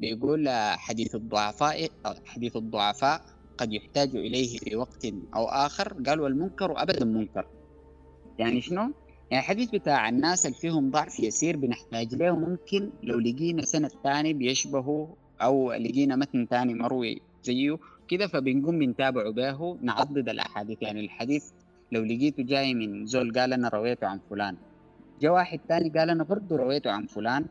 بيقول 0.00 0.48
حديث 0.76 1.14
الضعفاء 1.14 1.88
حديث 2.24 2.56
الضعفاء 2.56 3.22
قد 3.58 3.72
يحتاج 3.72 4.16
إليه 4.16 4.58
في 4.58 4.76
وقت 4.76 5.06
أو 5.34 5.44
آخر. 5.44 5.92
قال 6.06 6.20
والمنكر 6.20 6.82
أبدا 6.82 7.04
منكر 7.04 7.46
يعني 8.38 8.60
شنو؟ 8.60 8.80
يعني 9.30 9.44
الحديث 9.44 9.70
بتاع 9.70 10.08
الناس 10.08 10.46
اللي 10.46 10.56
فيهم 10.58 10.90
ضعف 10.90 11.20
يسير 11.20 11.56
بنحتاج 11.56 12.14
له 12.14 12.36
ممكن 12.36 12.90
لو 13.02 13.18
لقينا 13.18 13.64
سند 13.64 13.90
ثاني 14.04 14.32
بيشبهه 14.32 15.16
أو 15.42 15.72
لقينا 15.72 16.16
متن 16.16 16.46
ثاني 16.46 16.74
مروي 16.74 17.20
زيه 17.42 17.78
كده 18.08 18.26
فبنقوم 18.26 18.78
بنتابعه 18.78 19.30
به 19.30 19.76
نعضد 19.82 20.28
الأحاديث. 20.28 20.78
يعني 20.82 21.00
الحديث 21.00 21.50
لو 21.92 22.04
لقيته 22.04 22.42
جاي 22.42 22.74
من 22.74 23.06
زول 23.06 23.32
قال 23.32 23.52
أنا 23.52 23.68
رويته 23.68 24.06
عن 24.06 24.20
فلان. 24.30 24.56
جاء 25.20 25.32
واحد 25.32 25.60
ثاني 25.68 25.88
قال 25.90 26.10
أنا 26.10 26.24
برضه 26.24 26.56
رويته 26.56 26.90
عن 26.90 27.06
فلان 27.06 27.44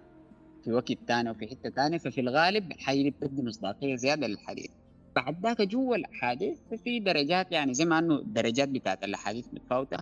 في 0.63 0.71
وقت 0.71 0.93
ثاني 1.07 1.29
وفي 1.29 1.47
حتة 1.47 1.69
ثانية 1.69 1.97
ففي 1.97 2.21
الغالب 2.21 2.71
الحاجة 2.71 3.01
دي 3.01 3.09
بتدي 3.09 3.41
مصداقية 3.43 3.95
زيادة 3.95 4.27
للحديث. 4.27 4.69
بعد 5.15 5.43
ذاك 5.43 5.61
جوا 5.61 5.95
الأحاديث 5.95 6.59
ففي 6.71 6.99
درجات 6.99 7.51
يعني 7.51 7.73
زي 7.73 7.85
ما 7.85 7.99
إنه 7.99 8.15
الدرجات 8.15 8.69
بتاعت 8.69 9.03
الأحاديث 9.03 9.45
متفاوتة 9.53 9.97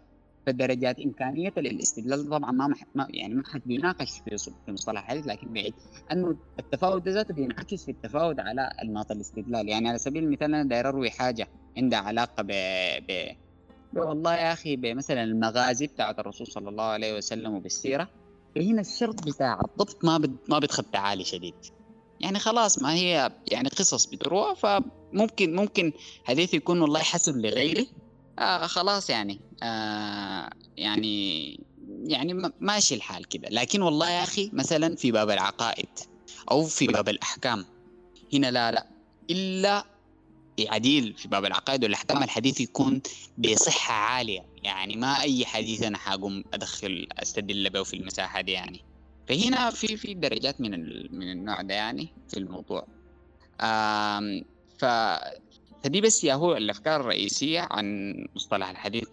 فالدرجات 0.46 1.00
إمكانية 1.00 1.54
الاستدلال 1.58 2.30
طبعا 2.30 2.52
ما, 2.52 2.68
مح... 2.68 3.08
يعني 3.10 3.34
ما 3.34 3.44
حد 3.46 3.62
بيناقش 3.66 4.20
في 4.20 4.38
في 4.66 4.72
مصطلح 4.72 5.02
الحديث 5.02 5.28
لكن 5.28 5.54
بعيد. 5.54 5.74
إنه 6.12 6.38
التفاوت 6.60 7.02
ده 7.06 7.12
ذاته 7.12 7.34
بينعكس 7.34 7.86
في 7.86 7.92
التفاوت 7.92 8.40
على 8.40 8.62
انماط 8.84 9.12
الاستدلال. 9.12 9.70
يعني 9.70 9.90
على 9.90 9.98
سبيل 9.98 10.24
المثال 10.24 10.54
أنا 10.56 10.64
داير 10.64 10.88
أروي 10.90 11.10
حاجة 11.10 11.48
عندها 11.78 12.00
علاقة 12.00 12.44
ب, 12.44 12.52
ب... 13.08 13.36
والله 14.00 14.36
يا 14.36 14.54
أخي 14.54 14.76
بمثلا 14.76 15.24
المغازي 15.24 15.88
بتاعت 15.88 16.20
الرسول 16.20 16.48
صلى 16.48 16.70
الله 16.70 16.84
عليه 16.84 17.18
وسلم 17.18 17.54
وبالسيرة 17.54 18.10
هنا 18.58 18.82
الشرط 18.82 19.24
بتاع 19.28 19.60
الضبط 19.62 20.06
ما. 20.06 20.22
ما 20.50 20.60
بتخد 20.60 20.86
عالي 20.96 21.24
شديد. 21.24 21.56
يعني 22.20 22.40
خلاص 22.40 22.82
ما 22.82 22.94
هي 22.94 23.32
يعني 23.52 23.70
قصص 23.70 24.06
بتروح 24.06 24.54
فممكن 24.54 25.56
ممكن 25.56 25.92
حديث 26.24 26.54
يكون 26.54 26.82
والله 26.82 27.00
حسن 27.00 27.42
لغيره. 27.42 27.86
آه 28.40 28.68
خلاص 28.68 29.10
يعني 29.10 29.40
آه 29.64 30.50
يعني 30.78 31.60
يعني 32.04 32.52
ماشي 32.60 32.96
الحال 32.96 33.28
كده. 33.28 33.50
لكن 33.50 33.82
والله 33.82 34.10
يا 34.10 34.24
أخي 34.24 34.50
مثلا 34.54 34.96
في 34.96 35.12
باب 35.12 35.30
العقائد 35.30 35.90
أو 36.52 36.64
في 36.64 36.88
باب 36.88 37.10
الأحكام. 37.10 37.66
هنا 38.34 38.52
لا 38.52 38.72
لا. 38.72 38.88
إلا 39.30 39.84
عديل 40.60 41.14
في 41.14 41.28
باب 41.28 41.46
العقائد 41.46 41.84
والأحكام 41.84 42.24
الحديث 42.24 42.62
يكون 42.62 43.02
بصحة 43.38 43.94
عالية. 43.94 44.46
يعني 44.64 44.96
ما 44.96 45.22
أي 45.22 45.46
حديث 45.46 45.84
أنا 45.84 45.98
حاقوم 45.98 46.44
أدخل 46.54 47.08
أستدل 47.20 47.70
به 47.70 47.84
في 47.84 47.94
المساحة 47.94 48.42
دي 48.42 48.52
يعني. 48.52 48.86
فهنا 49.30 49.70
في 49.70 49.98
في 49.98 50.14
درجات 50.14 50.62
من 50.62 50.72
من 51.18 51.32
النوع 51.32 51.62
ده 51.62 51.74
يعني 51.74 52.08
في 52.28 52.38
الموضوع. 52.40 52.88
ف 54.78 54.86
فدي 55.84 56.02
بس 56.02 56.24
يا 56.24 56.34
هو 56.34 56.58
الأفكار 56.58 57.02
الرئيسية 57.02 57.68
عن 57.72 58.14
مصطلح 58.36 58.70
الحديث. 58.70 59.08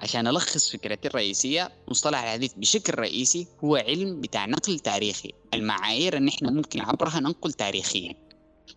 عشان 0.00 0.26
ألخص 0.26 0.70
فكرتي 0.72 1.08
الرئيسية 1.08 1.72
مصطلح 1.88 2.22
الحديث 2.22 2.52
بشكل 2.54 2.94
رئيسي 2.98 3.46
هو 3.64 3.76
علم 3.76 4.20
بتاع 4.20 4.46
نقل 4.46 4.78
تاريخي. 4.78 5.32
المعايير 5.54 6.16
ان 6.16 6.28
إحنا 6.28 6.50
ممكن 6.50 6.80
عبرها 6.80 7.20
ننقل 7.20 7.52
تاريخيا. 7.52 8.14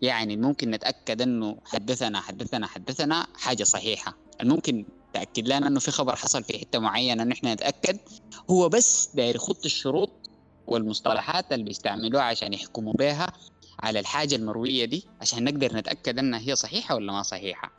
يعني 0.02 0.36
ممكن 0.36 0.70
نتأكد 0.70 1.22
إنه 1.22 1.56
حدثنا 1.64 2.20
حدثنا 2.20 2.66
حدثنا 2.66 3.26
حاجة 3.34 3.64
صحيحة. 3.64 4.16
الممكن 4.40 4.84
تأكد 5.14 5.48
لنا 5.48 5.66
إنه 5.66 5.80
في 5.80 5.90
خبر 5.90 6.16
حصل 6.16 6.44
في 6.44 6.58
حتة 6.58 6.78
معينة 6.78 7.22
إن 7.22 7.32
إحنا 7.32 7.54
نتأكد. 7.54 7.98
هو 8.50 8.68
بس 8.68 9.10
داير 9.14 9.36
يخط 9.36 9.64
الشروط 9.64 10.10
والمصطلحات 10.66 11.52
اللي 11.52 11.64
بيستعملوها 11.64 12.22
عشان 12.22 12.52
يحكموا 12.52 12.92
بها 12.92 13.26
على 13.80 14.00
الحاجة 14.00 14.34
المروية 14.36 14.84
دي 14.84 15.04
عشان 15.20 15.44
نقدر 15.44 15.76
نتأكد 15.76 16.18
أنها 16.18 16.40
هي 16.40 16.56
صحيحة 16.56 16.94
ولا 16.94 17.12
ما 17.12 17.22
صحيحة. 17.22 17.72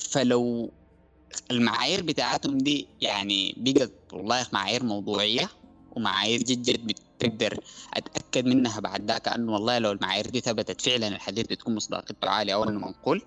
فلو 0.00 0.70
المعايير 1.50 2.02
بتاعتهم 2.02 2.58
دي 2.58 2.88
يعني 3.00 3.54
بقت 3.56 3.92
والله 4.12 4.46
معايير 4.52 4.82
موضوعية 4.84 5.48
ومعايير 5.96 6.42
جد 6.42 6.62
جد 6.62 6.98
بتقدر 7.28 7.58
أتأكد 7.94 8.46
منها 8.46 8.80
بعد 8.80 9.10
ذاك 9.10 9.28
أنه 9.28 9.52
والله 9.52 9.78
لو 9.78 9.92
المعايير 9.92 10.26
دي 10.26 10.40
ثبتت 10.40 10.80
فعلا 10.80 11.08
الحديث 11.08 11.46
بتكون 11.46 11.74
مصداقيته 11.74 12.28
عالية 12.28 12.54
أو 12.54 12.64
أنه 12.64 12.78
منقول 12.86 13.22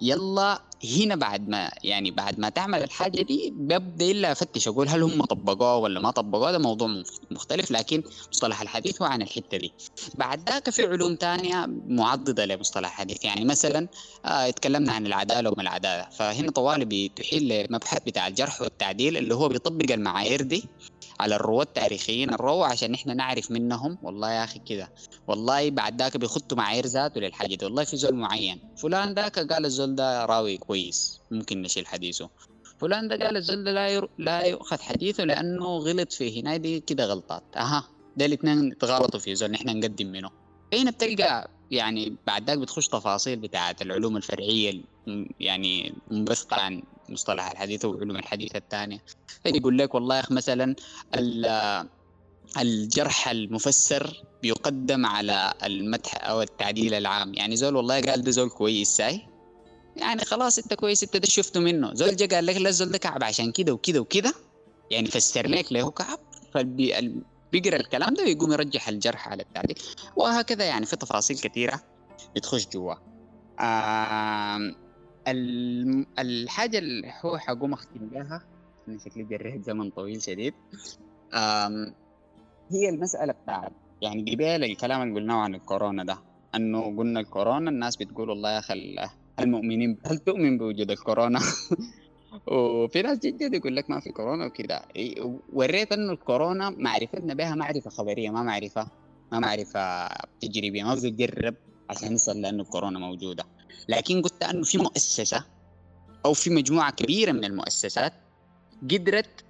يلا 0.00 0.62
هنا 0.98 1.16
بعد 1.16 1.48
ما 1.48 1.70
يعني 1.84 2.10
بعد 2.10 2.40
ما 2.40 2.48
تعمل 2.48 2.82
الحاجة 2.82 3.22
دي 3.22 3.50
ببدا 3.56 4.10
إلا 4.10 4.32
أفتش 4.32 4.68
أقول 4.68 4.88
هل 4.88 5.02
هم 5.02 5.24
طبقوها 5.24 5.74
ولا 5.74 6.00
ما 6.00 6.10
طبقوها؟ 6.10 6.52
ده 6.52 6.58
موضوع 6.58 6.88
مختلف 7.30 7.70
لكن 7.70 8.02
مصطلح 8.32 8.60
الحديث 8.62 9.02
هو 9.02 9.06
عن 9.08 9.22
الحتة 9.22 9.56
دي. 9.56 9.72
بعد 10.14 10.50
ذاك 10.50 10.70
في 10.70 10.86
علوم 10.86 11.14
تانية 11.16 11.66
معضدة 11.88 12.44
لمصطلح 12.44 12.88
الحديث. 12.88 13.24
يعني 13.24 13.44
مثلا 13.44 13.88
آه 14.24 14.48
اتكلمنا 14.48 14.92
عن 14.92 15.06
العدالة 15.06 15.50
وما 15.50 15.62
العدالة. 15.62 16.08
فهنا 16.10 16.50
طوالي 16.50 16.84
بتحيل 17.08 17.66
لمبحث 17.70 18.02
بتاع 18.06 18.26
الجرح 18.26 18.60
والتعديل 18.62 19.16
اللي 19.16 19.34
هو 19.34 19.48
بيطبق 19.48 19.92
المعايير 19.92 20.42
دي. 20.42 20.64
على 21.20 21.36
الرواه 21.36 21.62
التاريخيين 21.62 22.30
الرواه 22.34 22.66
عشان 22.66 22.94
إحنا 22.94 23.14
نعرف 23.14 23.50
منهم. 23.50 23.98
والله 24.02 24.32
يا 24.32 24.44
أخي 24.44 24.58
كده. 24.58 24.92
والله 25.26 25.70
بعد 25.70 26.02
ذاك 26.02 26.16
بيخطوا 26.16 26.58
معايير 26.58 26.86
ذاته 26.86 27.20
للحاجه 27.20 27.54
دي 27.54 27.64
والله 27.64 27.84
في 27.84 27.96
زول 27.96 28.14
معين. 28.14 28.60
فلان 28.76 29.14
ذاك 29.14 29.52
قال 29.52 29.64
الزول 29.64 29.94
ده 29.94 30.24
راوي 30.24 30.56
كويس. 30.56 31.20
ممكن 31.30 31.62
نشيل 31.62 31.86
حديثه. 31.86 32.30
فلان 32.78 33.08
ده 33.08 33.16
قال 33.26 33.36
الزول 33.36 33.64
ده 33.64 33.72
لا 33.72 33.88
ير... 33.88 34.08
لا 34.18 34.40
يؤخذ 34.42 34.80
حديثه 34.80 35.24
لأنه 35.24 35.64
غلط 35.64 36.12
في 36.12 36.40
هنا 36.40 36.56
دي 36.56 36.80
كده 36.80 37.04
غلطات. 37.04 37.42
أها. 37.56 37.84
ده 38.16 38.26
الاثنين 38.26 38.78
تغلطوا 38.78 39.20
في 39.20 39.34
زول 39.34 39.50
نحن 39.50 39.78
نقدم 39.78 40.06
منه. 40.06 40.30
هنا 40.74 40.90
بتلقى 40.90 41.50
يعني 41.70 42.16
بعد 42.26 42.46
ذاك 42.46 42.58
بتخش 42.58 42.88
تفاصيل 42.88 43.36
بتاعة 43.36 43.76
العلوم 43.82 44.16
الفرعية 44.16 44.80
يعني 45.40 45.94
منبثقة 46.10 46.56
عن 46.56 46.82
مصطلح 47.10 47.50
الحديث 47.50 47.84
وعلوم 47.84 48.16
الحديث 48.16 48.56
الثانية. 48.56 49.04
يقول 49.46 49.78
لك 49.78 49.94
والله 49.94 50.16
يا 50.16 50.20
أخي 50.20 50.34
مثلا 50.34 50.74
الجرح 52.58 53.28
المفسر 53.28 54.22
بيقدم 54.42 55.06
على 55.06 55.54
المدح 55.64 56.28
أو 56.28 56.42
التعديل 56.42 56.94
العام. 56.94 57.34
يعني 57.34 57.56
زول 57.56 57.76
والله 57.76 58.00
قال 58.00 58.22
ده 58.22 58.30
زول 58.30 58.50
كويس 58.50 58.88
ساي؟ 58.88 59.22
يعني 59.96 60.24
خلاص 60.24 60.58
أنت 60.58 60.74
كويس 60.74 61.02
أنت 61.02 61.16
ده 61.16 61.26
شفته 61.26 61.60
منه. 61.60 61.94
زول 61.94 62.16
جا 62.16 62.26
قال 62.26 62.46
لك 62.46 62.56
لا 62.56 62.70
زول 62.70 62.90
ده 62.90 62.98
كعب 62.98 63.24
عشان 63.24 63.52
كده 63.52 63.72
وكده 63.72 64.00
وكده. 64.00 64.34
يعني 64.90 65.06
فسر 65.06 65.46
لك 65.46 65.72
له 65.72 65.90
كعب. 65.90 66.18
فاللي 66.54 67.22
بيقرأ 67.52 67.76
الكلام 67.76 68.14
ده 68.14 68.22
ويقوم 68.22 68.52
يرجح 68.52 68.88
الجرح 68.88 69.28
على 69.28 69.42
التعديل. 69.42 69.78
وهكذا 70.16 70.64
يعني 70.64 70.86
في 70.86 70.96
تفاصيل 70.96 71.38
كثيرة 71.38 71.80
بتخش 72.36 72.66
الحاجة 76.18 76.78
اللي 76.78 77.12
هو 77.24 77.38
حقوم 77.38 77.72
أختم 77.72 78.00
بها 78.00 78.42
أنا 78.88 78.98
شكلي 78.98 79.24
جريت 79.24 79.64
زمن 79.64 79.90
طويل 79.90 80.22
شديد. 80.22 80.54
هي 82.70 82.88
المسألة 82.88 83.32
بتاعت 83.32 83.72
يعني 84.02 84.34
قبل 84.34 84.64
الكلام 84.64 85.02
اللي 85.02 85.14
قلناه 85.20 85.34
عن 85.34 85.54
الكورونا 85.54 86.04
ده 86.04 86.18
إنه 86.54 86.96
قلنا 86.96 87.20
الكورونا 87.20 87.70
الناس 87.70 87.96
بتقول 87.96 88.30
والله 88.30 88.50
يا 88.50 88.58
أخي 88.58 88.96
المؤمنين 89.40 89.98
هل 90.06 90.18
تؤمن 90.18 90.58
بوجود 90.58 90.90
الكورونا؟ 90.90 91.40
وفي 92.52 93.02
ناس 93.02 93.18
جد 93.18 93.54
يقول 93.54 93.76
لك 93.76 93.90
ما 93.90 94.00
في 94.00 94.10
كورونا 94.10 94.46
وكذا 94.46 94.82
وريت 95.52 95.92
إنه 95.92 96.12
الكورونا 96.12 96.70
معرفتنا 96.70 97.34
بها 97.34 97.54
معرفة 97.54 97.90
خبرية 97.90 98.30
ما 98.30 98.42
معرفة 98.42 98.86
ما 99.32 99.38
معرفة 99.38 100.08
تجريبية 100.40 100.84
ما 100.84 100.94
بتجرب 100.94 101.54
عشان 101.90 102.14
نصل 102.14 102.40
لأنه 102.40 102.62
الكورونا 102.62 102.98
موجودة. 102.98 103.44
لكن 103.88 104.22
قلت 104.22 104.42
أنه 104.42 104.62
في 104.62 104.78
مؤسسة 104.78 105.44
أو 106.24 106.32
في 106.34 106.50
مجموعة 106.50 106.90
كبيرة 106.90 107.32
من 107.32 107.44
المؤسسات 107.44 108.12
قدرت 108.82 109.44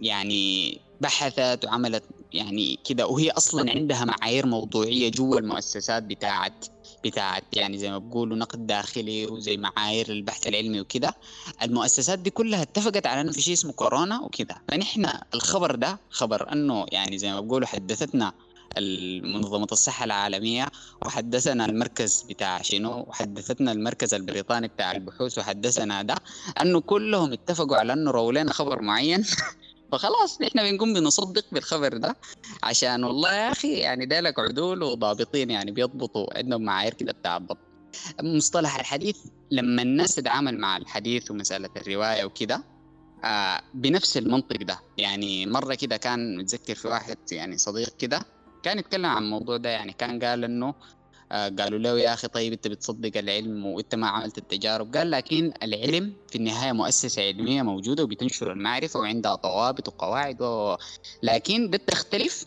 يعني 0.00 0.80
بحثت 1.00 1.64
وعملت 1.64 2.04
يعني 2.32 2.78
كده 2.84 3.06
وهي 3.06 3.30
أصلا 3.30 3.70
عندها 3.70 4.04
معايير 4.04 4.46
موضوعية 4.46 5.10
جوا 5.10 5.38
المؤسسات 5.38 6.02
بتاعت 6.02 6.66
بتاعت 7.04 7.44
يعني 7.52 7.78
زي 7.78 7.90
ما 7.90 7.98
بقولوا 7.98 8.36
نقد 8.36 8.66
داخلي 8.66 9.26
وزي 9.26 9.56
معايير 9.56 10.10
البحث 10.10 10.46
العلمي 10.46 10.80
وكده. 10.80 11.14
المؤسسات 11.62 12.18
دي 12.18 12.30
كلها 12.30 12.62
اتفقت 12.62 13.06
على 13.06 13.20
إنه 13.20 13.32
في 13.32 13.42
شيء 13.42 13.54
اسمه 13.54 13.72
كورونا 13.72 14.20
وكده. 14.20 14.62
فنحن 14.68 15.08
الخبر 15.34 15.74
ده 15.74 15.98
خبر 16.10 16.52
أنه 16.52 16.86
يعني 16.92 17.18
زي 17.18 17.32
ما 17.32 17.40
بقولوا 17.40 17.66
حدثتنا 17.66 18.32
منظمة 19.24 19.66
الصحة 19.72 20.04
العالمية 20.04 20.66
وحدثنا 21.06 21.64
المركز 21.64 22.22
بتاع 22.28 22.62
شنو؟ 22.62 23.04
وحدثتنا 23.08 23.72
المركز 23.72 24.14
البريطاني 24.14 24.68
بتاع 24.68 24.92
البحوث 24.92 25.38
وحدثنا 25.38 26.02
ده 26.02 26.14
أنه 26.60 26.80
كلهم 26.80 27.32
اتفقوا 27.32 27.76
على 27.76 27.92
أنه 27.92 28.10
رولينا 28.10 28.52
خبر 28.52 28.82
معين. 28.82 29.24
فخلاص 29.92 30.40
إحنا 30.40 30.70
بنقوم 30.70 30.94
بنصدق 30.94 31.44
بالخبر 31.52 31.96
ده. 31.96 32.16
عشان 32.62 33.04
والله 33.04 33.34
يا 33.34 33.52
أخي 33.52 33.72
يعني 33.72 34.06
دالك 34.06 34.38
عدول 34.38 34.82
وضابطين 34.82 35.50
يعني 35.50 35.70
بيضبطوا 35.70 36.38
عندهم 36.38 36.62
معايير 36.62 36.94
كده 36.94 37.12
بتاع 37.12 37.36
الضبط 37.36 37.58
مصطلح 38.22 38.78
الحديث 38.78 39.16
لما 39.50 39.82
الناس 39.82 40.14
تتعامل 40.14 40.58
مع 40.58 40.76
الحديث 40.76 41.30
ومسألة 41.30 41.70
الرواية 41.76 42.24
وكده 42.24 42.64
آه 43.24 43.60
بنفس 43.74 44.16
المنطق 44.16 44.56
ده. 44.62 44.78
يعني 44.98 45.46
مرة 45.46 45.74
كده 45.74 45.96
كان 45.96 46.36
متذكر 46.36 46.74
في 46.74 46.88
واحد 46.88 47.18
يعني 47.32 47.58
صديق 47.58 47.96
كده 47.96 48.22
كان 48.62 48.78
يتكلم 48.78 49.06
عن 49.06 49.22
الموضوع 49.22 49.56
ده 49.56 49.68
يعني 49.70 49.92
كان 49.92 50.24
قال 50.24 50.44
إنه 50.44 50.74
آه، 51.32 51.48
قالوا 51.48 51.78
له 51.78 51.98
يا 51.98 52.14
أخي 52.14 52.28
طيب 52.28 52.52
أنت 52.52 52.68
بتصدق 52.68 53.18
العلم 53.18 53.66
وأنت 53.66 53.94
ما 53.94 54.06
عملت 54.06 54.38
التجارب. 54.38 54.96
قال 54.96 55.10
لكن 55.10 55.52
العلم 55.62 56.12
في 56.28 56.36
النهاية 56.36 56.72
مؤسسة 56.72 57.22
علمية 57.22 57.62
موجودة 57.62 58.02
وبتنشر 58.02 58.52
المعرفة 58.52 59.00
وعندها 59.00 59.34
ضوابط 59.34 59.88
وقواعد 59.88 60.42
و... 60.42 60.76
لكن 61.22 61.70
بتختلف 61.70 62.44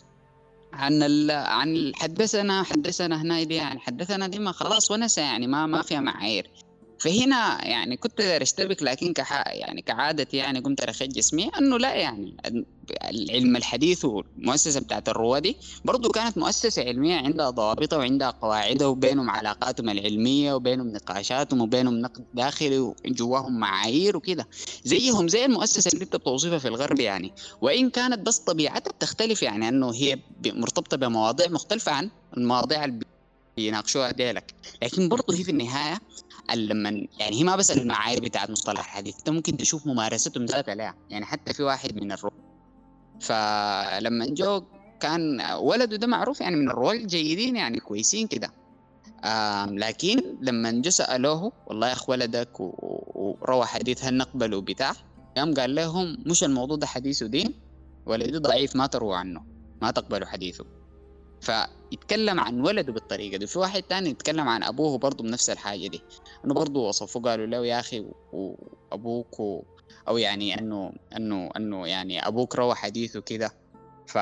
عن 0.74 1.04
ال... 1.04 1.32
عن 1.32 1.92
حدثنا 1.96 2.64
حدثنا 2.64 3.22
هنا 3.22 3.44
دي 3.44 3.56
يعني 3.56 3.80
حدثنا 3.80 4.28
دي 4.28 4.40
ما 4.40 4.52
خلاص 4.52 4.92
ونسى 4.92 5.22
يعني 5.22 5.48
ما 5.48 5.66
ما 5.66 5.82
فيها 5.82 6.00
معايير. 6.00 6.52
فهنا 7.00 7.68
يعني 7.68 7.98
كنت 7.98 8.22
أشتبك 8.22 8.84
لكن 8.84 9.14
كح 9.14 9.44
يعني 9.48 9.82
كعادتي 9.82 10.38
يعني 10.38 10.60
قمت 10.60 10.82
ارخج 10.82 11.08
جسمي 11.08 11.50
أنه 11.60 11.78
لا 11.78 11.96
يعني 11.96 12.38
العلم 13.10 13.56
الحديث 13.56 14.06
والمؤسسة 14.06 14.80
بتاعت 14.80 15.10
الروادي 15.10 15.58
برضو 15.86 16.10
كانت 16.10 16.38
مؤسسة 16.38 16.84
علمية 16.84 17.16
عندها 17.16 17.50
ضوابطها 17.50 17.98
وعندها 17.98 18.30
قواعدها 18.30 18.88
وبينهم 18.88 19.30
علاقاتهم 19.30 19.90
العلمية 19.90 20.54
وبينهم 20.54 20.88
نقاشاتهم 20.88 21.62
وبينهم 21.62 21.94
نقد 22.02 22.26
داخلي 22.34 22.80
وجواهم 22.80 23.60
معايير 23.60 24.18
وكده. 24.18 24.48
زيهم 24.84 25.28
زي 25.28 25.46
المؤسسة 25.46 25.92
اللي 25.94 26.04
انت 26.04 26.16
بتوصفها 26.16 26.58
في 26.58 26.68
الغرب 26.68 27.00
يعني. 27.00 27.34
وإن 27.62 27.90
كانت 27.90 28.20
بس 28.20 28.38
طبيعتها 28.38 28.92
بتختلف 28.92 29.44
يعني 29.44 29.70
أنه 29.70 29.94
هي 29.94 30.20
مرتبطة 30.46 30.98
بمواضيع 30.98 31.48
مختلفة 31.50 31.92
عن 31.92 32.10
المواضيع 32.38 32.86
اللي 32.86 33.06
بيناقشوها 33.58 34.12
ديلك. 34.12 34.54
لكن 34.84 35.10
برضه 35.10 35.36
هي 35.36 35.44
في 35.44 35.52
النهاية 35.52 35.98
لما 36.54 36.90
يعني 37.20 37.40
هي 37.40 37.44
ما 37.44 37.56
بس 37.56 37.72
المعايير 37.72 38.22
بتاعت 38.22 38.50
مصطلح 38.50 38.80
الحديث 38.80 39.18
انت 39.18 39.30
ممكن 39.30 39.58
تشوف 39.58 39.88
ممارستهم 39.88 40.46
ذاتها 40.46 40.76
لا 40.76 40.94
يعني 41.10 41.26
حتى 41.26 41.54
في 41.54 41.64
واحد 41.64 41.96
من 41.96 42.12
الرواة 42.12 42.32
فلما 43.22 44.26
جو 44.26 44.64
كان 45.00 45.42
ولده 45.60 45.98
ده 45.98 46.08
معروف 46.08 46.42
يعني 46.42 46.56
من 46.56 46.70
الرواد 46.70 46.96
الجيدين 47.00 47.56
يعني 47.56 47.80
كويسين 47.80 48.28
كده. 48.28 48.52
لكن 49.68 50.38
لما 50.42 50.72
جو 50.72 50.90
سألوه 50.90 51.52
والله 51.68 51.88
يا 51.88 51.94
أخ 51.94 52.10
ولدك 52.10 52.50
وروى 52.60 53.66
حديث 53.66 54.06
هل 54.06 54.18
نقبله 54.18 54.62
بتاع؟ 54.62 54.94
قام 55.38 55.54
قال 55.54 55.76
لهم 55.76 56.18
مش 56.26 56.44
الموضوع 56.44 56.78
ده 56.78 56.88
حديث 56.88 57.24
دين؟ 57.24 57.54
ولدي 58.06 58.38
ضعيف 58.38 58.76
ما 58.76 58.88
تروى 58.88 59.18
عنه 59.18 59.46
ما 59.82 59.92
تقبلوا 59.92 60.28
حديثه. 60.28 60.66
فيتكلم 61.46 62.40
عن 62.40 62.62
ولده 62.62 62.94
بالطريقة 62.94 63.38
دي. 63.38 63.48
في 63.48 63.60
واحد 63.60 63.84
تاني 63.84 64.10
يتكلم 64.10 64.50
عن 64.50 64.64
أبوه 64.64 64.98
برضه 64.98 65.24
بنفس 65.24 65.50
الحاجة 65.50 65.88
دي. 65.88 66.02
أنه 66.46 66.54
برضه 66.54 66.80
وصفوه 66.80 67.22
قالوا 67.22 67.46
له 67.46 67.66
يا 67.66 67.80
أخي 67.80 68.06
وأبوك. 68.34 69.66
أو 70.08 70.18
يعني 70.18 70.60
أنه 70.60 70.94
أنه 71.18 71.50
أنه 71.58 71.88
يعني 71.88 72.28
أبوك 72.28 72.56
روى 72.56 72.76
حديثه 72.76 73.22
كده. 73.22 73.52
فا 74.08 74.22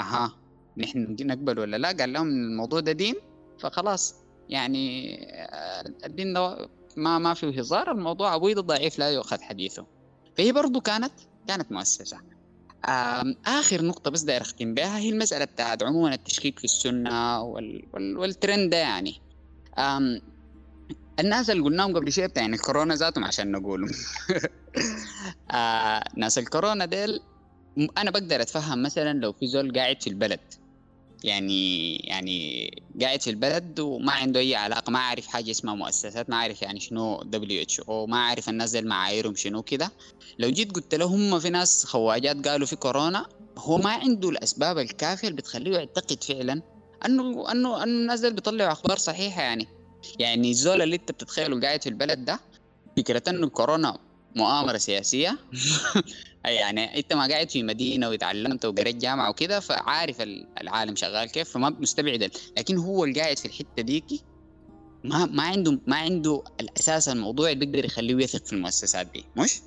أها 0.00 0.32
نحن 0.76 1.16
نقبل 1.20 1.58
ولا 1.58 1.76
لا؟ 1.76 1.88
قال 1.88 2.12
لهم 2.12 2.28
الموضوع 2.28 2.80
ده 2.80 2.92
دين. 2.92 3.14
فخلاص 3.58 4.14
يعني 4.48 5.16
آه، 5.32 5.84
الدين 6.04 6.32
ده 6.32 6.68
ما 6.96 7.18
ما 7.18 7.34
فيه 7.34 7.58
هزار. 7.58 7.90
الموضوع 7.92 8.34
أبوي 8.34 8.54
ده 8.54 8.60
ضعيف 8.60 8.98
لا 8.98 9.10
يؤخذ 9.10 9.40
حديثه. 9.40 9.86
فهي 10.38 10.52
برضه 10.52 10.80
كانت 10.80 11.12
كانت 11.48 11.72
مؤسسة. 11.72 12.35
آخر 13.46 13.82
نقطة 13.82 14.10
بس 14.10 14.22
داير 14.22 14.40
أختم 14.42 14.74
بها 14.74 14.98
هي 14.98 15.08
المسألة 15.08 15.44
بتاعت 15.44 15.82
عموما 15.82 16.14
التشكيك 16.14 16.58
في 16.58 16.64
السنة 16.64 17.42
وال... 17.42 17.82
وال... 17.94 18.16
والترند 18.18 18.70
ده 18.70 18.76
يعني. 18.76 19.20
الناس 21.20 21.50
اللي 21.50 21.62
قلناهم 21.62 21.96
قبل 21.96 22.12
شوية 22.12 22.26
بتاع 22.26 22.42
يعني 22.42 22.56
الكورونا 22.56 22.94
ذاتهم 22.94 23.24
عشان 23.24 23.52
نقولهم. 23.52 23.90
آه 25.54 26.04
ناس 26.16 26.38
الكورونا 26.38 26.84
ديل 26.84 27.20
أنا 27.98 28.10
بقدر 28.10 28.40
أتفهم 28.42 28.82
مثلا 28.82 29.12
لو 29.12 29.32
في 29.32 29.46
زول 29.46 29.72
قاعد 29.72 30.02
في 30.02 30.10
البلد 30.10 30.40
يعني 31.24 31.96
يعني 31.96 32.70
قاعد 33.00 33.22
في 33.22 33.30
البلد 33.30 33.80
وما 33.80 34.12
عنده 34.12 34.40
أي 34.40 34.54
علاقة 34.54 34.90
ما 34.90 34.98
عارف 34.98 35.26
حاجة 35.26 35.50
اسمها 35.50 35.74
مؤسسات 35.74 36.30
ما 36.30 36.36
عارف 36.36 36.62
يعني 36.62 36.80
شنو 36.80 37.22
WHO 37.22 38.06
ما 38.06 38.18
عارف 38.18 38.48
الناس 38.48 38.70
دي 38.70 38.82
معاييرهم 38.82 39.34
شنو 39.34 39.62
كده. 39.62 39.92
لو 40.38 40.50
جيت 40.50 40.72
قلت 40.72 40.94
له 40.94 41.04
هم 41.06 41.38
في 41.38 41.50
ناس 41.50 41.84
خواجات 41.84 42.48
قالوا 42.48 42.66
في 42.66 42.76
كورونا 42.76 43.26
هو 43.58 43.78
ما 43.78 43.90
عنده 43.90 44.28
الأسباب 44.28 44.78
الكافية 44.78 45.28
اللي 45.28 45.36
بتخليه 45.36 45.78
يعتقد 45.78 46.24
فعلا 46.24 46.62
أنه 47.06 47.22
أنه 47.22 47.52
أنه 47.52 47.84
الناس 47.84 48.20
دي 48.20 48.30
بيطلعوا 48.30 48.72
أخبار 48.72 48.96
صحيحة 48.96 49.42
يعني. 49.42 49.68
يعني 50.18 50.50
الزول 50.50 50.82
اللي 50.82 50.96
أنت 50.96 51.12
بتتخيله 51.12 51.60
قاعد 51.60 51.82
في 51.82 51.88
البلد 51.88 52.24
ده 52.24 52.40
فكرة 52.96 53.22
إنه 53.28 53.48
كورونا 53.48 53.98
مؤامرة 54.36 54.78
سياسية 54.78 55.38
يعني 56.44 56.98
انت 56.98 57.12
ما 57.12 57.26
قاعد 57.26 57.50
في 57.50 57.62
مدينة 57.62 58.08
وتعلمت 58.08 58.64
وقريت 58.64 58.96
جامعة 58.96 59.30
وكده 59.30 59.60
فعارف 59.60 60.16
العالم 60.60 60.96
شغال 60.96 61.30
كيف 61.30 61.50
فما 61.50 61.70
مستبعد 61.70 62.30
لكن 62.58 62.76
هو 62.76 63.04
اللي 63.04 63.20
قاعد 63.20 63.38
في 63.38 63.46
الحتة 63.46 63.82
ديكي 63.82 64.24
ما 65.04 65.26
ما 65.26 65.42
عنده 65.42 65.80
ما 65.86 65.96
عنده 65.96 66.44
الأساس 66.60 67.08
الموضوع 67.08 67.50
اللي 67.50 67.66
بيقدر 67.66 67.84
يخليه 67.84 68.24
يثق 68.24 68.46
في 68.46 68.52
المؤسسات 68.52 69.06
دي 69.06 69.24
مش؟ 69.36 69.60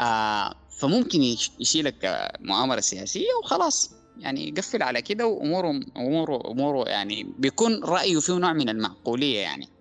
آه 0.00 0.54
فممكن 0.78 1.22
يشيلك 1.60 2.30
مؤامرة 2.40 2.80
سياسية 2.80 3.28
وخلاص 3.42 3.90
يعني 4.18 4.48
يقفل 4.48 4.82
على 4.82 5.02
كده 5.02 5.26
وأموره 5.26 5.80
أموره 5.96 6.50
أموره 6.50 6.88
يعني 6.88 7.34
بيكون 7.38 7.84
رأيه 7.84 8.20
فيه 8.20 8.32
نوع 8.32 8.52
من 8.52 8.68
المعقولية 8.68 9.38
يعني 9.38 9.73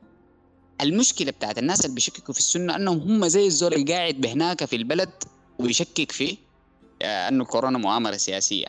المشكلة 0.84 1.31
بتاعت 1.31 1.57
الناس 1.57 1.86
اللي 1.86 1.95
بيشككوا 1.95 2.34
في 2.34 2.39
السنة 2.39 2.75
أنهم 2.75 2.99
هم 2.99 3.27
زي 3.27 3.45
الزول 3.47 3.73
اللي 3.73 3.93
قاعد 3.93 4.15
بهناك 4.15 4.65
في 4.65 4.75
البلد 4.75 5.09
ويشكك 5.59 6.11
فيه 6.11 6.38
آه، 7.01 7.27
إنه 7.27 7.45
كورونا 7.45 7.77
مؤامرة 7.77 8.17
سياسية. 8.17 8.65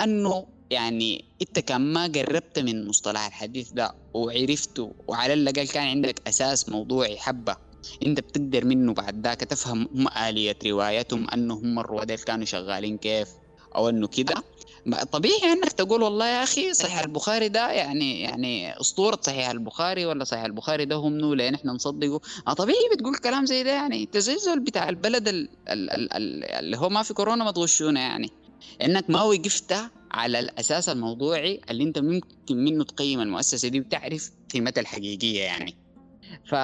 إنه 0.00 0.46
يعني 0.70 1.24
أنت 1.42 1.58
كان 1.58 1.80
ما 1.80 2.06
قربت 2.06 2.58
من 2.58 2.88
مصطلح 2.88 3.26
الحديث 3.26 3.72
ده 3.72 3.94
وعرفته 4.14 4.94
وعلى 5.08 5.32
الأقل 5.32 5.66
كان 5.68 5.86
عندك 5.86 6.28
أساس 6.28 6.68
موضوعي 6.68 7.16
حبة 7.18 7.56
أنت 8.06 8.20
بتقدر 8.20 8.64
منه 8.64 8.94
بعد 8.94 9.26
ذاك 9.26 9.40
تفهم 9.40 9.88
هم 9.94 10.08
آلية 10.28 10.56
روايتهم 10.66 11.30
إنه 11.30 11.54
هم 11.54 11.78
الرواد 11.78 12.12
كانوا 12.12 12.44
شغالين 12.44 12.98
كيف 12.98 13.28
أو 13.76 13.88
إنه 13.88 14.06
كده. 14.08 14.34
طبيعي 15.12 15.52
إنك 15.52 15.72
تقول 15.72 16.02
والله 16.02 16.26
يا 16.26 16.42
أخي 16.42 16.74
صحيح 16.74 16.98
البخاري 17.00 17.48
ده 17.48 17.70
يعني 17.70 18.20
يعني 18.20 18.80
أسطورة 18.80 19.18
صحيح 19.22 19.50
البخاري 19.50 20.06
ولا 20.06 20.24
صحيح 20.24 20.44
البخاري 20.44 20.84
ده 20.84 20.96
هم 20.96 21.12
نو 21.18 21.34
لأن 21.34 21.54
إحنا 21.54 21.72
نصدقه. 21.72 22.20
آه 22.48 22.52
طبيعي 22.52 22.88
بتقول 22.92 23.16
كلام 23.16 23.46
زي 23.46 23.62
ده 23.62 23.70
يعني. 23.70 24.06
تزلزل 24.06 24.60
بتاع 24.60 24.88
البلد 24.88 25.28
ال 25.28 25.48
ال 25.68 25.90
ال 25.90 26.12
ال 26.12 26.44
اللي 26.44 26.76
هو 26.76 26.88
ما 26.88 27.02
في 27.02 27.14
كورونا 27.14 27.44
ما 27.44 27.50
تغشونا 27.50 28.00
يعني. 28.00 28.30
إنك 28.82 29.10
ما 29.10 29.22
وقفت 29.22 29.74
على 30.10 30.38
الأساس 30.38 30.88
الموضوعي 30.88 31.60
اللي 31.70 31.84
أنت 31.84 31.98
ممكن 31.98 32.56
منه 32.64 32.84
تقيم 32.84 33.20
المؤسسة 33.20 33.68
دي 33.68 33.80
وتعرف 33.80 34.30
قيمتها 34.54 34.80
الحقيقية 34.80 35.40
يعني. 35.42 35.76
ف... 36.46 36.54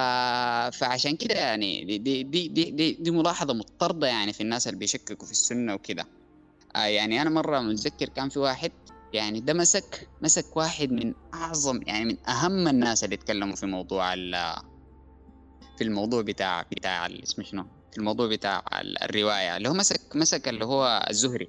فعشان 0.77 1.15
كده 1.15 1.33
يعني 1.35 1.85
دي 1.85 1.97
دي, 1.97 2.23
دي 2.23 2.47
دي 2.71 2.91
دي 2.91 3.11
ملاحظة 3.11 3.53
مضطردة 3.53 4.07
يعني 4.07 4.33
في 4.33 4.41
الناس 4.41 4.67
اللي 4.67 4.79
بيشككوا 4.79 5.25
في 5.25 5.31
السنة 5.31 5.73
وكده. 5.73 6.05
يعني 6.75 7.21
أنا 7.21 7.29
مرة 7.29 7.59
متذكر 7.59 8.09
كان 8.09 8.29
في 8.29 8.39
واحد 8.39 8.71
يعني 9.13 9.39
ده 9.39 9.53
مسك 9.53 10.09
مسك 10.21 10.57
واحد 10.57 10.91
من 10.91 11.13
أعظم 11.33 11.79
يعني 11.87 12.05
من 12.05 12.29
أهم 12.29 12.67
الناس 12.67 13.03
اللي 13.03 13.15
اتكلموا 13.15 13.55
في 13.55 13.65
موضوع 13.65 14.13
ال 14.13 14.55
في 15.77 15.83
الموضوع 15.83 16.21
بتاع 16.21 16.61
بتاع 16.61 17.05
اسمه 17.05 17.45
شنو؟ 17.45 17.65
في 17.91 17.97
الموضوع 17.97 18.27
بتاع 18.27 18.63
الرواية 18.81 19.57
اللي 19.57 19.69
هو 19.69 19.73
مسك 19.73 20.15
مسك 20.15 20.47
اللي 20.47 20.65
هو 20.65 21.05
الزهري. 21.09 21.47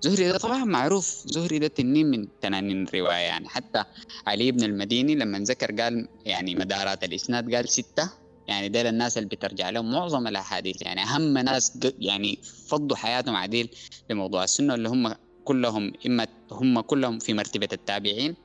زهري 0.00 0.28
ده 0.28 0.38
طبعا 0.38 0.64
معروف 0.64 1.22
زهري 1.26 1.58
ده 1.58 1.66
تنين 1.66 2.10
من 2.10 2.28
تنانين 2.40 2.82
الرواية 2.88 3.16
يعني. 3.16 3.48
حتى 3.48 3.84
علي 4.26 4.52
بن 4.52 4.62
المديني 4.62 5.14
لما 5.14 5.38
ذكر 5.38 5.82
قال 5.82 6.08
يعني 6.24 6.54
مدارات 6.54 7.04
الإسناد 7.04 7.54
قال 7.54 7.68
ستة. 7.68 8.10
يعني 8.48 8.68
ديل 8.68 8.86
الناس 8.86 9.18
اللي 9.18 9.28
بترجع 9.28 9.70
لهم 9.70 9.92
معظم 9.92 10.26
الأحاديث. 10.26 10.82
يعني 10.82 11.02
أهم 11.02 11.38
ناس 11.38 11.78
يعني 11.98 12.38
فضوا 12.68 12.96
حياتهم 12.96 13.36
عديل 13.36 13.68
لموضوع 14.10 14.44
السنة 14.44 14.74
اللي 14.74 14.88
هم 14.88 15.14
كلهم 15.44 15.92
إما 16.06 16.26
هم 16.50 16.80
كلهم 16.80 17.18
في 17.18 17.34
مرتبة 17.34 17.68
التابعين 17.72 18.36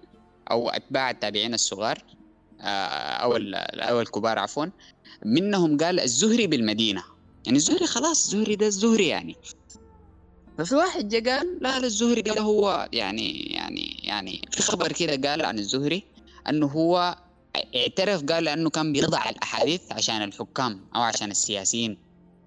أو 0.51 0.69
أتباع 0.69 1.09
التابعين 1.09 1.53
الصغار 1.53 2.03
آه، 2.61 2.65
أو 3.23 3.33
أو 3.73 4.01
الكبار 4.01 4.39
عفوا. 4.39 4.65
منهم 5.25 5.77
قال 5.77 5.99
الزهري 5.99 6.47
بالمدينة. 6.47 7.03
يعني 7.45 7.57
الزهري 7.57 7.87
خلاص 7.87 8.25
الزهري 8.25 8.55
ده 8.55 8.67
الزهري 8.67 9.07
يعني. 9.07 9.35
ففي 10.57 10.75
واحد 10.75 11.09
جا 11.09 11.37
قال 11.37 11.57
لا 11.61 11.77
الزهري 11.77 12.21
قال 12.21 12.39
هو 12.39 12.89
يعني 12.93 13.39
يعني 13.39 13.99
يعني 14.03 14.41
في 14.51 14.61
خبر 14.61 14.91
كده 14.91 15.29
قال 15.29 15.45
عن 15.45 15.59
الزهري 15.59 16.03
إنه 16.49 16.67
هو 16.67 17.15
اعترف 17.55 18.23
قال 18.23 18.43
لأنه 18.43 18.69
كان 18.69 18.93
بيضع 18.93 19.29
الأحاديث 19.29 19.81
عشان 19.91 20.21
الحكام 20.21 20.85
أو 20.95 21.01
عشان 21.01 21.31
السياسيين. 21.31 21.97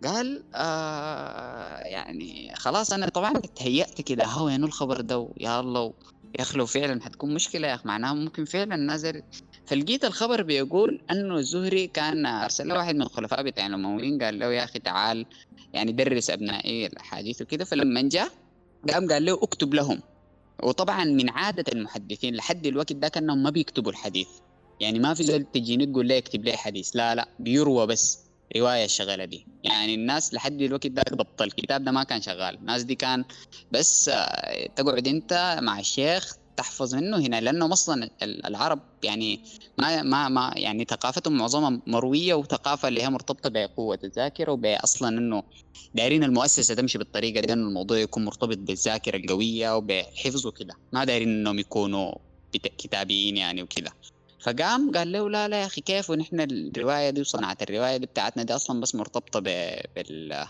قال 0.05 0.43
آه 0.55 1.79
يعني 1.79 2.53
خلاص 2.57 2.93
أنا 2.93 3.09
طبعا 3.09 3.33
تهيأت 3.33 4.01
كده 4.01 4.25
هو 4.25 4.47
وين 4.47 4.65
الخبر 4.65 5.01
ده 5.01 5.29
يا 5.41 5.61
الله 5.61 5.93
يا 6.39 6.43
أخي 6.43 6.59
لو 6.59 6.67
فعلا 6.67 7.03
حتكون 7.03 7.35
مشكلة 7.35 7.69
يا 7.69 7.75
أخي. 7.75 7.89
معناها 7.89 8.15
ممكن 8.15 8.45
فعلا 8.45 8.77
نازل. 8.77 9.23
فلقيت 9.67 10.05
الخبر 10.05 10.43
بيقول 10.43 11.01
أنه 11.11 11.35
الزهري 11.37 11.87
كان 11.87 12.27
أرسل 12.27 12.69
له 12.69 12.75
واحد 12.75 12.95
من 12.95 13.03
الخلفاء 13.03 13.43
بتاع 13.43 13.67
الأمويين 13.67 14.23
قال 14.23 14.39
له 14.39 14.47
يا 14.47 14.65
أخي 14.65 14.79
تعال 14.79 15.27
يعني 15.73 15.93
درس 15.93 16.31
أبنائي 16.31 16.87
الأحاديث 16.87 17.43
وكده. 17.43 17.65
فلما 17.65 18.03
جاء 18.03 18.29
قام 18.93 19.09
قال 19.09 19.25
له 19.25 19.35
اكتب 19.35 19.75
لهم. 19.75 20.03
وطبعا 20.63 21.05
من 21.05 21.31
عادة 21.31 21.65
المحدثين 21.73 22.35
لحد 22.35 22.67
الوقت 22.67 22.93
ده 22.93 23.09
كأنهم 23.09 23.43
ما 23.43 23.51
بيكتبوا 23.51 23.91
الحديث. 23.93 24.29
يعني 24.81 24.99
ما 24.99 25.15
في 25.15 25.23
زول 25.23 25.45
تجيني 25.45 25.87
تقول 25.87 26.07
لي 26.07 26.19
اكتب 26.19 26.45
لي 26.45 26.57
حديث. 26.57 26.97
لا 26.97 27.15
لا 27.15 27.29
بيروى 27.39 27.87
بس 27.87 28.25
رواية 28.57 28.85
الشغلة 28.85 29.25
دي. 29.25 29.47
يعني 29.65 29.95
الناس 29.95 30.35
لحد 30.35 30.63
الوقت 30.63 30.87
ده 30.87 31.03
ضبط. 31.13 31.43
الكتاب 31.43 31.85
ده 31.85 31.91
ما 31.93 32.05
كان 32.05 32.23
شغال. 32.23 32.55
الناس 32.55 32.83
دي 32.83 32.95
كان 32.95 33.25
بس 33.73 34.09
آه، 34.09 34.67
تقعد 34.77 35.09
انت 35.09 35.59
مع 35.63 35.81
الشيخ 35.81 36.37
تحفظ 36.57 36.95
منه 36.95 37.19
هنا 37.19 37.41
لأنه 37.41 37.73
أصلا 37.73 38.11
العرب 38.23 38.81
يعني 39.03 39.41
ما 39.79 40.03
ما 40.03 40.29
ما 40.29 40.53
يعني 40.57 40.85
ثقافتهم 40.85 41.39
معظمها 41.39 41.81
مروية 41.87 42.35
وثقافة 42.35 42.89
اللي 42.89 43.03
هي 43.03 43.11
مرتبطة 43.11 43.49
بقوة 43.51 43.99
الذاكرة 44.05 44.53
وباصلا 44.53 45.09
إنه 45.09 45.43
دايرين 45.95 46.25
المؤسسة 46.25 46.75
تمشي 46.75 46.99
بالطريقة 46.99 47.41
دي 47.41 47.53
إنه 47.53 47.69
الموضوع 47.69 47.99
يكون 47.99 48.25
مرتبط 48.25 48.59
بالذاكرة 48.59 49.17
القوية 49.17 49.77
وبحفظ 49.77 50.47
وكده. 50.47 50.75
ما 50.93 51.05
دايرين 51.05 51.29
إنهم 51.29 51.59
يكونوا 51.59 52.15
كتابيين 52.79 53.37
يعني 53.37 53.63
وكده. 53.63 53.91
فقام 54.45 54.93
قال 54.93 55.13
له 55.13 55.31
لا 55.31 55.49
لا 55.49 55.61
يا 55.61 55.67
أخي 55.67 55.81
كيف؟ 55.81 56.11
ونحن 56.11 56.41
الرواية 56.41 57.11
دي 57.11 57.21
وصناعه 57.21 57.57
الرواية 57.63 57.97
دي 57.97 58.07
بتاعتنا 58.07 58.43
دي 58.43 58.55
أصلا 58.55 58.81
بس 58.81 58.95
مرتبطة 58.95 59.41
بال 59.41 60.47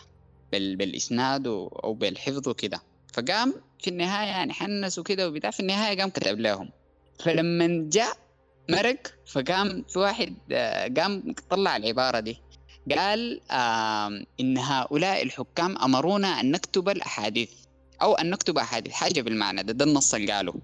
بالإسناد 0.52 1.46
أو 1.46 1.94
بالحفظ 1.94 2.48
وكده. 2.48 2.80
فقام 3.12 3.54
في 3.80 3.90
النهاية 3.90 4.28
يعني 4.28 4.52
حنس 4.52 4.98
وكده 4.98 5.28
وبتاع 5.28 5.50
في 5.50 5.60
النهاية 5.60 5.98
قام 6.00 6.10
كتب 6.10 6.40
لهم. 6.40 6.70
فلما 7.20 7.88
جاء 7.92 8.16
مرق 8.70 8.98
فقام 9.26 9.84
في 9.88 9.98
واحد 9.98 10.34
آه، 10.52 10.88
قام 10.96 11.34
طلع 11.50 11.76
العبارة 11.76 12.20
دي. 12.20 12.36
قال 12.98 13.40
إن 14.40 14.58
هؤلاء 14.58 15.22
الحكام 15.22 15.78
أمرونا 15.78 16.28
أن 16.28 16.50
نكتب 16.50 16.88
الأحاديث. 16.88 17.50
أو 18.04 18.14
أن 18.14 18.30
نكتب 18.30 18.58
أحاديث 18.58 18.92
حاجة 18.92 19.20
بالمعنى 19.20 19.62
ده 19.62 19.72
ده 19.72 19.84
النص 19.84 20.14
اللي 20.14 20.32
قاله. 20.32 20.54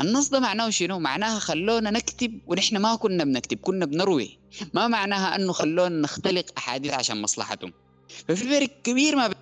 النص 0.00 0.28
ده 0.28 0.40
معناه 0.40 0.70
شنو؟ 0.70 0.98
معناها 0.98 1.38
خلونا 1.38 1.90
نكتب 1.90 2.40
ونحن 2.46 2.76
ما 2.76 2.96
كنا 2.96 3.24
بنكتب 3.24 3.58
كنا 3.58 3.86
بنروي. 3.86 4.38
ما 4.74 4.88
معناها 4.88 5.36
أنه 5.36 5.52
خلونا 5.52 6.00
نختلق 6.00 6.44
أحاديث 6.58 6.92
عشان 6.92 7.22
مصلحتهم. 7.22 7.72
ففي 8.28 8.44
فرق 8.48 8.68
كبير 8.84 9.16
ما 9.16 9.34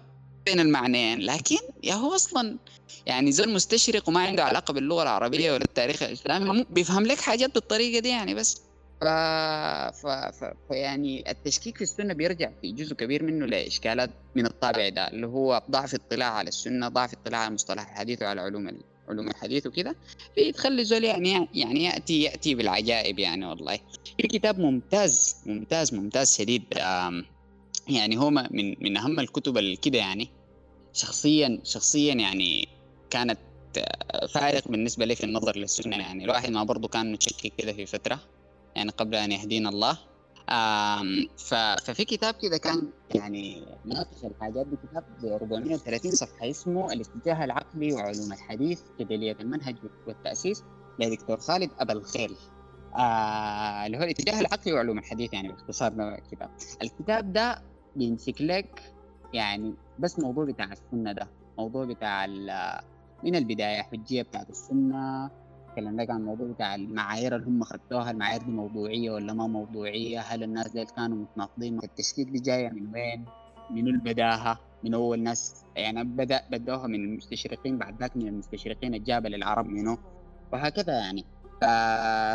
بين 0.47 0.61
المعنيين 0.61 1.21
لكن 1.21 1.59
يا 1.83 1.95
هو 1.95 2.15
أصلا 2.15 2.59
يعني 3.07 3.33
زول 3.33 3.49
مستشرق 3.49 4.09
وما 4.09 4.21
عنده 4.21 4.45
علاقة 4.45 4.73
باللغة 4.73 5.03
العربية 5.03 5.53
ولا 5.53 5.65
التاريخ 5.65 6.03
الإسلامي 6.03 6.65
بيفهم 6.71 7.07
لك 7.07 7.21
حاجات 7.21 7.55
بالطريقة 7.55 8.01
دي 8.01 8.09
يعني 8.09 8.35
بس. 8.35 8.61
ف... 9.05 9.07
ف... 9.07 10.07
ف... 10.07 10.45
ف... 10.45 10.71
يعني 10.71 11.31
التشكيك 11.31 11.77
في 11.77 11.83
السنة 11.83 12.15
بيرجع 12.15 12.51
في 12.63 12.73
جزء 12.73 12.95
كبير 12.95 13.23
منه 13.23 13.47
لإشكالات 13.47 14.11
من 14.35 14.47
الطابع 14.47 14.89
ده 14.89 15.09
اللي 15.09 15.27
هو 15.27 15.63
ضعف 15.71 15.95
اطلاع 15.95 16.33
على 16.33 16.49
السنة 16.49 16.89
ضعف 16.89 17.13
اطلاع 17.13 17.41
على 17.41 17.55
مصطلح 17.55 17.91
الحديث 17.91 18.23
وعلى 18.23 18.41
علوم 18.41 18.69
ال... 18.69 18.81
علوم 19.09 19.29
الحديث 19.29 19.67
وكده 19.67 19.97
بتخلي 20.39 20.85
زول 20.85 21.05
يعني 21.05 21.49
يعني 21.55 21.85
يأتي 21.85 22.23
يأتي 22.23 22.55
بالعجائب 22.55 23.19
يعني 23.19 23.47
والله. 23.47 23.79
في 24.21 24.29
كتاب 24.29 24.59
ممتاز 24.59 25.37
ممتاز 25.47 25.95
ممتاز 25.95 26.37
شديد 26.37 26.63
يعني 27.89 28.19
هو 28.19 28.31
من 28.31 28.75
من 28.81 28.97
أهم 28.97 29.21
الكتب 29.21 29.59
اللي 29.59 29.77
كده 29.77 29.99
يعني. 29.99 30.31
شخصيا 30.93 31.61
شخصيا 31.65 32.15
يعني 32.15 32.69
كانت 33.11 33.39
فارق 34.35 34.69
بالنسبة 34.69 35.05
لي 35.05 35.15
في 35.15 35.25
النظر 35.25 35.57
للسنة 35.57 35.97
يعني. 35.97 36.25
الواحد 36.25 36.51
ما 36.51 36.65
برضو 36.65 36.89
كان 36.89 37.13
متشكك 37.13 37.53
كده 37.59 37.73
في 37.73 37.87
فترة. 37.87 38.21
يعني 38.77 38.91
قبل 38.91 39.15
أن 39.15 39.33
يهدينا 39.33 39.69
الله. 39.69 39.99
ففي 41.85 42.05
كتاب 42.05 42.35
كده 42.43 42.57
كان 42.59 42.83
يعني 43.15 43.67
ناقش 43.85 44.25
الحاجات 44.25 44.67
دي 44.67 44.77
كتاب 44.77 45.05
430 45.25 46.11
صفحة 46.11 46.51
اسمه 46.51 46.93
الاتجاه 46.93 47.45
العقلي 47.45 47.93
وعلوم 47.93 48.33
الحديث 48.33 48.81
كدلية 48.99 49.37
المنهج 49.41 49.77
والتأسيس 50.07 50.65
لدكتور 51.01 51.37
خالد 51.37 51.71
أبا 51.79 51.93
الخيل. 51.93 52.37
آه 52.97 53.87
اللي 53.87 53.99
هو 53.99 54.03
الاتجاه 54.03 54.41
العقلي 54.41 54.73
وعلوم 54.73 54.99
الحديث 54.99 55.33
يعني 55.33 55.49
باختصار 55.49 55.93
ده 55.93 56.15
الكتاب 56.15 56.51
الكتاب 56.83 57.33
ده 57.33 57.63
بيمسك 57.97 58.41
لك 58.41 58.83
يعني 59.33 59.75
بس 59.99 60.19
موضوع 60.19 60.45
بتاع 60.45 60.73
السنة 60.73 61.13
ده 61.13 61.29
موضوع 61.59 61.85
بتاع 61.85 62.27
من 63.25 63.37
البداية 63.37 63.83
حجية 63.83 64.23
بتاعت 64.23 64.51
السنة 64.51 65.31
تكلم 65.75 66.01
لك 66.01 66.11
عن 66.11 66.21
الموضوع 66.21 66.47
بتاع 66.47 66.75
المعايير 66.75 67.37
اللي 67.37 67.47
هم 67.47 67.65
خدوها 67.65 68.11
المعايير 68.11 68.43
دي 68.43 68.51
موضوعية 68.51 69.11
ولا 69.11 69.33
ما 69.33 69.47
موضوعية؟ 69.47 70.21
هل 70.21 70.43
الناس 70.43 70.69
دي 70.69 70.85
كانوا 70.85 71.17
متناقضين؟ 71.17 71.79
التشكيك 71.85 72.29
دي 72.29 72.39
جاية 72.39 72.71
من 72.71 72.95
وين؟ 72.95 73.25
من 73.71 73.89
البداهه 73.89 74.59
من 74.85 74.95
أول 74.95 75.23
ناس؟ 75.23 75.65
يعني 75.77 76.05
بدا 76.05 76.41
بدوها 76.51 76.87
من 76.87 76.95
المستشرقين 76.95 77.79
بعد 77.79 78.01
ذاك 78.01 78.17
من 78.17 78.29
المستشرقين 78.29 78.95
الجابل 78.95 79.35
العرب 79.35 79.67
منه 79.67 79.99
وهكذا 80.53 80.93
يعني. 80.93 81.25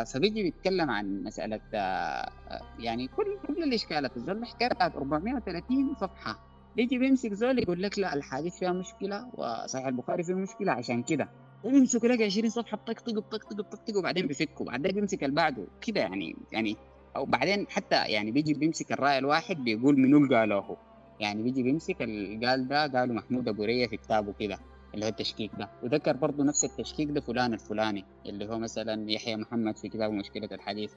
فبيجي 0.05 0.43
بيتكلم 0.43 0.89
عن 0.89 1.23
مسألة 1.23 1.61
آه، 1.73 2.31
يعني 2.79 3.07
كل 3.07 3.37
كل 3.47 3.63
الإشكالات. 3.63 4.17
الزول 4.17 4.37
الحكاية 4.37 4.69
بتاعت 4.69 4.95
430 4.95 5.95
صفحة. 6.01 6.39
يجي 6.77 6.97
بيمسك 6.97 7.33
زول 7.33 7.59
يقول 7.59 7.83
لك 7.83 7.99
لا 7.99 8.13
الحديث 8.13 8.59
فيها 8.59 8.71
مشكلة 8.71 9.29
وصحيح 9.33 9.85
البخاري 9.85 10.23
فيه 10.23 10.33
مشكلة 10.33 10.71
عشان 10.71 11.03
كده. 11.03 11.29
ويمسك 11.63 12.05
لك 12.05 12.21
20 12.21 12.49
صفحة 12.49 12.77
بطقطق 12.77 13.13
بطقطق 13.13 13.53
بطقطق 13.53 13.97
وبعدين 13.97 14.27
بيفكوا 14.27 14.65
بعدين 14.65 14.91
بيمسك 14.91 15.23
اللي 15.23 15.35
بعده. 15.35 15.67
كده 15.81 16.01
يعني 16.01 16.35
يعني 16.51 16.77
أو 17.15 17.25
بعدين 17.25 17.67
حتى 17.69 17.95
يعني 17.95 18.31
بيجي 18.31 18.53
بيمسك 18.53 18.91
الرأي 18.91 19.17
الواحد 19.17 19.57
بيقول 19.57 19.99
منو 19.99 20.35
قاله. 20.35 20.77
يعني 21.19 21.43
بيجي 21.43 21.63
بيمسك 21.63 21.97
قال 22.43 22.67
ده 22.67 22.87
قاله 22.87 23.13
محمود 23.13 23.47
أبو 23.47 23.63
رية 23.63 23.87
في 23.87 23.97
كتابه 23.97 24.33
كده 24.39 24.57
اللي 24.93 25.05
هو 25.05 25.09
التشكيك 25.09 25.51
ده. 25.59 25.69
وذكر 25.83 26.15
برضه 26.15 26.43
نفس 26.43 26.63
التشكيك 26.63 27.09
ده 27.09 27.21
فلان 27.21 27.53
الفلاني 27.53 28.05
اللي 28.25 28.45
هو 28.49 28.59
مثلا 28.59 29.11
يحيى 29.11 29.35
محمد 29.35 29.77
في 29.77 29.89
كتابه 29.89 30.13
مشكلة 30.13 30.49
الحديث. 30.51 30.91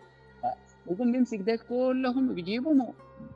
بيقوم 0.86 1.12
بيمسك 1.12 1.38
ده 1.38 1.56
كلهم 1.68 2.34
بيجيبهم 2.34 2.92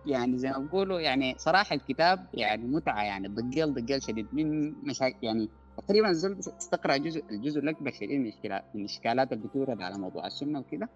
يعني 0.07 0.39
زي 0.39 0.51
ما 0.51 0.59
بقولوا 0.59 1.01
يعني 1.01 1.35
صراحة 1.39 1.75
الكتاب 1.77 2.27
يعني 2.35 2.65
متعة 2.65 3.03
يعني 3.05 3.29
ضجيل 3.29 3.75
ضجيل 3.75 4.03
شديد. 4.03 4.27
من 4.33 4.73
مشاكل 4.85 5.17
يعني 5.23 5.49
تقريبا 5.79 6.11
الزول 6.11 6.41
تقرا 6.73 6.97
جزء 6.97 7.25
الجزء 7.31 7.61
الاكبر 7.61 7.91
شديد 7.91 8.11
من 8.21 8.27
الاشكالات 8.27 8.65
من 8.75 8.81
الاشكالات 8.81 9.33
اللي 9.33 9.85
على 9.85 9.99
موضوع 9.99 10.27
السنة 10.27 10.59
وكده. 10.59 10.89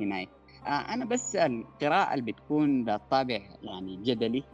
هناك 0.00 0.28
آه 0.66 0.94
أنا 0.94 1.04
بس 1.04 1.36
القراءة 1.36 2.14
اللي 2.14 2.32
بتكون 2.32 2.84
بالطابع 2.84 3.40
يعني 3.62 3.96
جدلي. 3.96 4.44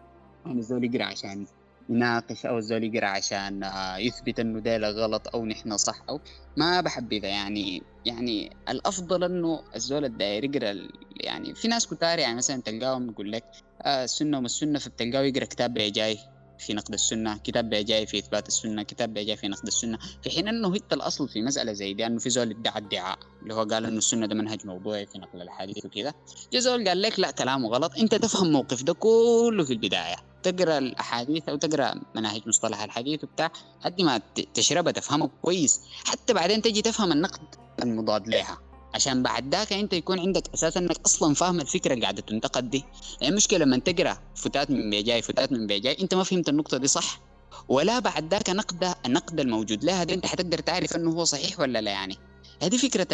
يعني 0.46 0.58
الزول 0.58 0.84
يقرأ 0.84 1.04
عشان 1.04 1.46
يناقش 1.88 2.46
أو 2.46 2.58
الزول 2.58 2.84
يقرأ 2.84 3.06
عشان 3.06 3.64
آه، 3.64 3.96
يثبت 3.96 4.40
إنه 4.40 4.60
ده 4.60 4.90
غلط 4.90 5.34
أو 5.34 5.46
نحن 5.46 5.76
صح 5.76 6.02
أو 6.08 6.20
ما 6.56 6.80
بحبذها 6.80 7.28
يعني 7.28 7.82
يعني 8.06 8.50
الأفضل 8.68 9.24
إنه 9.24 9.62
الزول 9.76 10.04
الداير 10.04 10.44
يقرأ 10.44 10.88
يعني 11.20 11.54
في 11.54 11.68
ناس 11.68 11.86
كتار 11.86 12.18
يعني 12.18 12.36
مثلا 12.36 12.62
تلقاهم 12.62 13.10
يقول 13.10 13.32
لك 13.32 13.44
آه 13.82 14.04
السنة 14.04 14.38
وما 14.38 14.46
السنة 14.46 14.78
فبتلقاه 14.78 15.22
يقرأ 15.22 15.44
كتاب 15.44 15.74
جاي 15.74 16.18
في 16.58 16.74
نقد 16.74 16.94
السنة 16.94 17.36
كتاب 17.36 17.70
جاي 17.70 18.06
في 18.06 18.18
إثبات 18.18 18.48
السنة 18.48 18.82
كتاب 18.82 19.14
جاي 19.14 19.36
في 19.36 19.48
نقد 19.48 19.66
السنة. 19.66 19.98
في 20.22 20.30
حين 20.30 20.48
أنه 20.48 20.74
هيت 20.74 20.92
الأصل 20.92 21.28
في 21.28 21.42
مسألة 21.42 21.72
زي 21.72 21.94
دي 21.94 22.06
أنه 22.06 22.18
في 22.18 22.30
زول 22.30 22.50
ادعى 22.50 22.76
ادعاء 22.76 23.18
اللي 23.42 23.54
هو 23.54 23.62
قال 23.62 23.84
أنه 23.86 23.98
السنة 23.98 24.26
ده 24.26 24.34
منهج 24.34 24.66
موضوعي 24.66 25.06
في 25.06 25.18
نقل 25.18 25.42
الحديث 25.42 25.84
وكذا 25.86 26.14
جا 26.52 26.60
زول 26.60 26.88
قال 26.88 27.02
لك 27.02 27.20
لا 27.20 27.30
كلامه 27.30 27.68
غلط 27.68 27.96
أنت 27.98 28.14
تفهم 28.14 28.52
موقف 28.52 28.82
ده 28.82 28.92
كله 28.92 29.64
في 29.64 29.72
البداية. 29.72 30.16
تقرأ 30.42 30.78
الأحاديث 30.78 31.48
أو 31.48 31.56
تقرأ 31.56 31.94
مناهج 32.14 32.42
مصطلح 32.48 32.82
الحديث 32.82 33.24
وبتاع 33.24 33.50
قد 33.84 34.02
ما 34.02 34.20
تشربها 34.54 34.92
تفهمه 34.92 35.30
كويس. 35.42 35.80
حتى 36.04 36.32
بعدين 36.34 36.62
تجي 36.62 36.82
تفهم 36.82 37.12
النقد 37.12 37.54
المضاد 37.82 38.28
لها 38.28 38.58
عشان 38.94 39.22
بعد 39.22 39.54
ذاك 39.54 39.72
أنت 39.72 39.92
يكون 39.92 40.18
عندك 40.20 40.42
أساس 40.54 40.76
إنك 40.76 40.96
أصلا 41.06 41.34
فاهم 41.34 41.60
الفكرة 41.60 41.92
اللي 41.92 42.02
قاعدة 42.02 42.22
تنتقد 42.22 42.70
دي. 42.70 42.84
يعني 43.20 43.30
المشكلة 43.32 43.58
لما 43.58 43.78
تقرأ 43.78 44.18
فتات 44.34 44.70
من 44.70 44.90
بيجاي 44.90 45.22
فتات 45.22 45.52
من 45.52 45.66
بيجاي 45.66 45.96
أنت 46.00 46.14
ما 46.14 46.24
فهمت 46.24 46.48
النقطة 46.48 46.76
دي 46.76 46.86
صح؟ 46.86 47.20
ولا 47.68 47.98
بعد 47.98 48.34
ذاك 48.34 48.50
نقد 48.50 48.94
النقد 49.06 49.40
الموجود 49.40 49.84
لها 49.84 50.04
دي 50.04 50.14
أنت 50.14 50.26
حتقدر 50.26 50.58
تعرف 50.58 50.96
إنه 50.96 51.10
هو 51.10 51.24
صحيح 51.24 51.60
ولا 51.60 51.80
لا 51.80 51.90
يعني. 51.90 52.16
هذه 52.62 52.76
فكرة 52.76 53.06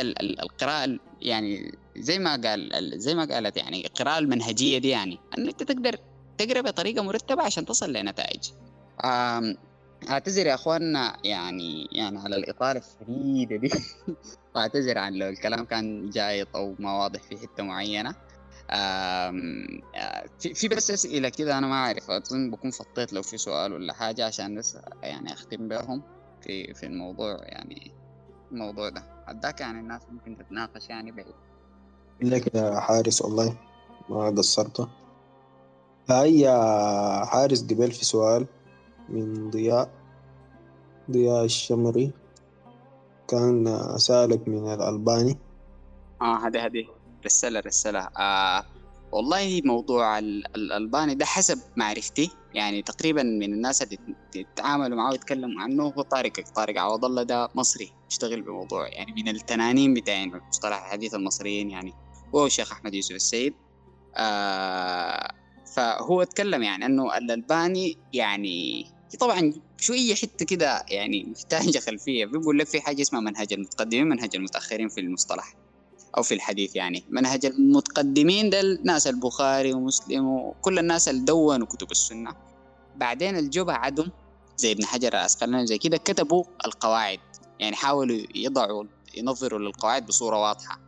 القراءة 0.42 0.98
يعني 1.20 1.78
زي 1.96 2.18
ما 2.18 2.40
قال 2.44 2.92
زي 2.94 3.14
ما 3.14 3.24
قالت 3.24 3.56
يعني 3.56 3.86
القراءة 3.86 4.18
المنهجية 4.18 4.78
دي 4.78 4.88
يعني. 4.88 5.18
إنك 5.38 5.48
انت 5.48 5.62
تقدر 5.62 5.96
تقرأ 6.38 6.60
بطريقة 6.60 7.02
مرتبة 7.02 7.42
عشان 7.42 7.64
تصل 7.66 7.92
لنتائج. 7.92 8.40
أعتذر 10.10 10.46
يا 10.46 10.54
أخواننا 10.54 11.16
يعني 11.24 11.88
يعني 11.92 12.18
على 12.18 12.36
الإطالة 12.36 12.80
الشديده 13.00 13.56
دي. 13.56 13.70
واعتذر 14.54 14.98
عن 14.98 15.12
لو 15.14 15.28
الكلام 15.28 15.64
كان 15.64 16.10
جايط 16.10 16.56
أو 16.56 16.76
ما 16.78 16.92
واضح 16.98 17.22
في 17.22 17.36
حتة 17.38 17.62
معينة. 17.62 18.14
في 20.38 20.54
في 20.54 20.68
بس 20.68 20.90
أسئلة 20.90 21.28
كده 21.28 21.58
أنا 21.58 21.66
ما 21.66 21.74
أعرف. 21.74 22.10
أظن 22.10 22.50
بكون 22.50 22.70
فطيت 22.70 23.12
لو 23.12 23.22
في 23.22 23.38
سؤال 23.38 23.72
ولا 23.72 23.92
حاجة 23.92 24.26
عشان 24.26 24.54
بس 24.58 24.78
يعني 25.02 25.32
أختم 25.32 25.68
بهم 25.68 26.02
في 26.42 26.74
في 26.74 26.86
الموضوع 26.86 27.38
يعني 27.42 27.90
الموضوع 28.52 28.88
ده. 28.88 29.02
عداك 29.26 29.60
يعني 29.60 29.80
الناس 29.80 30.02
ممكن 30.10 30.44
تتناقش 30.44 30.88
يعني 30.90 31.10
بعيد. 31.12 31.34
لك 32.20 32.54
يا 32.54 32.80
حارس 32.80 33.22
والله 33.22 33.56
ما 34.08 34.30
قصرت 34.30 34.88
هاي 36.10 36.48
حارس 37.26 37.62
قبل 37.62 37.92
في 37.92 38.04
سؤال. 38.04 38.46
من 39.08 39.50
ضياء 39.50 39.90
ضياء 41.10 41.44
الشمري. 41.44 42.12
كان 43.28 43.78
سألك 43.96 44.48
من 44.48 44.72
الألباني. 44.72 45.38
آه 46.22 46.46
هذه 46.46 46.66
هذه. 46.66 46.86
رسالة 47.24 47.60
رسالة. 47.60 48.08
آه 48.18 48.64
والله 49.12 49.60
موضوع 49.64 50.18
الألباني 50.18 51.14
ده 51.14 51.24
حسب 51.24 51.58
معرفتي. 51.76 52.30
يعني 52.54 52.82
تقريبا 52.82 53.22
من 53.22 53.52
الناس 53.52 53.82
اللي 53.82 53.98
تتعاملوا 54.32 54.96
معه 54.96 55.10
ويتكلموا 55.10 55.62
عنه 55.62 55.82
هو 55.82 56.02
طارق. 56.02 56.32
طارق 56.54 56.80
عوض 56.80 57.04
الله 57.04 57.22
ده 57.22 57.48
مصري 57.54 57.92
يشتغل 58.10 58.42
بموضوع. 58.42 58.88
يعني 58.88 59.12
من 59.12 59.28
التنانين 59.28 59.94
بتاعين 59.94 60.40
مصطلح 60.48 60.84
الحديث 60.84 61.14
المصريين 61.14 61.70
يعني. 61.70 61.92
هو 62.34 62.46
الشيخ 62.46 62.72
أحمد 62.72 62.94
يوسف 62.94 63.14
السيد. 63.14 63.54
آه 64.16 65.30
فهو 65.74 66.22
اتكلم 66.22 66.62
يعني 66.62 66.86
إنه 66.86 67.16
الألباني 67.16 67.98
يعني 68.12 68.86
طبعا 69.16 69.52
شوية 69.78 70.14
حتة 70.14 70.44
كده 70.44 70.84
يعني 70.88 71.24
محتاجه 71.24 71.78
خلفية. 71.86 72.26
بيقول 72.26 72.58
لك 72.58 72.66
في 72.66 72.80
حاجة 72.80 73.02
اسمها 73.02 73.20
منهج 73.20 73.52
المتقدمين 73.52 74.08
منهج 74.08 74.36
المتأخرين 74.36 74.88
في 74.88 75.00
المصطلح 75.00 75.54
أو 76.16 76.22
في 76.22 76.34
الحديث 76.34 76.76
يعني. 76.76 77.04
منهج 77.08 77.46
المتقدمين 77.46 78.50
ده 78.50 78.60
الناس 78.60 79.06
البخاري 79.06 79.72
ومسلم 79.72 80.26
وكل 80.26 80.78
الناس 80.78 81.08
اللي 81.08 81.24
دونوا 81.24 81.66
كتب 81.66 81.90
السنة. 81.90 82.34
بعدين 82.96 83.36
الجو 83.36 83.64
بعدهم 83.64 84.10
زي 84.56 84.72
ابن 84.72 84.84
حجر 84.84 85.08
العسقلاني 85.08 85.66
زي 85.66 85.78
كده 85.78 85.96
كتبوا 85.96 86.44
القواعد. 86.66 87.20
يعني 87.60 87.76
حاولوا 87.76 88.18
يضعوا 88.34 88.84
ينظروا 89.16 89.58
للقواعد 89.58 90.06
بصورة 90.06 90.40
واضحة. 90.42 90.80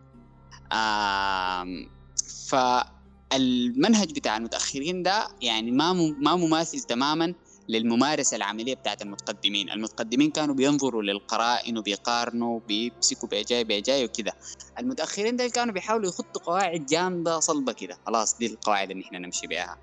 فالمنهج 2.48 4.12
بتاع 4.12 4.36
المتأخرين 4.36 5.02
ده 5.02 5.28
يعني 5.42 5.70
ما 5.70 5.92
ما 5.92 6.36
مماثل 6.36 6.80
تماما. 6.80 7.34
للممارسة 7.68 8.36
العملية 8.36 8.74
بتاعت 8.74 9.02
المتقدمين. 9.02 9.70
المتقدمين 9.70 10.30
كانوا 10.30 10.54
بينظروا 10.54 11.02
للقرائن 11.02 11.78
وبيقارنوا 11.78 12.60
بيمسكوا 12.68 13.28
بيجاي 13.28 13.64
بيجاي 13.64 14.04
وكده 14.04 14.32
المتأخرين 14.78 15.36
ده 15.36 15.48
كانوا 15.48 15.74
بيحاولوا 15.74 16.08
يخطوا 16.08 16.42
قواعد 16.42 16.86
جامدة 16.86 17.40
صلبة 17.40 17.72
كده 17.72 17.98
خلاص 18.06 18.38
دي 18.38 18.46
القواعد 18.46 18.90
اللي 18.90 19.04
إحنا 19.04 19.18
نمشي 19.18 19.46
بها 19.46 19.78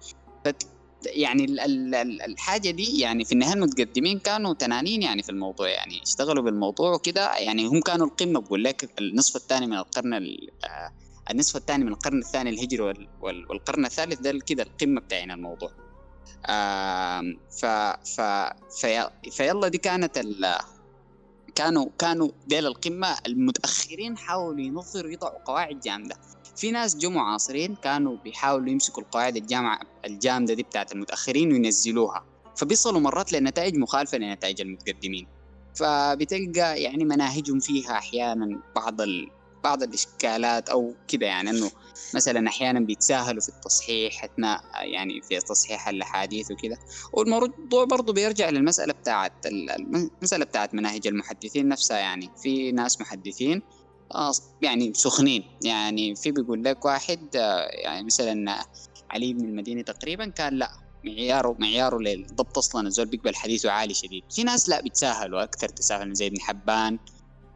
يعني 1.06 1.46
ال 1.46 1.60
ال 1.60 1.96
ال 1.96 2.22
الحاجة 2.22 2.70
دي 2.72 3.00
يعني 3.00 3.26
في 3.26 3.32
النهاية 3.32 3.54
المتقدمين 3.54 4.20
كانوا 4.20 4.54
تنانين 4.54 5.02
يعني 5.02 5.24
في 5.24 5.30
الموضوع. 5.30 5.70
يعني 5.70 6.02
اشتغلوا 6.04 6.44
بالموضوع 6.44 6.94
وكده 6.94 7.36
يعني 7.38 7.66
هم 7.68 7.82
كانوا 7.82 8.08
القمة 8.08 8.40
بقول 8.40 8.64
لك 8.64 9.00
النصف 9.00 9.36
الثاني 9.36 9.68
من 9.68 9.78
القرن 9.78 10.14
آه، 10.14 10.92
النصف 11.32 11.56
الثاني 11.56 11.84
من 11.84 11.92
القرن 11.92 12.20
الثاني 12.20 12.50
الهجري 12.50 13.10
والقرن 13.22 13.86
الثالث 13.86 14.20
ده 14.20 14.40
كده 14.46 14.64
القمة 14.64 15.02
بتاعنا 15.02 15.34
الموضوع. 15.34 15.87
ف 17.62 17.66
ف 18.16 18.22
في 18.82 19.10
فيلا 19.32 19.68
دي 19.68 19.78
كانت 19.78 20.18
ال 20.18 20.56
كانوا 21.56 21.86
كانوا 22.00 22.30
ديل 22.48 22.68
القمة 22.68 23.18
المتأخرين 23.28 24.18
حاولوا 24.18 24.62
ينظروا 24.62 25.12
يضعوا 25.12 25.40
قواعد 25.46 25.80
جامدة. 25.80 26.16
في 26.56 26.72
ناس 26.72 26.98
جو 26.98 27.10
معاصرين 27.10 27.76
كانوا 27.76 28.18
بيحاولوا 28.18 28.70
يمسكوا 28.70 29.04
القواعد 29.04 29.38
الجامعة 29.38 29.80
الجامدة 30.06 30.54
دي 30.54 30.64
بتاعت 30.64 30.92
المتأخرين 30.92 31.52
وينزلوها. 31.52 32.26
فبيصلوا 32.56 33.00
مرات 33.00 33.34
لنتائج 33.34 33.78
مخالفة 33.78 34.18
لنتائج 34.18 34.62
المتقدمين. 34.62 35.28
فبتلقى 35.76 36.82
يعني 36.82 37.06
مناهجهم 37.06 37.60
فيها 37.60 37.92
أحيانا 37.92 38.62
بعض 38.76 39.02
ال... 39.02 39.30
بعض 39.68 39.84
الإشكالات 39.84 40.70
أو 40.70 40.94
كده 41.08 41.26
يعني 41.26 41.50
أنه 41.50 41.72
مثلا 42.16 42.50
أحيانا 42.50 42.80
بيتساهلوا 42.80 43.42
في 43.42 43.50
التصحيح 43.50 44.24
أثناء 44.24 44.62
يعني 44.76 45.22
في 45.22 45.40
تصحيح 45.40 45.88
الأحاديث 45.88 46.52
وكذا 46.52 46.78
والموضوع 47.14 47.86
برضه 47.86 48.14
بيرجع 48.14 48.50
للمسألة 48.50 48.94
بتاعت 48.94 49.34
المسألة 49.46 50.46
بتاعت 50.46 50.74
مناهج 50.74 51.08
المحدثين 51.08 51.68
نفسها 51.68 51.98
يعني. 51.98 52.30
في 52.44 52.72
ناس 52.72 53.02
محدثين 53.02 53.62
آه، 54.16 54.32
يعني 54.62 54.94
سخنين 54.94 55.44
يعني. 55.64 56.16
في 56.16 56.32
بيقول 56.32 56.64
لك 56.64 56.86
واحد 56.86 57.36
آه، 57.36 57.68
يعني 57.68 58.06
مثلا 58.06 58.66
علي 59.10 59.34
بن 59.34 59.46
المديني 59.46 59.84
تقريبا 59.84 60.26
كان 60.26 60.54
لا 60.54 60.72
معياره 61.06 61.56
معياره 61.60 61.98
للضبط 61.98 62.58
أصلا 62.58 62.88
الزول 62.88 63.06
بيقبل 63.06 63.36
حديثه 63.36 63.72
عالي 63.72 63.94
شديد. 63.94 64.24
في 64.32 64.44
ناس 64.44 64.70
لا 64.70 64.82
بيتساهلوا 64.82 65.44
أكثر 65.44 65.70
تساهل 65.70 66.14
زي 66.14 66.28
ابن 66.28 66.42
حبان 66.42 67.00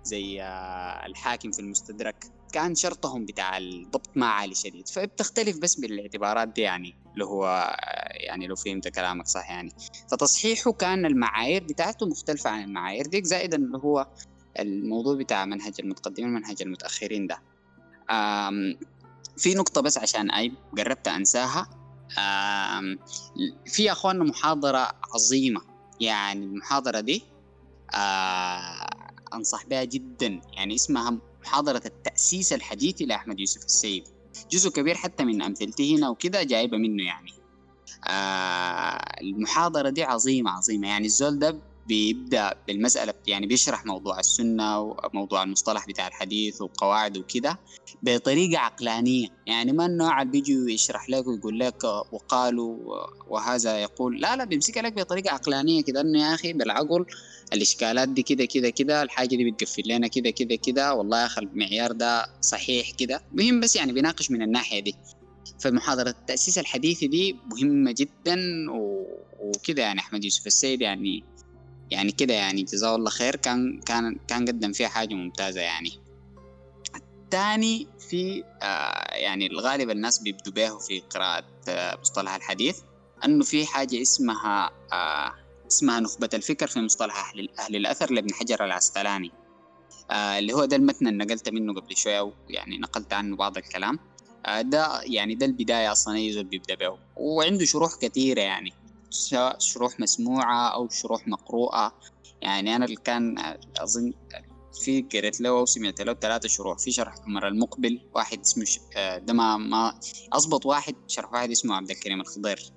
زي 0.04 0.42
آه، 0.42 1.06
الحاكم 1.06 1.52
في 1.52 1.60
المستدرك 1.60 2.26
كان 2.54 2.76
شرطهم 2.76 3.26
بتاع 3.26 3.58
الضبط 3.58 4.10
ما 4.16 4.26
عالي 4.26 4.56
شديد. 4.56 4.88
فبتختلف 4.88 5.58
بس 5.58 5.76
بالاعتبارات 5.76 6.48
دي 6.48 6.62
يعني 6.62 6.96
اللي 7.14 7.26
هو 7.26 7.76
يعني 8.12 8.48
لو 8.48 8.56
فهمت 8.56 8.88
كلامك 8.88 9.28
صح 9.28 9.50
يعني. 9.50 9.72
فتصحيحه 10.12 10.72
كان 10.72 11.06
المعايير 11.06 11.64
بتاعته 11.64 12.06
مختلفة 12.06 12.50
عن 12.50 12.64
المعايير 12.64 13.08
دي 13.08 13.24
زائدا 13.24 13.58
اللي 13.58 13.78
هو 13.78 14.08
الموضوع 14.60 15.16
بتاع 15.16 15.46
منهج 15.46 15.74
المتقدمين 15.80 16.30
منهج 16.30 16.62
المتأخرين 16.62 17.28
ده. 17.28 17.42
في 19.38 19.54
نقطة 19.56 19.82
بس 19.82 19.98
عشان 19.98 20.32
أي 20.32 20.52
قربت 20.78 21.08
أنساها. 21.08 21.70
في 23.66 23.92
أخواننا 23.92 24.24
محاضرة 24.24 24.92
عظيمة. 25.14 25.62
يعني 26.00 26.46
المحاضرة 26.46 27.00
دي 27.00 27.24
أنصح 29.34 29.66
بها 29.66 29.84
جدا. 29.84 30.42
يعني 30.54 30.76
اسمها 30.76 31.18
محاضرة 31.42 31.82
التأسيس 31.86 32.54
الحديثي 32.54 33.06
لأحمد 33.06 33.40
يوسف 33.40 33.66
السيد. 33.66 34.04
جزء 34.52 34.70
كبير 34.70 34.96
حتى 34.96 35.24
من 35.24 35.42
أمثلته 35.42 35.96
هنا 35.98 36.10
وكده 36.10 36.44
جايبة 36.44 36.78
منه 36.78 37.04
يعني. 37.04 37.32
آه 38.08 39.22
المحاضرة 39.22 39.90
دي 39.90 40.04
عظيمة 40.04 40.52
عظيمة. 40.52 40.88
يعني 40.88 41.06
الزول 41.06 41.40
ده 41.40 41.71
بيبدأ 41.92 42.54
بالمسألة 42.68 43.14
يعني 43.28 43.48
بيشرح 43.48 43.86
موضوع 43.86 44.20
السنة 44.20 44.80
وموضوع 44.80 45.44
المصطلح 45.44 45.88
بتاع 45.88 46.08
الحديث 46.08 46.62
وقواعد 46.62 47.18
وكده 47.18 47.60
بطريقة 48.04 48.60
عقلانية. 48.60 49.28
يعني 49.48 49.72
ما 49.72 49.86
النوع 49.86 50.22
اللي 50.22 50.32
بيجي 50.32 50.74
يشرح 50.74 51.10
لك 51.10 51.28
ويقول 51.28 51.60
لك 51.60 51.84
وقالوا 51.84 52.78
وهذا 53.28 53.80
يقول 53.80 54.22
لا 54.22 54.36
لا 54.36 54.44
بيمسك 54.46 54.78
لك 54.78 54.94
بطريقة 54.94 55.34
عقلانية 55.34 55.84
كده 55.84 56.02
إنه 56.02 56.20
يا 56.22 56.34
أخي 56.34 56.54
بالعقل 56.54 57.06
الإشكالات 57.54 58.10
دي 58.10 58.24
كده 58.24 58.46
كده 58.46 58.70
كده 58.70 59.04
الحاجة 59.04 59.36
دي 59.36 59.52
بتقفل 59.52 59.84
لنا 59.86 60.08
كده 60.08 60.30
كده 60.30 60.56
كده 60.56 60.94
والله 60.94 61.22
يا 61.22 61.26
أخي 61.26 61.42
المعيار 61.42 61.92
ده 61.92 62.26
صحيح 62.42 62.92
كده. 62.92 63.22
مهم 63.34 63.60
بس 63.60 63.76
يعني 63.76 63.94
بيناقش 63.94 64.32
من 64.32 64.42
الناحية 64.42 64.80
دي. 64.80 64.96
فمحاضرة 65.60 66.10
التأسيس 66.10 66.58
الحديثي 66.58 67.08
دي 67.08 67.36
مهمة 67.52 67.92
جدا 67.98 68.38
وكده 69.42 69.82
يعني 69.82 70.00
أحمد 70.00 70.24
يوسف 70.24 70.48
السيد 70.48 70.82
يعني 70.82 71.24
يعني 71.92 72.12
كده 72.12 72.34
يعني 72.34 72.64
جزاه 72.64 72.96
الله 72.96 73.10
خير. 73.10 73.36
كان 73.36 73.80
كان 73.86 74.16
كان 74.28 74.46
قدم 74.46 74.72
فيها 74.72 74.88
حاجة 74.88 75.14
ممتازة 75.14 75.62
يعني. 75.62 75.90
الثاني 76.96 77.88
في 78.10 78.44
آه 78.62 79.16
يعني 79.16 79.48
الغالب 79.48 79.90
الناس 79.90 80.20
بيبدوا 80.20 80.54
به 80.54 80.78
في 80.78 81.00
قراءة 81.00 81.44
آه 81.70 81.98
مصطلح 82.02 82.36
الحديث 82.36 82.80
أنه 83.26 83.44
في 83.44 83.66
حاجة 83.66 84.02
اسمها 84.02 84.72
آه 84.94 85.34
اسمها 85.68 86.00
نخبة 86.00 86.30
الفكر 86.34 86.68
في 86.68 86.80
مصطلح 86.80 87.34
أهل, 87.60 87.76
الأثر 87.76 88.12
لابن 88.14 88.34
حجر 88.34 88.66
العسقلاني. 88.66 89.32
آه 90.12 90.40
اللي 90.40 90.54
هو 90.54 90.66
ده 90.66 90.76
المتن 90.76 91.08
اللي 91.08 91.26
نقلت 91.26 91.50
منه 91.50 91.74
قبل 91.74 91.96
شوية 91.98 92.34
يعني 92.50 92.78
نقلت 92.78 93.14
عنه 93.14 93.36
بعض 93.36 93.58
الكلام. 93.58 94.00
آه 94.46 94.62
ده 94.62 95.02
يعني 95.02 95.36
ده 95.36 95.46
البداية 95.46 95.92
أصلا 95.92 96.16
أي 96.16 96.32
زول 96.32 96.44
بيبدأ 96.44 96.76
به. 96.76 96.98
وعنده 97.16 97.66
شروح 97.66 97.92
كثيرة 98.02 98.42
يعني. 98.42 98.74
شروح 99.58 100.00
مسموعة 100.00 100.68
أو 100.68 100.90
شروح 100.90 101.28
مقروءة. 101.28 102.00
يعني 102.42 102.76
أنا 102.76 102.86
اللي 102.86 102.96
كان 102.96 103.56
أظن 103.78 104.14
في 104.84 105.02
قريت 105.02 105.42
له 105.42 105.54
وسمعت 105.54 106.02
له 106.02 106.14
ثلاثة 106.14 106.48
شروح. 106.48 106.80
في 106.80 106.92
شرح 106.92 107.16
عمر 107.28 107.48
المقبل 107.48 108.02
واحد 108.16 108.40
اسمه. 108.40 108.66
آه، 108.96 109.18
ده 109.18 109.34
ما 109.34 109.58
ما 109.58 110.00
أضبط 110.34 110.66
واحد 110.66 110.96
شرح 111.08 111.34
واحد 111.34 111.52
اسمه 111.52 111.76
عبد 111.76 111.92
الكريم 111.92 112.22
الخضير. 112.22 112.74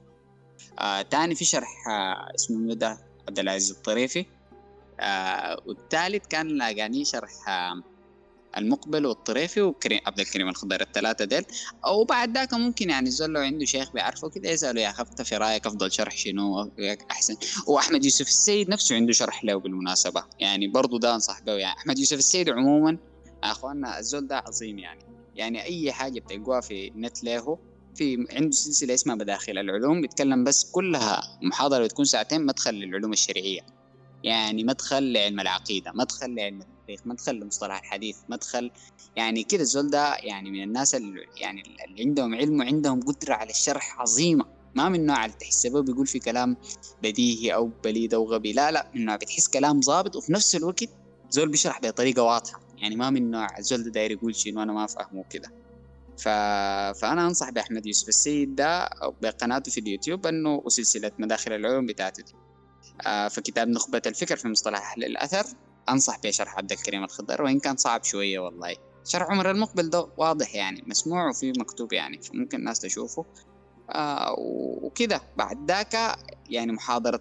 آه 0.79 1.03
تاني 1.03 1.35
في 1.35 1.45
شرح 1.45 1.89
آه 1.89 2.35
اسمه 2.35 2.59
مدى 2.59 2.97
عبد 3.29 3.39
العزيز 3.39 3.71
الطريفي. 3.71 4.27
والثالث 5.67 6.27
كان 6.27 6.49
لاقاني 6.49 7.05
شرح 7.05 7.31
المقبل 8.59 9.07
والطريفي 9.07 9.63
وكريم 9.63 10.01
عبد 10.07 10.21
الكريم 10.21 10.49
الخضير 10.49 10.81
الثلاثة 10.81 11.25
ديل. 11.25 11.45
أو 11.87 12.05
بعد 12.05 12.35
ذاك 12.35 12.55
ممكن 12.55 12.91
يعني 12.91 13.09
الزول 13.09 13.31
لو 13.31 13.41
عنده 13.41 13.65
شيخ 13.65 13.93
بيعرفه 13.93 14.29
كده 14.29 14.51
يسأله 14.51 14.81
يا 14.81 14.91
أخي 14.91 15.25
في 15.25 15.37
رأيك 15.37 15.67
أفضل 15.67 15.93
شرح 15.93 16.17
شنو؟ 16.17 16.71
أحسن. 17.11 17.37
وأحمد 17.67 18.05
يوسف 18.05 18.27
السيد 18.29 18.69
نفسه 18.69 18.97
عنده 18.97 19.13
شرح 19.13 19.45
له 19.45 19.55
بالمناسبة. 19.55 20.25
يعني 20.41 20.69
برضو 20.69 20.99
ده 20.99 21.15
أنصح 21.15 21.41
به. 21.41 21.53
يعني 21.53 21.79
أحمد 21.79 21.99
يوسف 21.99 22.19
السيد 22.19 22.51
عموما 22.51 22.99
أخواننا 23.45 23.99
الزول 23.99 24.27
ده 24.27 24.39
عظيم 24.39 24.79
يعني. 24.79 25.05
يعني 25.35 25.63
أي 25.63 25.93
حاجة 25.93 26.21
بتلقوها 26.21 26.61
في 26.61 26.89
النت 26.89 27.25
له 27.25 27.59
في 27.95 28.27
عنده 28.31 28.51
سلسلة 28.51 28.95
اسمها 28.95 29.15
مداخل 29.15 29.59
العلوم 29.59 30.01
بيتكلم 30.01 30.45
بس 30.45 30.71
كلها 30.71 31.39
محاضرة 31.43 31.85
بتكون 31.85 32.05
ساعتين 32.05 32.47
مدخل 32.47 32.75
للعلوم 32.75 33.13
الشرعية. 33.13 33.61
يعني 34.25 34.65
مدخل 34.65 35.13
لعلم 35.13 35.41
العقيدة 35.41 35.93
مدخل 35.95 36.35
لعلم 36.35 36.74
التاريخ 36.85 37.07
مدخل 37.07 37.35
لمصطلح 37.35 37.79
الحديث 37.79 38.17
مدخل 38.29 38.71
يعني 39.17 39.45
كده 39.45 39.63
الزول 39.63 39.91
ده 39.91 40.15
يعني 40.17 40.51
من 40.51 40.63
الناس 40.63 40.95
اللي 40.95 41.21
يعني 41.41 41.63
اللي 41.89 42.03
عندهم 42.03 42.35
علم 42.35 42.61
وعندهم 42.61 43.01
قدرة 43.01 43.35
على 43.35 43.51
الشرح 43.51 44.01
عظيمة. 44.01 44.45
ما 44.75 44.89
من 44.89 45.07
نوع 45.07 45.25
اللي 45.25 45.37
تحسبه 45.37 45.83
بيقول 45.83 46.07
في 46.07 46.19
كلام 46.19 46.57
بديهي 47.03 47.55
أو 47.55 47.71
بليد 47.85 48.15
أو 48.15 48.25
غبي 48.25 48.53
لا 48.53 48.71
لا 48.71 48.91
من 48.95 49.05
نوع 49.05 49.17
بتحس 49.17 49.49
كلام 49.49 49.83
ظابط 49.83 50.17
وفي 50.17 50.33
نفس 50.33 50.57
الوقت 50.57 50.85
زول 51.31 51.49
بيشرح 51.49 51.81
بطريقة 51.81 52.23
واضحة. 52.23 52.61
يعني 52.79 52.97
ما 52.97 53.11
من 53.11 53.31
نوع 53.31 53.59
الزول 53.59 53.83
ده 53.83 53.91
داير 53.91 54.11
يقول 54.11 54.35
شيء 54.35 54.59
وأنا 54.59 54.73
ما 54.73 54.85
أفهمه 54.85 55.25
كده. 55.31 55.49
ف... 56.19 56.29
فأنا 56.99 57.27
أنصح 57.27 57.51
بأحمد 57.51 57.87
يوسف 57.87 58.09
السيد 58.09 58.55
ده 58.55 58.91
بقناته 59.23 59.73
في 59.73 59.81
اليوتيوب 59.81 60.27
أنه 60.27 60.63
وسلسلة 60.65 61.13
مداخل 61.19 61.53
العلوم 61.53 61.87
بتاعته 61.87 62.23
دي. 62.23 62.33
آه 63.07 63.29
فكتاب 63.29 63.69
نخبة 63.69 64.03
الفكر 64.07 64.37
في 64.37 64.49
مصطلح 64.49 64.93
أهل 64.93 65.05
الأثر 65.05 65.45
أنصح 65.89 66.19
بشرح 66.25 66.59
عبد 66.59 66.73
الكريم 66.73 67.05
الخضر 67.05 67.43
وإن 67.43 67.61
كان 67.61 67.77
صعب 67.77 68.05
شوية 68.05 68.39
والله. 68.39 68.77
شرح 69.05 69.31
عمر 69.31 69.51
المقبل 69.51 69.91
ده 69.91 70.09
واضح 70.17 70.55
يعني 70.55 70.85
مسموع 70.87 71.29
وفي 71.29 71.53
مكتوب 71.59 71.93
يعني 71.93 72.23
فممكن 72.23 72.59
الناس 72.59 72.79
تشوفه. 72.79 73.25
آه 73.91 74.35
وكده. 74.83 75.23
بعد 75.37 75.71
ذاك 75.71 76.17
يعني 76.51 76.73
محاضرة 76.73 77.21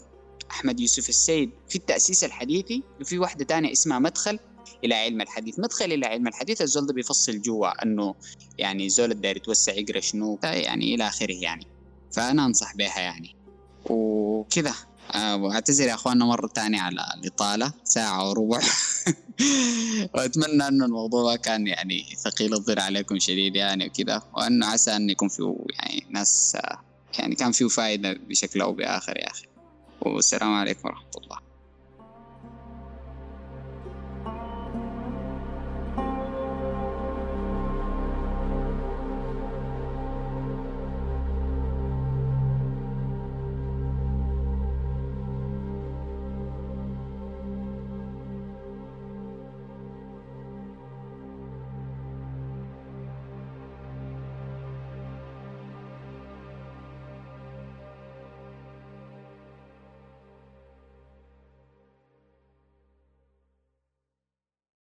أحمد 0.52 0.80
يوسف 0.80 1.10
السيد 1.10 1.52
في 1.70 1.76
التأسيس 1.76 2.24
الحديثي 2.24 2.84
وفي 3.02 3.20
واحدة 3.20 3.46
تانية 3.46 3.72
اسمها 3.72 4.00
مدخل 4.00 4.40
إلى 4.84 4.96
علم 4.96 5.22
الحديث. 5.22 5.60
مدخل 5.60 5.86
إلى 5.86 6.06
علم 6.06 6.28
الحديث 6.28 6.62
الزول 6.62 6.86
ده 6.86 6.94
بيفصل 6.94 7.42
جوا 7.42 7.84
أنه 7.84 8.16
يعني 8.58 8.86
الزول 8.86 9.12
الداير 9.12 9.38
يتوسع 9.38 9.74
يقرأ 9.74 10.00
شنو 10.00 10.40
يعني 10.44 10.96
إلى 10.96 11.08
آخره 11.08 11.34
يعني. 11.34 11.68
فأنا 12.12 12.46
أنصح 12.46 12.76
بها 12.76 13.00
يعني. 13.00 13.36
وكده. 13.90 14.74
واعتذر 15.16 15.88
يا 15.88 15.94
اخواننا 15.94 16.26
مرة 16.26 16.48
ثانية 16.48 16.82
على 16.82 17.02
الإطالة 17.18 17.74
ساعة 17.84 18.30
وربع. 18.30 18.60
وأتمنى 20.14 20.68
انه 20.68 20.86
الموضوع 20.86 21.36
كان 21.36 21.68
يعني 21.68 22.04
ثقيل 22.24 22.54
الضر 22.54 22.80
عليكم 22.80 23.20
شديد 23.20 23.56
يعني 23.56 23.88
وكذا 23.88 24.22
وانه 24.34 24.66
عسى 24.66 24.96
أن 24.96 25.10
يكون 25.10 25.28
فيه 25.28 25.56
يعني 25.80 26.06
ناس 26.10 26.58
يعني 27.20 27.36
كان 27.36 27.52
فيه 27.52 27.68
فائده 27.68 28.14
بشكل 28.14 28.62
أو 28.62 28.74
بآخر 28.74 29.18
يا 29.18 29.32
أخي. 29.32 29.46
والسلام 30.02 30.54
عليكم 30.54 30.88
ورحمة 30.88 31.10
الله. 31.18 31.23